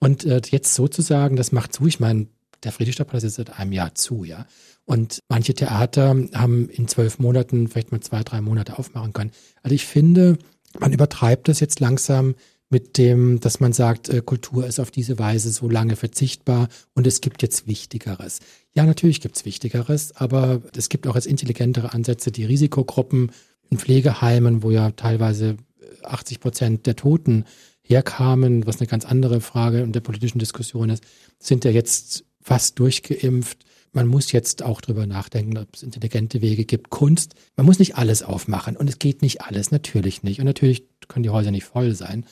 Und 0.00 0.24
äh, 0.24 0.42
jetzt 0.50 0.74
sozusagen, 0.74 1.36
das 1.36 1.52
macht 1.52 1.72
zu, 1.72 1.86
ich 1.86 2.00
meine, 2.00 2.26
der 2.64 2.72
Friedrichstadtpalast 2.72 3.26
ist 3.26 3.36
seit 3.36 3.60
einem 3.60 3.70
Jahr 3.70 3.94
zu, 3.94 4.24
ja. 4.24 4.44
Und 4.86 5.20
manche 5.28 5.54
Theater 5.54 6.16
haben 6.34 6.68
in 6.68 6.88
zwölf 6.88 7.20
Monaten 7.20 7.68
vielleicht 7.68 7.92
mal 7.92 8.00
zwei, 8.00 8.24
drei 8.24 8.40
Monate 8.40 8.76
aufmachen 8.76 9.12
können. 9.12 9.30
Also 9.62 9.72
ich 9.76 9.86
finde, 9.86 10.36
man 10.80 10.92
übertreibt 10.92 11.46
das 11.46 11.60
jetzt 11.60 11.78
langsam 11.78 12.34
mit 12.74 12.98
dem, 12.98 13.38
dass 13.38 13.60
man 13.60 13.72
sagt, 13.72 14.08
äh, 14.08 14.20
Kultur 14.20 14.66
ist 14.66 14.80
auf 14.80 14.90
diese 14.90 15.16
Weise 15.16 15.52
so 15.52 15.68
lange 15.68 15.94
verzichtbar 15.94 16.68
und 16.94 17.06
es 17.06 17.20
gibt 17.20 17.40
jetzt 17.40 17.68
Wichtigeres. 17.68 18.40
Ja, 18.74 18.84
natürlich 18.84 19.20
gibt 19.20 19.36
es 19.36 19.44
Wichtigeres, 19.44 20.16
aber 20.16 20.60
es 20.76 20.88
gibt 20.88 21.06
auch 21.06 21.14
jetzt 21.14 21.28
intelligentere 21.28 21.94
Ansätze, 21.94 22.32
die 22.32 22.44
Risikogruppen 22.44 23.30
in 23.70 23.78
Pflegeheimen, 23.78 24.64
wo 24.64 24.72
ja 24.72 24.90
teilweise 24.90 25.56
80 26.02 26.36
äh, 26.36 26.40
Prozent 26.40 26.86
der 26.86 26.96
Toten 26.96 27.44
herkamen, 27.80 28.66
was 28.66 28.80
eine 28.80 28.88
ganz 28.88 29.04
andere 29.04 29.40
Frage 29.40 29.80
in 29.80 29.92
der 29.92 30.00
politischen 30.00 30.40
Diskussion 30.40 30.90
ist, 30.90 31.04
sind 31.38 31.64
ja 31.64 31.70
jetzt 31.70 32.24
fast 32.40 32.80
durchgeimpft. 32.80 33.58
Man 33.92 34.08
muss 34.08 34.32
jetzt 34.32 34.64
auch 34.64 34.80
drüber 34.80 35.06
nachdenken, 35.06 35.56
ob 35.58 35.68
es 35.76 35.84
intelligente 35.84 36.42
Wege 36.42 36.64
gibt. 36.64 36.90
Kunst, 36.90 37.36
man 37.56 37.66
muss 37.66 37.78
nicht 37.78 37.94
alles 37.94 38.24
aufmachen 38.24 38.76
und 38.76 38.88
es 38.88 38.98
geht 38.98 39.22
nicht 39.22 39.42
alles, 39.42 39.70
natürlich 39.70 40.24
nicht. 40.24 40.40
Und 40.40 40.46
natürlich 40.46 40.88
können 41.06 41.22
die 41.22 41.30
Häuser 41.30 41.52
nicht 41.52 41.62
voll 41.62 41.94
sein. 41.94 42.26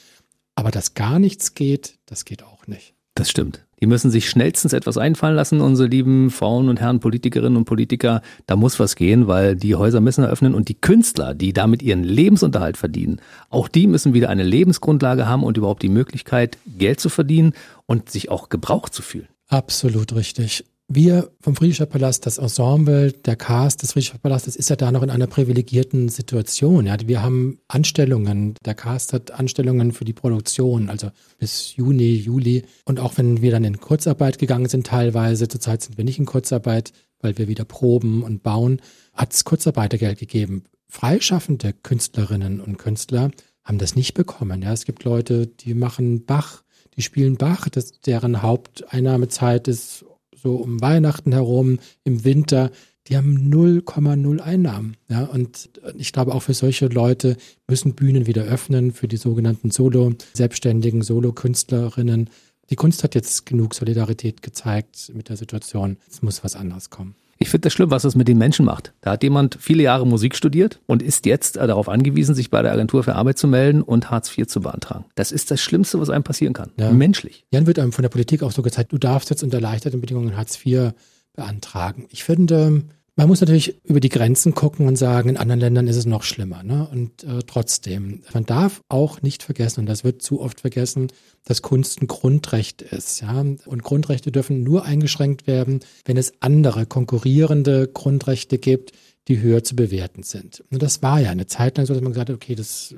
Aber 0.54 0.70
dass 0.70 0.94
gar 0.94 1.18
nichts 1.18 1.54
geht, 1.54 1.98
das 2.06 2.24
geht 2.24 2.42
auch 2.42 2.66
nicht. 2.66 2.94
Das 3.14 3.30
stimmt. 3.30 3.66
Die 3.80 3.86
müssen 3.86 4.10
sich 4.12 4.30
schnellstens 4.30 4.72
etwas 4.72 4.96
einfallen 4.96 5.34
lassen, 5.34 5.60
unsere 5.60 5.88
lieben 5.88 6.30
Frauen 6.30 6.68
und 6.68 6.80
Herren 6.80 7.00
Politikerinnen 7.00 7.56
und 7.56 7.64
Politiker. 7.64 8.22
Da 8.46 8.54
muss 8.54 8.78
was 8.78 8.94
gehen, 8.94 9.26
weil 9.26 9.56
die 9.56 9.74
Häuser 9.74 10.00
müssen 10.00 10.22
eröffnen 10.22 10.54
und 10.54 10.68
die 10.68 10.80
Künstler, 10.80 11.34
die 11.34 11.52
damit 11.52 11.82
ihren 11.82 12.04
Lebensunterhalt 12.04 12.76
verdienen, 12.76 13.20
auch 13.50 13.66
die 13.66 13.88
müssen 13.88 14.14
wieder 14.14 14.28
eine 14.28 14.44
Lebensgrundlage 14.44 15.26
haben 15.26 15.42
und 15.42 15.56
überhaupt 15.56 15.82
die 15.82 15.88
Möglichkeit, 15.88 16.58
Geld 16.78 17.00
zu 17.00 17.08
verdienen 17.08 17.54
und 17.86 18.08
sich 18.08 18.30
auch 18.30 18.48
gebraucht 18.50 18.94
zu 18.94 19.02
fühlen. 19.02 19.28
Absolut 19.48 20.14
richtig. 20.14 20.64
Wir 20.94 21.31
vom 21.40 21.57
Friedrichstadt 21.57 21.88
Palast, 21.88 22.26
das 22.26 22.37
Ensemble, 22.37 23.12
der 23.12 23.35
Cast 23.35 23.81
des 23.81 23.92
Friedrichstadt 23.92 24.20
Palastes 24.20 24.57
ist 24.57 24.68
ja 24.68 24.76
da 24.76 24.92
noch 24.92 25.02
in 25.02 25.09
einer 25.09 25.26
privilegierten 25.26 26.11
Situation. 26.11 26.85
Ja, 26.85 26.96
wir 27.07 27.22
haben 27.22 27.61
Anstellungen. 27.66 28.57
Der 28.66 28.74
Cast 28.74 29.14
hat 29.14 29.31
Anstellungen 29.31 29.92
für 29.92 30.05
die 30.05 30.12
Produktion, 30.12 30.90
also 30.90 31.11
bis 31.38 31.74
Juni, 31.76 32.12
Juli. 32.16 32.66
Und 32.85 33.00
auch 33.00 33.16
wenn 33.16 33.40
wir 33.40 33.52
dann 33.52 33.64
in 33.64 33.81
Kurzarbeit 33.81 34.38
gegangen 34.38 34.68
sind 34.68 34.87
teilweise, 34.87 35.48
zurzeit 35.48 35.81
sind 35.81 35.96
wir 35.96 36.05
nicht 36.05 36.18
in 36.18 36.26
Kurzarbeit, 36.26 36.92
weil 37.20 37.38
wir 37.38 37.48
wieder 37.48 37.64
proben 37.64 38.22
und 38.22 38.42
bauen, 38.42 38.83
hat 39.14 39.33
es 39.33 39.46
Kurzarbeitergeld 39.46 40.18
gegeben. 40.18 40.64
Freischaffende 40.88 41.72
Künstlerinnen 41.72 42.61
und 42.61 42.76
Künstler 42.76 43.31
haben 43.64 43.78
das 43.78 43.96
nicht 43.96 44.12
bekommen. 44.12 44.61
Ja, 44.61 44.74
es 44.74 44.85
gibt 44.85 45.05
Leute, 45.05 45.46
die 45.46 45.72
machen 45.72 46.26
Bach, 46.26 46.64
die 46.96 47.02
spielen 47.02 47.38
Bach, 47.38 47.70
das, 47.70 48.02
deren 48.02 48.42
Haupteinnahmezeit 48.42 49.68
ist 49.68 50.05
so 50.42 50.57
um 50.57 50.81
Weihnachten 50.81 51.33
herum, 51.33 51.78
im 52.05 52.24
Winter, 52.24 52.70
die 53.09 53.16
haben 53.16 53.52
0,0 53.52 54.40
Einnahmen. 54.40 54.96
Ja, 55.09 55.24
und 55.24 55.70
ich 55.96 56.12
glaube, 56.12 56.35
auch 56.35 56.42
für 56.42 56.55
solche 56.55 56.87
Leute 56.87 57.37
müssen 57.68 57.94
Bühnen 57.94 58.26
wieder 58.26 58.44
öffnen, 58.44 58.92
für 58.92 59.09
die 59.09 59.16
sogenannten 59.16 59.70
Solo-Selbstständigen, 59.70 61.02
Solo-Künstlerinnen. 61.02 62.31
Die 62.70 62.76
Kunst 62.76 63.02
hat 63.02 63.14
jetzt 63.14 63.44
genug 63.46 63.74
Solidarität 63.74 64.42
gezeigt 64.42 65.12
mit 65.14 65.28
der 65.28 65.37
Situation. 65.37 65.96
Es 66.09 66.22
muss 66.22 66.44
was 66.44 66.57
anderes 66.57 66.90
kommen. 66.90 67.14
Ich 67.42 67.50
finde 67.50 67.66
das 67.66 67.72
schlimm, 67.72 67.90
was 67.90 68.02
das 68.02 68.14
mit 68.14 68.28
den 68.28 68.38
Menschen 68.38 68.64
macht. 68.64 68.92
Da 69.00 69.11
hat 69.11 69.24
jemand 69.24 69.59
viele 69.61 69.83
Jahre 69.83 70.07
Musik 70.07 70.37
studiert 70.37 70.78
und 70.87 71.02
ist 71.02 71.26
jetzt 71.26 71.57
äh, 71.57 71.66
darauf 71.66 71.88
angewiesen, 71.88 72.37
sich 72.37 72.50
bei 72.50 72.62
der 72.62 72.70
Agentur 72.70 73.02
für 73.02 73.16
Arbeit 73.16 73.37
zu 73.37 73.48
melden 73.48 73.83
und 73.83 74.12
Hartz 74.12 74.37
IV 74.38 74.46
zu 74.46 74.61
beantragen. 74.61 75.07
Das 75.16 75.33
ist 75.33 75.50
das 75.50 75.61
Schlimmste, 75.61 75.98
was 75.98 76.09
einem 76.09 76.22
passieren 76.22 76.55
kann. 76.55 76.70
Ja. 76.78 76.92
Menschlich. 76.92 77.44
Jan 77.50 77.66
wird 77.66 77.81
einem 77.81 77.90
von 77.90 78.05
der 78.05 78.11
Politik 78.11 78.44
auch 78.44 78.52
so 78.52 78.62
gezeigt, 78.62 78.92
du 78.92 78.98
darfst 78.98 79.28
jetzt 79.31 79.42
unter 79.42 79.57
erleichterten 79.57 80.00
Bedingungen 80.00 80.37
Hartz 80.37 80.64
IV 80.64 80.92
beantragen. 81.35 82.07
Ich 82.11 82.22
finde, 82.22 82.85
man 83.14 83.29
muss 83.29 83.40
natürlich 83.40 83.85
über 83.85 84.01
die 84.01 84.09
Grenzen 84.09 84.55
gucken 84.55 84.87
und 84.87 84.96
sagen, 84.96 85.29
in 85.29 85.37
anderen 85.37 85.61
Ländern 85.61 85.87
ist 85.87 85.96
es 85.96 86.07
noch 86.07 86.22
schlimmer. 86.22 86.62
Ne? 86.62 86.88
Und 86.90 87.25
äh, 87.25 87.40
trotzdem, 87.46 88.22
man 88.33 88.46
darf 88.46 88.81
auch 88.88 89.20
nicht 89.20 89.42
vergessen, 89.42 89.81
und 89.81 89.87
das 89.87 90.03
wird 90.03 90.22
zu 90.22 90.40
oft 90.40 90.61
vergessen, 90.61 91.09
dass 91.44 91.61
Kunst 91.61 92.01
ein 92.01 92.07
Grundrecht 92.07 92.81
ist. 92.81 93.20
Ja? 93.20 93.40
Und 93.40 93.83
Grundrechte 93.83 94.33
dürfen 94.33 94.62
nur 94.62 94.87
eingeschränkt 94.87 95.46
werden, 95.46 95.81
wenn 96.07 96.16
es 96.16 96.33
andere 96.40 96.87
konkurrierende 96.87 97.87
Grundrechte 97.87 98.59
gibt, 98.59 98.92
die 99.29 99.40
höher 99.40 99.62
zu 99.62 99.77
bewerten 99.77 100.22
sind. 100.22 100.64
Und 100.70 100.83
das 100.83 101.03
war 101.03 101.20
ja 101.20 101.31
eine 101.31 101.46
Zeit 101.46 101.77
lang 101.77 101.87
so, 101.87 101.92
dass 101.92 102.03
man 102.03 102.12
gesagt 102.12 102.31
hat, 102.31 102.35
okay, 102.35 102.55
das 102.55 102.94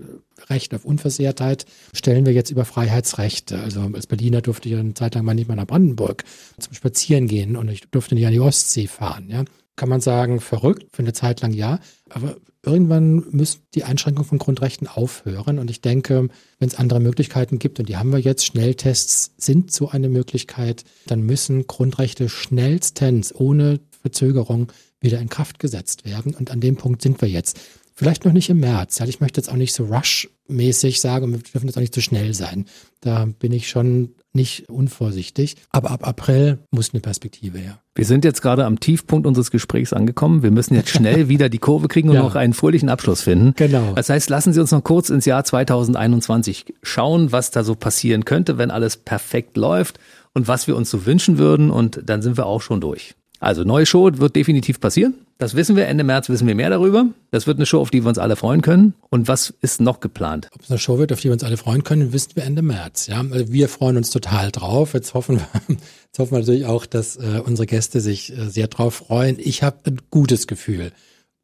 Recht 0.48 0.74
auf 0.74 0.84
Unversehrtheit 0.84 1.66
stellen 1.92 2.24
wir 2.24 2.32
jetzt 2.32 2.50
über 2.50 2.64
Freiheitsrechte. 2.64 3.58
Also 3.58 3.90
als 3.92 4.06
Berliner 4.06 4.40
durfte 4.40 4.68
ich 4.68 4.76
eine 4.76 4.94
Zeit 4.94 5.16
lang 5.16 5.24
mal 5.24 5.34
nicht 5.34 5.48
mal 5.48 5.56
nach 5.56 5.66
Brandenburg 5.66 6.24
zum 6.58 6.72
Spazieren 6.72 7.26
gehen 7.26 7.56
und 7.56 7.68
ich 7.68 7.82
durfte 7.90 8.14
nicht 8.14 8.26
an 8.26 8.32
die 8.32 8.40
Ostsee 8.40 8.86
fahren. 8.86 9.28
Ja? 9.28 9.44
Kann 9.76 9.88
man 9.88 10.00
sagen, 10.00 10.40
verrückt, 10.40 10.86
für 10.92 11.02
eine 11.02 11.12
Zeit 11.12 11.40
lang 11.40 11.52
ja. 11.52 11.80
Aber 12.10 12.36
irgendwann 12.62 13.24
müssen 13.30 13.62
die 13.74 13.84
Einschränkungen 13.84 14.28
von 14.28 14.38
Grundrechten 14.38 14.86
aufhören. 14.86 15.58
Und 15.58 15.70
ich 15.70 15.80
denke, 15.80 16.28
wenn 16.58 16.68
es 16.68 16.76
andere 16.76 17.00
Möglichkeiten 17.00 17.58
gibt, 17.58 17.80
und 17.80 17.88
die 17.88 17.96
haben 17.96 18.12
wir 18.12 18.20
jetzt, 18.20 18.44
Schnelltests 18.44 19.34
sind 19.36 19.72
so 19.72 19.88
eine 19.88 20.08
Möglichkeit, 20.08 20.84
dann 21.06 21.22
müssen 21.22 21.66
Grundrechte 21.66 22.28
schnellstens, 22.28 23.34
ohne 23.34 23.80
Verzögerung, 24.02 24.72
wieder 25.00 25.20
in 25.20 25.28
Kraft 25.28 25.58
gesetzt 25.58 26.04
werden. 26.04 26.34
Und 26.34 26.50
an 26.50 26.60
dem 26.60 26.76
Punkt 26.76 27.02
sind 27.02 27.20
wir 27.20 27.28
jetzt. 27.28 27.60
Vielleicht 27.94 28.24
noch 28.24 28.32
nicht 28.32 28.50
im 28.50 28.58
März. 28.58 28.98
Ich 29.00 29.20
möchte 29.20 29.40
jetzt 29.40 29.50
auch 29.50 29.56
nicht 29.56 29.72
so 29.72 29.84
rush-mäßig 29.84 31.00
sagen, 31.00 31.30
wir 31.30 31.38
dürfen 31.38 31.66
jetzt 31.66 31.76
auch 31.76 31.80
nicht 31.80 31.94
zu 31.94 32.00
so 32.00 32.04
schnell 32.04 32.34
sein. 32.34 32.66
Da 33.00 33.26
bin 33.26 33.52
ich 33.52 33.68
schon 33.68 34.14
nicht 34.34 34.68
unvorsichtig. 34.68 35.56
Aber 35.70 35.90
ab 35.90 36.06
April 36.06 36.58
muss 36.70 36.92
eine 36.92 37.00
Perspektive 37.00 37.58
her. 37.58 37.78
Wir 37.94 38.04
sind 38.04 38.24
jetzt 38.24 38.42
gerade 38.42 38.64
am 38.64 38.80
Tiefpunkt 38.80 39.26
unseres 39.26 39.50
Gesprächs 39.50 39.92
angekommen. 39.92 40.42
Wir 40.42 40.50
müssen 40.50 40.74
jetzt 40.74 40.90
schnell 40.90 41.28
wieder 41.28 41.48
die 41.48 41.58
Kurve 41.58 41.88
kriegen 41.88 42.08
und 42.08 42.16
ja. 42.16 42.22
noch 42.22 42.34
einen 42.34 42.52
fröhlichen 42.52 42.88
Abschluss 42.88 43.22
finden. 43.22 43.54
Genau. 43.56 43.92
Das 43.94 44.08
heißt, 44.08 44.28
lassen 44.30 44.52
Sie 44.52 44.60
uns 44.60 44.72
noch 44.72 44.82
kurz 44.82 45.10
ins 45.10 45.24
Jahr 45.24 45.44
2021 45.44 46.74
schauen, 46.82 47.32
was 47.32 47.50
da 47.50 47.62
so 47.62 47.74
passieren 47.74 48.24
könnte, 48.24 48.58
wenn 48.58 48.70
alles 48.70 48.96
perfekt 48.96 49.56
läuft 49.56 49.98
und 50.32 50.48
was 50.48 50.66
wir 50.66 50.76
uns 50.76 50.90
so 50.90 51.06
wünschen 51.06 51.38
würden. 51.38 51.70
Und 51.70 52.00
dann 52.04 52.20
sind 52.20 52.36
wir 52.36 52.46
auch 52.46 52.62
schon 52.62 52.80
durch. 52.80 53.14
Also 53.44 53.62
neue 53.62 53.84
Show 53.84 54.10
wird 54.14 54.36
definitiv 54.36 54.80
passieren. 54.80 55.12
Das 55.36 55.54
wissen 55.54 55.76
wir. 55.76 55.86
Ende 55.86 56.02
März 56.02 56.30
wissen 56.30 56.46
wir 56.46 56.54
mehr 56.54 56.70
darüber. 56.70 57.08
Das 57.30 57.46
wird 57.46 57.58
eine 57.58 57.66
Show, 57.66 57.78
auf 57.78 57.90
die 57.90 58.02
wir 58.02 58.08
uns 58.08 58.16
alle 58.16 58.36
freuen 58.36 58.62
können. 58.62 58.94
Und 59.10 59.28
was 59.28 59.52
ist 59.60 59.82
noch 59.82 60.00
geplant? 60.00 60.48
Ob 60.54 60.62
es 60.62 60.70
eine 60.70 60.78
Show 60.78 60.98
wird, 60.98 61.12
auf 61.12 61.20
die 61.20 61.28
wir 61.28 61.34
uns 61.34 61.44
alle 61.44 61.58
freuen 61.58 61.84
können, 61.84 62.14
wissen 62.14 62.36
wir 62.36 62.44
Ende 62.44 62.62
März. 62.62 63.06
Ja, 63.06 63.20
also 63.20 63.52
wir 63.52 63.68
freuen 63.68 63.98
uns 63.98 64.08
total 64.08 64.50
drauf. 64.50 64.94
Jetzt 64.94 65.12
hoffen 65.12 65.36
wir, 65.36 65.46
jetzt 66.06 66.18
hoffen 66.18 66.32
wir 66.32 66.38
natürlich 66.38 66.64
auch, 66.64 66.86
dass 66.86 67.16
äh, 67.16 67.42
unsere 67.44 67.66
Gäste 67.66 68.00
sich 68.00 68.32
äh, 68.32 68.48
sehr 68.48 68.68
drauf 68.68 68.94
freuen. 68.94 69.36
Ich 69.38 69.62
habe 69.62 69.76
ein 69.84 70.00
gutes 70.08 70.46
Gefühl. 70.46 70.92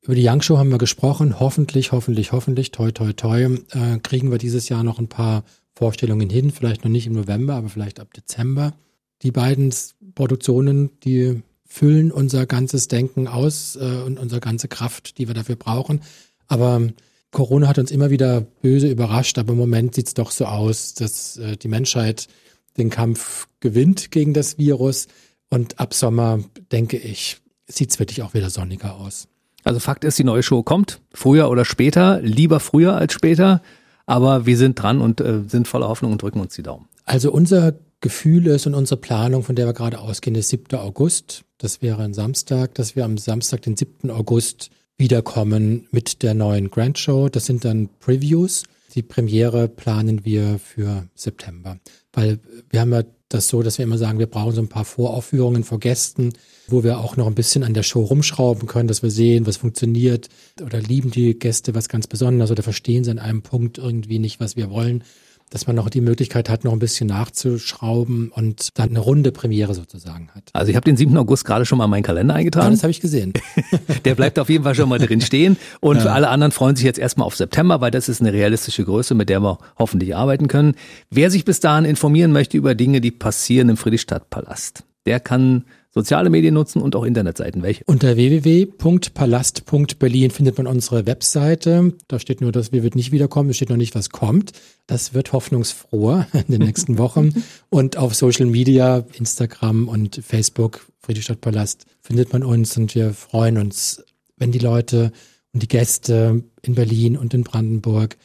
Über 0.01 0.15
die 0.15 0.27
Young 0.27 0.41
Show 0.41 0.57
haben 0.57 0.71
wir 0.71 0.79
gesprochen. 0.79 1.39
Hoffentlich, 1.39 1.93
hoffentlich, 1.93 2.33
hoffentlich, 2.33 2.71
toi, 2.71 2.93
toi, 2.93 3.13
toi, 3.13 3.43
äh, 3.43 3.99
kriegen 4.03 4.31
wir 4.31 4.39
dieses 4.39 4.71
Jahr 4.71 4.85
noch 4.85 4.99
ein 4.99 5.09
paar 5.09 5.45
Vorstellungen 5.75 6.31
hin. 6.31 6.51
Vielleicht 6.51 6.83
noch 6.83 6.91
nicht 6.91 7.07
im 7.07 7.13
November, 7.13 7.57
aber 7.57 7.69
vielleicht 7.69 8.01
ab 8.01 8.15
Dezember. 8.15 8.73
Die 9.21 9.33
beiden 9.33 9.75
Produktionen, 10.15 10.99
die 11.05 11.43
füllen 11.73 12.11
unser 12.11 12.47
ganzes 12.47 12.89
Denken 12.89 13.29
aus 13.29 13.77
äh, 13.77 14.03
und 14.05 14.19
unsere 14.19 14.41
ganze 14.41 14.67
Kraft, 14.67 15.19
die 15.19 15.29
wir 15.29 15.35
dafür 15.35 15.55
brauchen. 15.55 16.01
Aber 16.49 16.83
Corona 17.31 17.69
hat 17.69 17.79
uns 17.79 17.93
immer 17.93 18.11
wieder 18.11 18.41
böse 18.41 18.89
überrascht, 18.91 19.39
aber 19.39 19.53
im 19.53 19.59
Moment 19.59 19.95
sieht 19.95 20.09
es 20.09 20.15
doch 20.15 20.33
so 20.33 20.47
aus, 20.47 20.95
dass 20.95 21.37
äh, 21.37 21.57
die 21.57 21.69
Menschheit 21.69 22.27
den 22.77 22.91
Kampf 22.91 23.47
gewinnt 23.61 24.11
gegen 24.11 24.35
das 24.35 24.59
Virus. 24.59 25.07
Und 25.49 25.79
ab 25.79 25.95
Sommer, 25.95 26.41
denke 26.73 26.97
ich, 26.97 27.39
sieht 27.69 27.93
es 27.93 27.99
wirklich 28.01 28.23
auch 28.23 28.35
wieder 28.35 28.51
sonniger 28.51 28.97
aus. 28.97 29.29
Also 29.63 29.79
Fakt 29.79 30.03
ist, 30.03 30.19
die 30.19 30.25
neue 30.25 30.43
Show 30.43 30.65
kommt, 30.65 31.01
früher 31.13 31.51
oder 31.51 31.65
später, 31.65 32.21
lieber 32.21 32.59
früher 32.59 32.97
als 32.97 33.13
später, 33.13 33.63
aber 34.07 34.45
wir 34.45 34.57
sind 34.57 34.83
dran 34.83 35.01
und 35.01 35.21
äh, 35.21 35.43
sind 35.47 35.69
voller 35.69 35.89
Hoffnung 35.89 36.11
und 36.11 36.23
drücken 36.23 36.41
uns 36.41 36.55
die 36.55 36.63
Daumen. 36.63 36.89
Also 37.05 37.31
unser 37.31 37.75
Gefühl 38.01 38.47
ist 38.47 38.67
und 38.67 38.75
unsere 38.75 39.01
Planung, 39.01 39.43
von 39.43 39.57
der 39.57 39.67
wir 39.67 39.75
gerade 39.75 39.99
ausgehen, 39.99 40.35
ist 40.35 40.49
7. 40.49 40.79
August. 40.79 41.43
Das 41.59 41.83
wäre 41.83 42.03
ein 42.03 42.15
Samstag, 42.15 42.75
dass 42.75 42.97
wir 42.97 43.05
am 43.05 43.19
Samstag, 43.19 43.63
den 43.63 43.77
7. 43.77 44.11
August, 44.11 44.71
wiederkommen 44.97 45.87
mit 45.91 46.23
der 46.23 46.35
neuen 46.35 46.71
Grand 46.71 46.99
Show. 46.99 47.29
Das 47.29 47.47
sind 47.47 47.65
dann 47.65 47.89
Previews. 48.01 48.65
Die 48.95 49.03
Premiere 49.03 49.69
planen 49.69 50.25
wir 50.25 50.59
für 50.59 51.09
September. 51.15 51.79
Weil 52.13 52.41
wir 52.71 52.81
haben 52.81 52.93
ja 52.93 53.03
das 53.29 53.49
so, 53.49 53.63
dass 53.63 53.79
wir 53.79 53.85
immer 53.85 53.99
sagen, 53.99 54.19
wir 54.19 54.27
brauchen 54.27 54.53
so 54.53 54.61
ein 54.61 54.69
paar 54.69 54.85
Voraufführungen 54.85 55.63
vor 55.63 55.79
Gästen, 55.79 56.33
wo 56.67 56.83
wir 56.83 56.99
auch 56.99 57.17
noch 57.17 57.27
ein 57.27 57.35
bisschen 57.35 57.63
an 57.63 57.75
der 57.75 57.83
Show 57.85 58.03
rumschrauben 58.03 58.67
können, 58.67 58.89
dass 58.89 59.03
wir 59.03 59.11
sehen, 59.11 59.47
was 59.47 59.57
funktioniert 59.57 60.29
oder 60.63 60.81
lieben 60.81 61.11
die 61.11 61.39
Gäste 61.39 61.75
was 61.75 61.89
ganz 61.89 62.07
Besonderes 62.07 62.51
oder 62.51 62.63
verstehen 62.63 63.05
sie 63.05 63.11
an 63.13 63.19
einem 63.19 63.43
Punkt 63.43 63.79
irgendwie 63.79 64.19
nicht, 64.19 64.41
was 64.41 64.57
wir 64.57 64.71
wollen 64.71 65.05
dass 65.51 65.67
man 65.67 65.75
noch 65.75 65.91
die 65.91 66.01
Möglichkeit 66.01 66.49
hat, 66.49 66.65
noch 66.65 66.73
ein 66.73 66.79
bisschen 66.79 67.09
nachzuschrauben 67.09 68.31
und 68.31 68.79
dann 68.79 68.91
eine 68.91 69.01
runde 69.01 69.33
Premiere 69.33 69.75
sozusagen 69.75 70.31
hat. 70.35 70.45
Also 70.53 70.71
ich 70.71 70.77
habe 70.77 70.85
den 70.85 70.97
7. 70.97 71.17
August 71.17 71.45
gerade 71.45 71.67
schon 71.67 71.79
mal 71.79 71.85
in 71.85 71.91
meinen 71.91 72.03
Kalender 72.05 72.35
eingetragen. 72.35 72.67
Ja, 72.67 72.71
das 72.71 72.83
habe 72.85 72.93
ich 72.93 73.01
gesehen. 73.01 73.33
Der 74.05 74.15
bleibt 74.15 74.39
auf 74.39 74.49
jeden 74.49 74.63
Fall 74.63 74.77
schon 74.77 74.89
mal 74.89 75.01
drin 75.01 75.21
stehen. 75.21 75.57
Und 75.81 75.97
ja. 75.97 76.03
für 76.03 76.13
alle 76.13 76.29
anderen 76.29 76.53
freuen 76.53 76.77
sich 76.77 76.85
jetzt 76.85 76.99
erstmal 76.99 77.27
auf 77.27 77.35
September, 77.35 77.81
weil 77.81 77.91
das 77.91 78.09
ist 78.09 78.21
eine 78.21 78.33
realistische 78.33 78.85
Größe, 78.85 79.15
mit 79.15 79.29
der 79.29 79.41
wir 79.41 79.59
hoffentlich 79.77 80.15
arbeiten 80.15 80.47
können. 80.47 80.75
Wer 81.11 81.31
sich 81.31 81.45
bis 81.45 81.59
dahin 81.59 81.85
informieren 81.85 82.31
möchte 82.31 82.57
über 82.57 82.77
Dinge, 82.77 83.01
die 83.01 83.11
passieren 83.11 83.69
im 83.69 83.77
Friedrichstadtpalast, 83.77 84.85
der 85.05 85.19
kann 85.19 85.65
soziale 86.01 86.31
Medien 86.31 86.55
nutzen 86.55 86.81
und 86.81 86.97
auch 86.97 87.05
Internetseiten. 87.05 87.63
Welche? 87.63 87.85
Unter 87.85 88.17
www.palast.berlin 88.17 90.31
findet 90.31 90.57
man 90.57 90.67
unsere 90.67 91.05
Webseite. 91.05 91.93
Da 92.09 92.19
steht 92.19 92.41
nur, 92.41 92.53
dass 92.53 92.73
wir 92.73 92.83
wird 92.83 92.95
nicht 92.95 93.13
wiederkommen. 93.13 93.51
Es 93.51 93.57
steht 93.57 93.69
noch 93.69 93.77
nicht, 93.77 93.95
was 93.95 94.09
kommt. 94.09 94.53
Das 94.87 95.13
wird 95.13 95.35
hoffnungsfroher 95.35 96.27
in 96.49 96.53
den 96.53 96.63
nächsten 96.63 96.97
Wochen. 96.97 97.45
und 97.69 97.99
auf 97.99 98.15
Social 98.15 98.47
Media, 98.47 99.05
Instagram 99.13 99.89
und 99.89 100.23
Facebook, 100.25 100.87
Friedrichstadtpalast, 101.01 101.85
findet 102.01 102.33
man 102.33 102.45
uns 102.45 102.79
und 102.79 102.95
wir 102.95 103.13
freuen 103.13 103.59
uns, 103.59 104.03
wenn 104.39 104.53
die 104.53 104.59
Leute 104.59 105.13
und 105.53 105.63
die 105.63 105.69
Gäste 105.69 106.43
in 106.63 106.75
Berlin 106.75 107.19
und 107.19 107.35
in 107.35 107.45
Brandenburg 107.45 108.17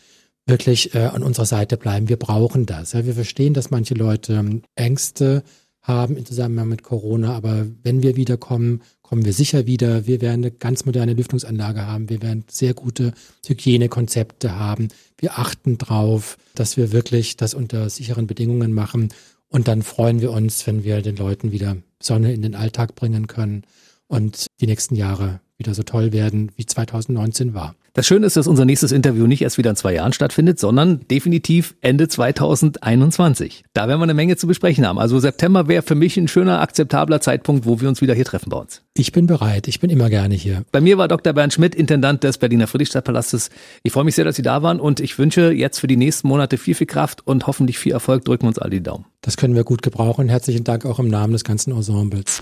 wirklich 0.46 0.96
äh, 0.96 1.00
an 1.00 1.24
unserer 1.24 1.46
Seite 1.46 1.76
bleiben. 1.76 2.08
Wir 2.08 2.18
brauchen 2.18 2.66
das. 2.66 2.94
Ja. 2.94 3.06
Wir 3.06 3.16
verstehen, 3.16 3.54
dass 3.54 3.70
manche 3.70 3.96
Leute 3.96 4.62
Ängste 4.76 5.44
haben 5.86 6.17
im 6.17 6.26
Zusammenhang 6.26 6.67
mit 6.67 6.84
Corona. 6.84 7.36
Aber 7.36 7.67
wenn 7.84 8.04
wir 8.04 8.15
wiederkommen, 8.15 8.82
kommen 9.02 9.24
wir 9.24 9.34
sicher 9.34 9.65
wieder. 9.67 10.08
Wir 10.08 10.21
werden 10.21 10.43
eine 10.43 10.52
ganz 10.52 10.86
moderne 10.86 11.13
Lüftungsanlage 11.13 11.86
haben. 11.86 12.10
Wir 12.10 12.21
werden 12.21 12.43
sehr 12.50 12.74
gute 12.74 13.13
Hygienekonzepte 13.45 14.58
haben. 14.58 14.89
Wir 15.17 15.38
achten 15.38 15.78
drauf, 15.78 16.38
dass 16.56 16.76
wir 16.76 16.91
wirklich 16.91 17.38
das 17.38 17.54
unter 17.54 17.89
sicheren 17.89 18.28
Bedingungen 18.28 18.74
machen. 18.74 19.10
Und 19.48 19.67
dann 19.67 19.84
freuen 19.84 20.21
wir 20.21 20.32
uns, 20.32 20.65
wenn 20.67 20.84
wir 20.84 21.02
den 21.02 21.15
Leuten 21.15 21.52
wieder 21.52 21.78
Sonne 22.02 22.34
in 22.34 22.41
den 22.41 22.56
Alltag 22.56 22.95
bringen 22.95 23.28
können 23.28 23.63
und 24.08 24.48
die 24.60 24.67
nächsten 24.67 24.95
Jahre 24.95 25.39
wieder 25.58 25.74
so 25.74 25.84
toll 25.84 26.12
werden, 26.12 26.52
wie 26.56 26.65
2019 26.65 27.54
war. 27.54 27.76
Das 27.96 28.06
Schöne 28.06 28.28
ist, 28.28 28.36
dass 28.36 28.48
unser 28.48 28.66
nächstes 28.66 28.92
Interview 28.92 29.26
nicht 29.26 29.42
erst 29.42 29.58
wieder 29.58 29.70
in 29.70 29.78
zwei 29.78 29.94
Jahren 29.94 30.12
stattfindet, 30.12 30.60
sondern 30.60 31.08
definitiv 31.08 31.76
Ende 31.80 32.10
2021. 32.10 33.64
Da 33.74 33.88
werden 33.88 34.02
wir 34.02 34.04
eine 34.04 34.14
Menge 34.14 34.36
zu 34.36 34.48
besprechen 34.48 34.86
haben. 34.86 35.00
Also 35.00 35.18
September 35.18 35.70
wäre 35.70 35.82
für 35.82 35.96
mich 35.96 36.18
ein 36.18 36.28
schöner, 36.28 36.60
akzeptabler 36.60 37.22
Zeitpunkt, 37.22 37.66
wo 37.66 37.80
wir 37.80 37.88
uns 37.88 38.02
wieder 38.02 38.14
hier 38.14 38.26
treffen 38.26 38.50
bei 38.50 38.58
uns. 38.58 38.82
Ich 38.96 39.14
bin 39.14 39.28
bereit. 39.28 39.70
Ich 39.70 39.80
bin 39.80 39.90
immer 39.90 40.10
gerne 40.10 40.36
hier. 40.36 40.66
Bei 40.74 40.82
mir 40.82 40.98
war 40.98 41.08
Dr. 41.08 41.32
Bernd 41.32 41.54
Schmidt, 41.54 41.74
Intendant 41.74 42.22
des 42.26 42.38
Berliner 42.38 42.68
Friedrichstadtpalastes. 42.68 43.50
Ich 43.84 43.94
freue 43.94 44.04
mich 44.04 44.16
sehr, 44.16 44.26
dass 44.26 44.36
Sie 44.36 44.42
da 44.42 44.62
waren 44.62 44.82
und 44.82 45.00
ich 45.00 45.18
wünsche 45.18 45.54
jetzt 45.54 45.80
für 45.80 45.88
die 45.88 45.96
nächsten 45.96 46.28
Monate 46.28 46.58
viel, 46.58 46.76
viel 46.76 46.88
Kraft 46.88 47.26
und 47.26 47.48
hoffentlich 47.48 47.80
viel 47.80 47.94
Erfolg. 47.94 48.26
Drücken 48.26 48.48
uns 48.48 48.60
alle 48.60 48.72
die 48.72 48.84
Daumen. 48.84 49.06
Das 49.22 49.38
können 49.38 49.56
wir 49.56 49.64
gut 49.64 49.82
gebrauchen. 49.82 50.28
Herzlichen 50.28 50.66
Dank 50.66 50.86
auch 50.86 51.00
im 51.00 51.08
Namen 51.08 51.32
des 51.32 51.46
ganzen 51.46 51.72
Ensembles. 51.72 52.42